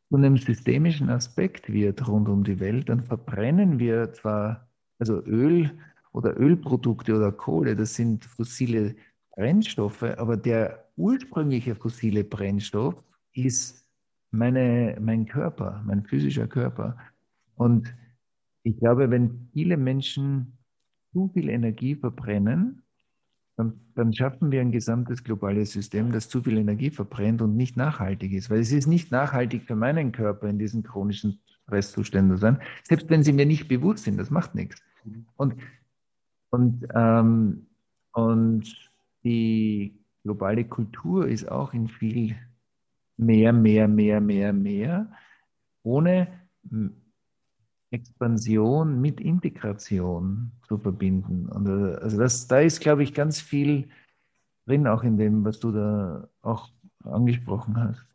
zu 0.09 0.17
einem 0.17 0.37
systemischen 0.37 1.09
Aspekt 1.09 1.73
wird 1.73 2.07
rund 2.07 2.29
um 2.29 2.43
die 2.43 2.59
Welt, 2.59 2.89
dann 2.89 3.03
verbrennen 3.03 3.79
wir 3.79 4.13
zwar, 4.13 4.69
also 4.99 5.19
Öl 5.25 5.71
oder 6.11 6.39
Ölprodukte 6.39 7.15
oder 7.15 7.31
Kohle, 7.31 7.75
das 7.75 7.95
sind 7.95 8.23
fossile 8.23 8.95
Brennstoffe, 9.31 10.03
aber 10.03 10.37
der 10.37 10.91
ursprüngliche 10.95 11.73
fossile 11.73 12.23
Brennstoff 12.23 12.93
ist 13.33 13.89
meine, 14.29 14.95
mein 15.01 15.25
Körper, 15.25 15.81
mein 15.83 16.03
physischer 16.03 16.45
Körper. 16.45 16.97
Und 17.55 17.91
ich 18.61 18.77
glaube, 18.77 19.09
wenn 19.09 19.49
viele 19.53 19.75
Menschen 19.75 20.59
zu 21.13 21.31
viel 21.33 21.49
Energie 21.49 21.95
verbrennen, 21.95 22.83
dann, 23.57 23.79
dann, 23.95 24.13
schaffen 24.13 24.51
wir 24.51 24.61
ein 24.61 24.71
gesamtes 24.71 25.23
globales 25.23 25.71
System, 25.71 26.11
das 26.11 26.29
zu 26.29 26.41
viel 26.41 26.57
Energie 26.57 26.89
verbrennt 26.89 27.41
und 27.41 27.55
nicht 27.55 27.77
nachhaltig 27.77 28.31
ist. 28.33 28.49
Weil 28.49 28.59
es 28.59 28.71
ist 28.71 28.87
nicht 28.87 29.11
nachhaltig 29.11 29.63
für 29.63 29.75
meinen 29.75 30.11
Körper, 30.11 30.47
in 30.47 30.57
diesen 30.57 30.83
chronischen 30.83 31.39
Stresszuständen 31.63 32.37
zu 32.37 32.41
sein, 32.41 32.59
selbst 32.83 33.09
wenn 33.09 33.23
sie 33.23 33.33
mir 33.33 33.45
nicht 33.45 33.67
bewusst 33.67 34.05
sind, 34.05 34.17
das 34.17 34.29
macht 34.29 34.55
nichts. 34.55 34.81
Und, 35.35 35.55
und, 36.49 36.87
ähm, 36.95 37.67
und 38.13 38.91
die 39.23 39.99
globale 40.23 40.65
Kultur 40.65 41.27
ist 41.27 41.49
auch 41.49 41.73
in 41.73 41.87
viel 41.87 42.35
mehr, 43.17 43.53
mehr, 43.53 43.87
mehr, 43.87 44.21
mehr, 44.21 44.53
mehr, 44.53 45.11
ohne 45.83 46.27
Expansion 47.91 48.99
mit 48.99 49.19
Integration 49.19 50.51
zu 50.67 50.77
verbinden. 50.77 51.47
Und 51.47 51.67
äh, 51.67 51.95
also 51.97 52.17
das, 52.17 52.47
da 52.47 52.59
ist, 52.59 52.79
glaube 52.79 53.03
ich, 53.03 53.13
ganz 53.13 53.39
viel 53.39 53.89
drin, 54.65 54.87
auch 54.87 55.03
in 55.03 55.17
dem, 55.17 55.43
was 55.43 55.59
du 55.59 55.71
da 55.71 56.29
auch 56.41 56.69
angesprochen 57.03 57.77
hast. 57.77 58.05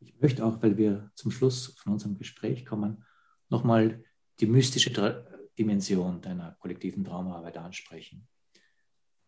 Ich 0.00 0.20
möchte 0.20 0.44
auch, 0.44 0.62
weil 0.62 0.76
wir 0.76 1.10
zum 1.14 1.30
Schluss 1.30 1.74
von 1.78 1.94
unserem 1.94 2.18
Gespräch 2.18 2.66
kommen, 2.66 3.04
nochmal 3.48 4.04
die 4.40 4.46
mystische 4.46 5.24
Dimension 5.58 6.20
deiner 6.20 6.52
kollektiven 6.60 7.04
Traumaarbeit 7.04 7.56
ansprechen. 7.56 8.26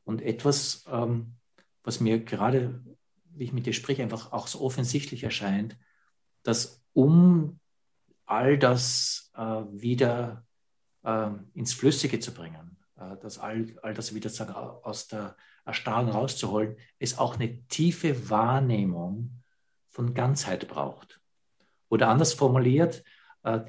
Und 0.05 0.21
etwas, 0.21 0.85
ähm, 0.91 1.37
was 1.83 2.01
mir 2.01 2.23
gerade 2.23 2.83
wie 3.37 3.45
ich 3.45 3.53
mit 3.53 3.67
dir 3.67 3.73
spreche, 3.73 4.03
einfach 4.03 4.33
auch 4.33 4.47
so 4.47 4.61
offensichtlich 4.61 5.23
erscheint, 5.23 5.79
dass 6.43 6.83
um 6.93 7.61
all 8.27 8.59
das 8.59 9.31
äh, 9.37 9.41
wieder 9.41 10.45
äh, 11.05 11.31
ins 11.55 11.73
Flüssige 11.73 12.21
zu 12.21 12.35
bringen, 12.35 12.77
äh, 12.97 13.17
dass 13.23 13.39
all, 13.39 13.67
all 13.83 13.95
das 13.95 14.15
wieder 14.15 14.29
sagen, 14.29 14.53
aus 14.53 15.09
der 15.09 15.37
Erstarrung 15.65 16.11
rauszuholen, 16.11 16.77
es 16.99 17.19
auch 17.19 17.35
eine 17.37 17.67
tiefe 17.69 18.29
Wahrnehmung 18.29 19.43
von 19.89 20.15
Ganzheit 20.15 20.69
braucht. 20.69 21.21
Oder 21.89 22.09
anders 22.09 22.35
formuliert, 22.35 23.05
äh, 23.43 23.61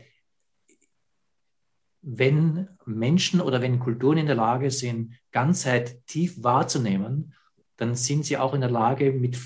wenn 2.01 2.69
Menschen 2.85 3.41
oder 3.41 3.61
wenn 3.61 3.79
Kulturen 3.79 4.17
in 4.17 4.27
der 4.27 4.35
Lage 4.35 4.71
sind, 4.71 5.15
Ganzheit 5.31 6.05
tief 6.07 6.41
wahrzunehmen, 6.43 7.33
dann 7.75 7.95
sind 7.95 8.25
sie 8.25 8.37
auch 8.37 8.53
in 8.53 8.61
der 8.61 8.71
Lage, 8.71 9.11
mit, 9.11 9.37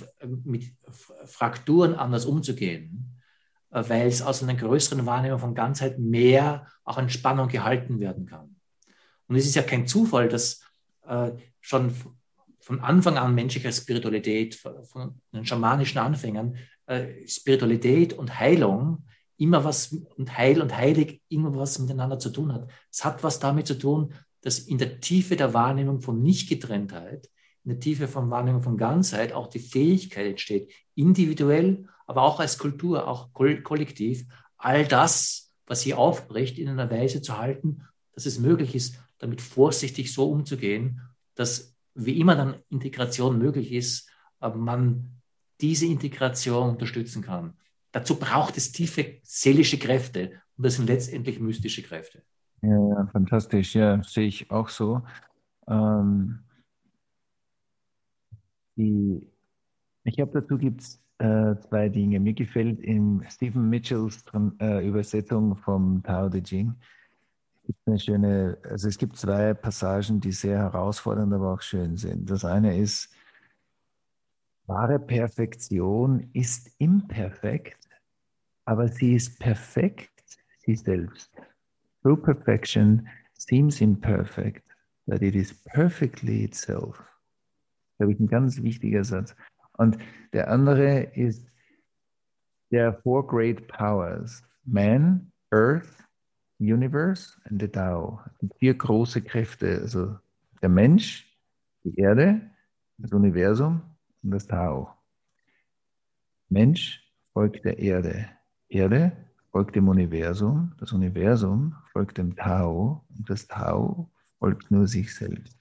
mit 0.46 0.74
Frakturen 1.26 1.96
anders 1.96 2.26
umzugehen, 2.26 3.11
äh, 3.11 3.11
weil 3.72 4.08
es 4.08 4.22
aus 4.22 4.44
einer 4.44 4.56
größeren 4.56 5.06
Wahrnehmung 5.06 5.40
von 5.40 5.56
Ganzheit 5.56 5.98
mehr 5.98 6.68
auch 6.84 6.98
an 6.98 7.10
Spannung 7.10 7.48
gehalten 7.48 8.00
werden 8.00 8.26
kann. 8.26 8.56
Und 9.28 9.36
es 9.36 9.46
ist 9.46 9.56
ja 9.56 9.64
kein 9.64 9.88
Zufall, 9.88 10.28
dass 10.28 10.62
äh, 11.08 11.32
schon 11.62 11.94
von 12.60 12.80
Anfang 12.82 13.18
an 13.18 13.34
menschlicher 13.34 13.72
Spiritualität, 13.72 14.56
von 14.56 15.22
den 15.34 15.46
schamanischen 15.46 16.00
Anfängern, 16.00 16.58
äh, 16.86 17.26
Spiritualität 17.28 18.14
und 18.14 18.40
Heilung 18.40 19.06
immer 19.38 19.64
was 19.64 19.94
und 20.18 20.38
Heil 20.38 20.62
und 20.62 20.76
Heilig 20.78 21.22
immer 21.30 21.56
was 21.56 21.80
miteinander 21.80 22.20
zu 22.20 22.30
tun 22.30 22.54
hat. 22.54 22.70
Es 22.92 23.04
hat 23.04 23.24
was 23.24 23.40
damit 23.40 23.66
zu 23.66 23.74
tun, 23.80 24.14
dass 24.42 24.60
in 24.60 24.78
der 24.78 25.00
Tiefe 25.00 25.36
der 25.36 25.54
Wahrnehmung 25.54 26.02
von 26.02 26.22
Nichtgetrenntheit 26.22 27.30
in 27.64 27.72
der 27.72 27.80
Tiefe 27.80 28.08
von 28.08 28.30
Wahrnehmung 28.30 28.64
von 28.64 28.78
Ganzheit 28.78 29.34
auch 29.34 29.48
die 29.48 29.60
Fähigkeit 29.60 30.26
entsteht, 30.26 30.72
individuell, 30.96 31.88
aber 32.12 32.24
auch 32.24 32.42
als 32.42 32.58
Kultur, 32.58 33.08
auch 33.08 33.32
kollektiv, 33.32 34.26
all 34.58 34.86
das, 34.86 35.54
was 35.66 35.82
hier 35.82 35.98
aufbricht, 35.98 36.60
in 36.60 36.68
einer 36.68 36.92
Weise 36.92 37.22
zu 37.22 37.38
halten, 37.38 37.88
dass 38.12 38.26
es 38.26 38.38
möglich 38.38 38.76
ist, 38.76 39.02
damit 39.18 39.40
vorsichtig 39.40 40.14
so 40.14 40.30
umzugehen, 40.30 41.00
dass 41.36 41.74
wie 41.96 42.20
immer 42.20 42.36
dann 42.36 42.58
Integration 42.68 43.38
möglich 43.38 43.72
ist, 43.72 44.10
aber 44.42 44.58
man 44.58 45.22
diese 45.62 45.86
Integration 45.86 46.72
unterstützen 46.72 47.22
kann. 47.22 47.54
Dazu 47.94 48.20
braucht 48.20 48.58
es 48.58 48.74
tiefe 48.74 49.20
seelische 49.24 49.80
Kräfte 49.80 50.34
und 50.58 50.66
das 50.66 50.76
sind 50.76 50.88
letztendlich 50.88 51.40
mystische 51.40 51.82
Kräfte. 51.82 52.24
Ja, 52.62 53.08
fantastisch. 53.10 53.74
Ja, 53.74 54.04
sehe 54.04 54.28
ich 54.28 54.52
auch 54.52 54.68
so. 54.68 55.02
Ähm, 55.66 56.40
die, 58.76 59.26
ich 60.04 60.16
glaube, 60.18 60.42
dazu 60.42 60.58
gibt 60.58 60.82
es 60.82 61.01
äh, 61.22 61.56
zwei 61.70 61.90
Dinge. 61.90 62.20
Mir 62.20 62.34
gefällt 62.34 62.80
in 62.80 63.24
Stephen 63.30 63.70
Mitchells 63.70 64.24
äh, 64.60 64.88
Übersetzung 64.88 65.56
vom 65.56 66.02
Tao 66.04 66.30
Te 66.30 66.42
Ching 66.42 66.76
eine 67.86 68.00
schöne, 68.00 68.58
also 68.70 68.88
es 68.88 68.98
gibt 68.98 69.18
zwei 69.18 69.54
Passagen, 69.54 70.20
die 70.20 70.32
sehr 70.32 70.58
herausfordernd, 70.58 71.34
aber 71.34 71.54
auch 71.54 71.62
schön 71.62 71.96
sind. 71.96 72.30
Das 72.30 72.44
eine 72.44 72.78
ist, 72.78 73.14
wahre 74.66 75.00
Perfektion 75.00 76.30
ist 76.34 76.70
imperfekt, 76.80 77.88
aber 78.66 78.88
sie 78.88 79.16
ist 79.16 79.40
perfekt, 79.40 80.12
sie 80.60 80.76
selbst. 80.76 81.32
True 82.02 82.18
perfection 82.18 83.08
seems 83.34 83.80
imperfect, 83.80 84.64
but 85.06 85.22
it 85.22 85.36
is 85.36 85.54
perfectly 85.54 86.44
itself 86.44 87.02
glaube 88.02 88.14
ich, 88.14 88.20
ein 88.20 88.28
ganz 88.28 88.64
wichtiger 88.64 89.04
Satz. 89.04 89.36
Und 89.82 89.98
der 90.32 90.48
andere 90.52 91.02
ist 91.16 91.50
der 92.70 92.94
Four 93.02 93.26
Great 93.26 93.68
Powers. 93.68 94.44
Man, 94.64 95.32
Earth, 95.50 96.08
Universe 96.60 97.36
and 97.46 97.60
the 97.60 97.68
Tao. 97.68 98.20
Vier 98.60 98.76
große 98.76 99.24
Kräfte, 99.24 99.80
also 99.82 100.20
der 100.62 100.70
Mensch, 100.70 101.36
die 101.84 101.96
Erde, 102.00 102.42
das 103.00 103.12
Universum 103.12 103.82
und 104.22 104.30
das 104.30 104.46
Tao. 104.46 104.94
Mensch 106.50 107.04
folgt 107.34 107.66
der 107.66 107.80
Erde. 107.80 108.30
Erde 108.70 109.12
folgt 109.52 109.76
dem 109.76 109.88
Universum, 109.88 110.74
das 110.78 110.92
Universum 110.92 111.76
folgt 111.92 112.20
dem 112.20 112.36
Tao 112.36 113.04
und 113.18 113.28
das 113.28 113.48
Tao 113.48 114.12
folgt 114.38 114.70
nur 114.70 114.86
sich 114.86 115.16
selbst. 115.16 115.58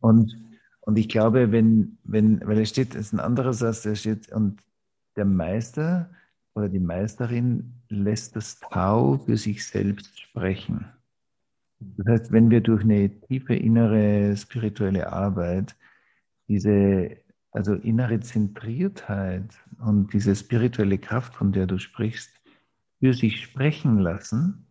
Und 0.00 0.51
und 0.82 0.98
ich 0.98 1.08
glaube, 1.08 1.52
wenn, 1.52 1.98
wenn, 2.04 2.46
weil 2.46 2.58
es 2.58 2.70
steht, 2.70 2.94
es 2.94 3.06
ist 3.06 3.12
ein 3.12 3.20
anderer 3.20 3.52
Satz, 3.52 3.82
der 3.82 3.94
steht, 3.94 4.30
und 4.32 4.62
der 5.16 5.24
Meister 5.24 6.10
oder 6.54 6.68
die 6.68 6.80
Meisterin 6.80 7.74
lässt 7.88 8.36
das 8.36 8.60
Tau 8.60 9.18
für 9.18 9.36
sich 9.36 9.66
selbst 9.66 10.20
sprechen. 10.20 10.86
Das 11.80 12.06
heißt, 12.06 12.32
wenn 12.32 12.50
wir 12.50 12.60
durch 12.60 12.84
eine 12.84 13.08
tiefe 13.08 13.54
innere 13.54 14.36
spirituelle 14.36 15.12
Arbeit 15.12 15.76
diese 16.48 17.16
also 17.52 17.74
innere 17.74 18.18
Zentriertheit 18.20 19.44
und 19.78 20.12
diese 20.12 20.34
spirituelle 20.34 20.98
Kraft, 20.98 21.34
von 21.34 21.52
der 21.52 21.66
du 21.66 21.78
sprichst, 21.78 22.30
für 22.98 23.12
sich 23.12 23.42
sprechen 23.42 23.98
lassen, 23.98 24.66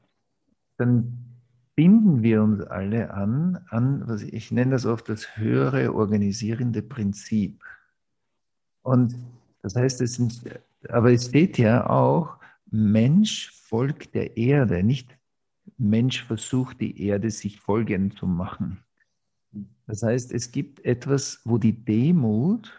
dann 0.77 1.30
binden 1.81 2.21
wir 2.21 2.43
uns 2.43 2.61
alle 2.61 3.11
an, 3.11 3.65
an, 3.71 4.07
was 4.07 4.21
ich 4.21 4.51
nenne 4.51 4.73
das 4.73 4.85
oft 4.85 5.09
das 5.09 5.35
höhere 5.35 5.95
organisierende 5.95 6.83
Prinzip. 6.83 7.63
Und 8.83 9.15
das 9.63 9.75
heißt, 9.75 9.99
es 10.01 10.13
sind, 10.13 10.43
aber 10.89 11.11
es 11.11 11.29
steht 11.29 11.57
ja 11.57 11.89
auch, 11.89 12.37
Mensch 12.69 13.49
folgt 13.63 14.13
der 14.13 14.37
Erde, 14.37 14.83
nicht 14.83 15.17
Mensch 15.79 16.23
versucht 16.23 16.81
die 16.81 17.03
Erde 17.03 17.31
sich 17.31 17.59
folgend 17.59 18.15
zu 18.15 18.27
machen. 18.27 18.77
Das 19.87 20.03
heißt, 20.03 20.31
es 20.33 20.51
gibt 20.51 20.85
etwas, 20.85 21.41
wo 21.45 21.57
die 21.57 21.83
Demut, 21.83 22.71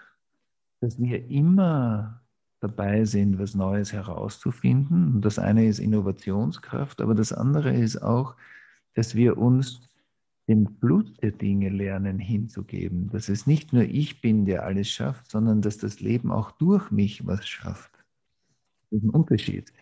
dass 0.79 0.97
wir 1.03 1.29
immer 1.29 2.23
dabei 2.61 3.05
sind, 3.05 3.41
was 3.41 3.57
Neues 3.57 3.93
herauszufinden. 3.93 5.17
Und 5.17 5.25
das 5.25 5.41
eine 5.41 5.67
ist 5.67 5.81
Innovationskraft, 5.81 7.01
aber 7.01 7.17
das 7.17 7.33
andere 7.33 7.75
ist 7.75 8.01
auch, 8.01 8.37
dass 8.95 9.15
wir 9.15 9.39
uns 9.39 9.89
den 10.49 10.69
Fluss 10.81 11.15
der 11.23 11.33
Dinge 11.33 11.69
lernen 11.69 12.19
hinzugeben. 12.19 13.09
Dass 13.11 13.29
es 13.29 13.47
nicht 13.47 13.73
nur 13.73 13.85
ich 13.85 14.21
bin, 14.21 14.45
der 14.45 14.65
alles 14.65 14.89
schafft, 14.89 15.31
sondern 15.31 15.63
dass 15.63 15.79
das 15.79 16.01
Leben 16.01 16.31
auch 16.31 16.51
durch 16.53 16.91
mich 16.91 17.27
was 17.27 17.47
schafft. 17.47 17.93
Das 18.91 18.99
ist 18.99 19.05
ein 19.05 19.11
Unterschied. 19.11 19.73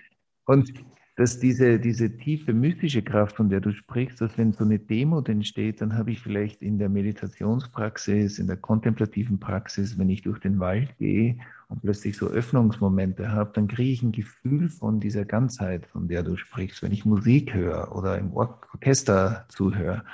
Und 0.45 0.73
dass 1.17 1.39
diese, 1.39 1.79
diese 1.79 2.17
tiefe 2.17 2.55
mystische 2.55 3.03
Kraft, 3.03 3.37
von 3.37 3.49
der 3.49 3.61
du 3.61 3.73
sprichst, 3.73 4.21
dass 4.21 4.39
wenn 4.39 4.53
so 4.53 4.65
eine 4.65 4.79
Demo 4.79 5.21
entsteht, 5.21 5.81
dann 5.81 5.95
habe 5.95 6.13
ich 6.13 6.21
vielleicht 6.21 6.63
in 6.63 6.79
der 6.79 6.89
Meditationspraxis, 6.89 8.39
in 8.39 8.47
der 8.47 8.57
kontemplativen 8.57 9.39
Praxis, 9.39 9.99
wenn 9.99 10.09
ich 10.09 10.23
durch 10.23 10.39
den 10.39 10.61
Wald 10.61 10.97
gehe 10.99 11.37
und 11.71 11.81
plötzlich 11.81 12.17
so 12.17 12.27
Öffnungsmomente 12.27 13.33
habe, 13.33 13.53
dann 13.55 13.69
kriege 13.69 13.91
ich 13.91 14.03
ein 14.03 14.13
Gefühl 14.13 14.69
von 14.69 15.01
dieser 15.01 15.25
Ganzheit, 15.25 15.87
von 15.87 16.09
der 16.09 16.23
du 16.23 16.37
sprichst. 16.37 16.83
Wenn 16.83 16.93
ich 16.93 17.07
Musik 17.07 17.55
höre 17.55 17.97
oder 17.97 18.19
im 18.19 18.33
Orchester 18.35 19.47
zuhöre, 19.49 20.05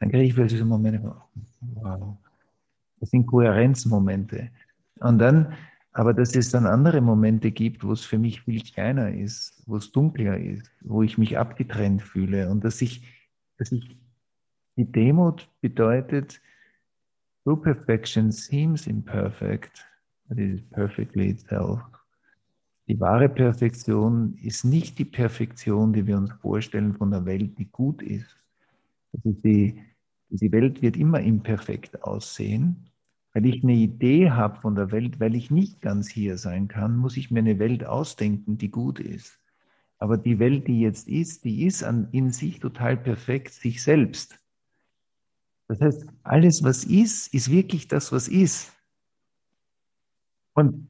dann 0.00 0.10
kriege 0.10 0.24
ich 0.24 0.34
plötzlich 0.34 0.60
so 0.60 0.66
Momente, 0.66 1.14
wow, 1.60 2.16
das 3.00 3.10
sind 3.10 3.26
Kohärenzmomente. 3.26 4.50
Und 5.00 5.18
dann 5.18 5.54
aber 5.94 6.12
dass 6.12 6.34
es 6.34 6.50
dann 6.50 6.66
andere 6.66 7.00
Momente 7.00 7.52
gibt, 7.52 7.84
wo 7.84 7.92
es 7.92 8.04
für 8.04 8.18
mich 8.18 8.42
viel 8.42 8.60
kleiner 8.62 9.14
ist, 9.14 9.62
wo 9.66 9.76
es 9.76 9.92
dunkler 9.92 10.38
ist, 10.38 10.68
wo 10.80 11.04
ich 11.04 11.18
mich 11.18 11.38
abgetrennt 11.38 12.02
fühle 12.02 12.50
und 12.50 12.64
dass 12.64 12.82
ich, 12.82 13.06
dass 13.58 13.70
ich 13.70 13.96
die 14.76 14.90
Demut 14.90 15.48
bedeutet, 15.60 16.40
true 17.44 17.56
perfection 17.56 18.32
seems 18.32 18.88
imperfect, 18.88 19.86
it 20.38 20.54
is 20.54 20.62
perfectly 20.70 21.30
itself. 21.30 21.80
Die 22.86 23.00
wahre 23.00 23.28
Perfektion 23.28 24.36
ist 24.42 24.64
nicht 24.64 24.98
die 24.98 25.06
Perfektion, 25.06 25.92
die 25.92 26.06
wir 26.06 26.18
uns 26.18 26.32
vorstellen 26.32 26.94
von 26.94 27.10
der 27.10 27.24
Welt, 27.24 27.58
die 27.58 27.64
gut 27.66 28.02
ist. 28.02 28.36
Das 29.12 29.22
die, 29.24 29.80
die 30.28 30.52
Welt 30.52 30.82
wird 30.82 30.96
immer 30.96 31.20
imperfekt 31.20 32.02
aussehen, 32.02 32.90
weil 33.32 33.46
ich 33.46 33.62
eine 33.62 33.74
Idee 33.74 34.30
habe 34.30 34.60
von 34.60 34.74
der 34.74 34.92
Welt, 34.92 35.18
weil 35.18 35.34
ich 35.34 35.50
nicht 35.50 35.80
ganz 35.80 36.08
hier 36.08 36.36
sein 36.36 36.68
kann, 36.68 36.96
muss 36.96 37.16
ich 37.16 37.30
mir 37.30 37.40
eine 37.40 37.58
Welt 37.58 37.86
ausdenken, 37.86 38.58
die 38.58 38.70
gut 38.70 39.00
ist. 39.00 39.40
Aber 39.98 40.18
die 40.18 40.38
Welt, 40.38 40.68
die 40.68 40.80
jetzt 40.80 41.08
ist, 41.08 41.44
die 41.44 41.64
ist 41.64 41.82
an, 41.82 42.08
in 42.12 42.30
sich 42.32 42.60
total 42.60 42.96
perfekt, 42.96 43.54
sich 43.54 43.82
selbst. 43.82 44.38
Das 45.68 45.80
heißt, 45.80 46.06
alles, 46.22 46.62
was 46.62 46.84
ist, 46.84 47.32
ist 47.32 47.50
wirklich 47.50 47.88
das, 47.88 48.12
was 48.12 48.28
ist. 48.28 48.72
Und 50.54 50.88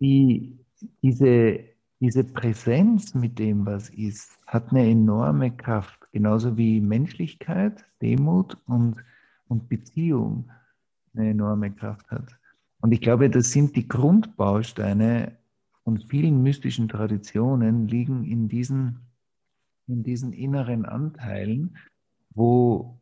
die, 0.00 0.58
diese, 1.02 1.60
diese 2.00 2.24
Präsenz 2.24 3.14
mit 3.14 3.38
dem, 3.38 3.64
was 3.64 3.90
ist, 3.90 4.38
hat 4.46 4.70
eine 4.70 4.90
enorme 4.90 5.50
Kraft, 5.50 6.00
genauso 6.12 6.56
wie 6.56 6.80
Menschlichkeit, 6.80 7.84
Demut 8.00 8.56
und, 8.66 8.96
und 9.48 9.68
Beziehung 9.68 10.50
eine 11.14 11.30
enorme 11.30 11.70
Kraft 11.70 12.10
hat. 12.10 12.36
Und 12.80 12.92
ich 12.92 13.00
glaube, 13.00 13.30
das 13.30 13.52
sind 13.52 13.76
die 13.76 13.86
Grundbausteine 13.86 15.36
von 15.84 15.98
vielen 15.98 16.42
mystischen 16.42 16.88
Traditionen, 16.88 17.86
liegen 17.86 18.24
in 18.24 18.48
diesen, 18.48 18.98
in 19.86 20.02
diesen 20.02 20.32
inneren 20.32 20.84
Anteilen, 20.84 21.76
wo, 22.34 22.98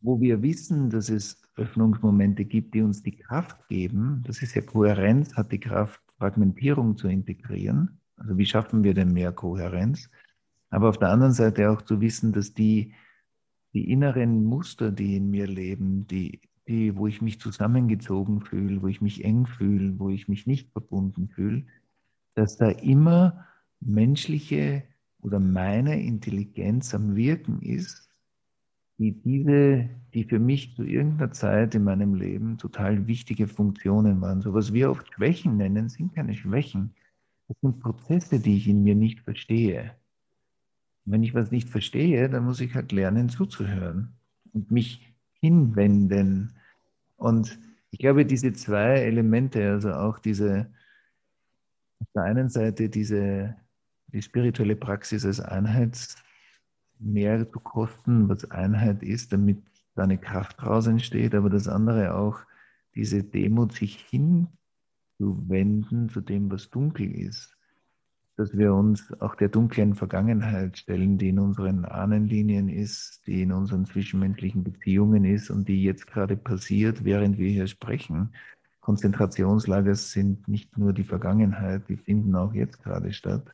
wo 0.00 0.20
wir 0.20 0.42
wissen, 0.42 0.90
dass 0.90 1.10
es 1.10 1.39
Öffnungsmomente 1.56 2.44
gibt, 2.44 2.74
die 2.74 2.82
uns 2.82 3.02
die 3.02 3.16
Kraft 3.16 3.68
geben. 3.68 4.22
Das 4.26 4.42
ist 4.42 4.54
ja 4.54 4.62
Kohärenz, 4.62 5.36
hat 5.36 5.52
die 5.52 5.60
Kraft, 5.60 6.00
Fragmentierung 6.18 6.96
zu 6.96 7.08
integrieren. 7.08 8.00
Also 8.16 8.36
wie 8.36 8.46
schaffen 8.46 8.82
wir 8.84 8.94
denn 8.94 9.12
mehr 9.12 9.32
Kohärenz? 9.32 10.10
Aber 10.70 10.88
auf 10.88 10.98
der 10.98 11.10
anderen 11.10 11.32
Seite 11.32 11.70
auch 11.70 11.82
zu 11.82 12.00
wissen, 12.00 12.32
dass 12.32 12.54
die, 12.54 12.94
die 13.72 13.90
inneren 13.90 14.44
Muster, 14.44 14.92
die 14.92 15.16
in 15.16 15.30
mir 15.30 15.46
leben, 15.46 16.06
die 16.06 16.40
die, 16.68 16.96
wo 16.96 17.06
ich 17.06 17.20
mich 17.20 17.40
zusammengezogen 17.40 18.40
fühle, 18.40 18.80
wo 18.82 18.86
ich 18.86 19.00
mich 19.00 19.24
eng 19.24 19.46
fühle, 19.46 19.98
wo 19.98 20.10
ich 20.10 20.28
mich 20.28 20.46
nicht 20.46 20.70
verbunden 20.70 21.28
fühle, 21.28 21.66
dass 22.34 22.56
da 22.56 22.68
immer 22.70 23.46
menschliche 23.80 24.84
oder 25.20 25.40
meine 25.40 26.00
Intelligenz 26.02 26.94
am 26.94 27.16
Wirken 27.16 27.60
ist, 27.60 28.08
die 29.00 29.12
diese, 29.12 29.88
die 30.14 30.24
für 30.24 30.38
mich 30.38 30.76
zu 30.76 30.84
irgendeiner 30.84 31.32
Zeit 31.32 31.74
in 31.74 31.82
meinem 31.82 32.14
Leben 32.14 32.58
total 32.58 33.08
wichtige 33.08 33.48
Funktionen 33.48 34.20
waren. 34.20 34.40
So 34.42 34.54
was 34.54 34.72
wir 34.72 34.90
oft 34.90 35.12
Schwächen 35.12 35.56
nennen, 35.56 35.88
sind 35.88 36.14
keine 36.14 36.34
Schwächen. 36.34 36.94
Das 37.48 37.56
sind 37.60 37.80
Prozesse, 37.80 38.38
die 38.38 38.58
ich 38.58 38.68
in 38.68 38.84
mir 38.84 38.94
nicht 38.94 39.20
verstehe. 39.20 39.96
Und 41.04 41.12
wenn 41.12 41.22
ich 41.24 41.34
was 41.34 41.50
nicht 41.50 41.68
verstehe, 41.68 42.28
dann 42.28 42.44
muss 42.44 42.60
ich 42.60 42.74
halt 42.74 42.92
lernen 42.92 43.28
zuzuhören 43.28 44.12
und 44.52 44.70
mich 44.70 45.12
hinwenden 45.40 46.52
und 47.20 47.58
ich 47.90 47.98
glaube, 47.98 48.24
diese 48.24 48.52
zwei 48.52 49.00
Elemente, 49.00 49.70
also 49.70 49.92
auch 49.92 50.18
diese, 50.18 50.70
auf 51.98 52.06
der 52.14 52.22
einen 52.22 52.48
Seite 52.48 52.88
diese, 52.88 53.56
die 54.06 54.22
spirituelle 54.22 54.76
Praxis 54.76 55.26
als 55.26 55.40
Einheit 55.40 56.16
mehr 57.00 57.50
zu 57.50 57.60
kosten, 57.60 58.28
was 58.28 58.50
Einheit 58.50 59.02
ist, 59.02 59.32
damit 59.32 59.62
da 59.94 60.04
eine 60.04 60.18
Kraft 60.18 60.60
draus 60.60 60.86
entsteht, 60.86 61.34
aber 61.34 61.50
das 61.50 61.68
andere 61.68 62.14
auch 62.14 62.38
diese 62.94 63.24
Demut, 63.24 63.72
sich 63.72 64.06
hinzuwenden 65.18 66.08
zu 66.08 66.20
dem, 66.20 66.50
was 66.50 66.70
dunkel 66.70 67.10
ist 67.12 67.56
dass 68.40 68.56
wir 68.56 68.72
uns 68.72 69.12
auch 69.20 69.34
der 69.34 69.50
dunklen 69.50 69.94
Vergangenheit 69.94 70.78
stellen, 70.78 71.18
die 71.18 71.28
in 71.28 71.38
unseren 71.38 71.84
Ahnenlinien 71.84 72.70
ist, 72.70 73.20
die 73.26 73.42
in 73.42 73.52
unseren 73.52 73.84
zwischenmenschlichen 73.84 74.64
Beziehungen 74.64 75.26
ist 75.26 75.50
und 75.50 75.68
die 75.68 75.82
jetzt 75.82 76.06
gerade 76.06 76.38
passiert, 76.38 77.04
während 77.04 77.36
wir 77.36 77.50
hier 77.50 77.66
sprechen. 77.66 78.30
Konzentrationslager 78.80 79.94
sind 79.94 80.48
nicht 80.48 80.78
nur 80.78 80.94
die 80.94 81.04
Vergangenheit, 81.04 81.86
die 81.90 81.98
finden 81.98 82.34
auch 82.34 82.54
jetzt 82.54 82.82
gerade 82.82 83.12
statt. 83.12 83.44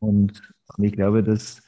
Und, 0.00 0.52
und 0.76 0.84
ich 0.84 0.94
glaube, 0.94 1.22
dass, 1.22 1.62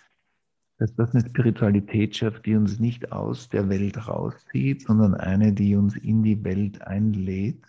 dass 0.85 0.95
das 0.97 1.15
eine 1.15 1.25
Spiritualität 1.25 2.15
schafft, 2.15 2.45
die 2.45 2.55
uns 2.55 2.79
nicht 2.79 3.11
aus 3.11 3.49
der 3.49 3.71
Welt 3.71 4.07
rauszieht, 4.07 4.83
sondern 4.83 5.15
eine, 5.15 5.51
die 5.51 5.77
uns 5.77 5.97
in 5.97 6.23
die 6.23 6.45
Welt 6.45 6.83
einlädt, 6.83 7.65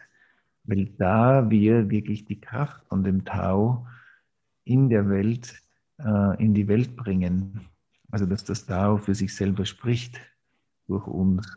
weil 0.65 0.87
da 0.97 1.49
wir 1.49 1.89
wirklich 1.89 2.25
die 2.25 2.41
Kraft 2.41 2.85
von 2.89 3.05
dem 3.05 3.23
Tau 3.23 3.87
in 4.65 4.89
der 4.89 5.07
Welt, 5.07 5.61
äh, 5.97 6.43
in 6.43 6.53
die 6.53 6.67
Welt 6.67 6.97
bringen. 6.97 7.61
Also 8.11 8.25
dass 8.25 8.43
das 8.43 8.65
Tao 8.65 8.97
für 8.97 9.15
sich 9.15 9.33
selber 9.33 9.65
spricht 9.65 10.19
durch 10.87 11.07
uns. 11.07 11.47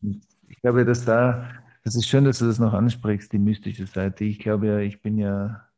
Ich 0.00 0.60
glaube, 0.60 0.84
dass 0.84 1.04
da, 1.04 1.50
das 1.84 1.94
ist 1.94 2.08
schön, 2.08 2.24
dass 2.24 2.40
du 2.40 2.46
das 2.46 2.58
noch 2.58 2.72
ansprichst, 2.72 3.32
die 3.32 3.38
mystische 3.38 3.86
Seite. 3.86 4.24
Ich 4.24 4.40
glaube 4.40 4.66
ja, 4.66 4.78
ich 4.78 5.00
bin 5.00 5.18
ja 5.18 5.68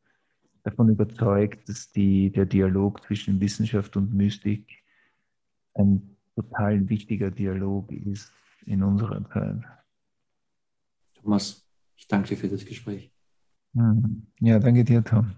davon 0.62 0.88
überzeugt, 0.88 1.68
dass 1.68 1.92
die, 1.92 2.30
der 2.30 2.46
Dialog 2.46 3.02
zwischen 3.02 3.38
Wissenschaft 3.42 3.94
und 3.98 4.14
Mystik 4.14 4.85
ein 5.78 6.16
total 6.34 6.88
wichtiger 6.88 7.30
Dialog 7.30 7.90
ist 7.92 8.32
in 8.66 8.82
unserer 8.82 9.24
Zeit. 9.30 9.62
Thomas, 11.14 11.66
ich 11.96 12.06
danke 12.08 12.28
dir 12.28 12.36
für 12.36 12.48
das 12.48 12.64
Gespräch. 12.64 13.12
Mhm. 13.72 14.26
Ja, 14.40 14.58
danke 14.58 14.84
dir, 14.84 15.02
Tom. 15.02 15.34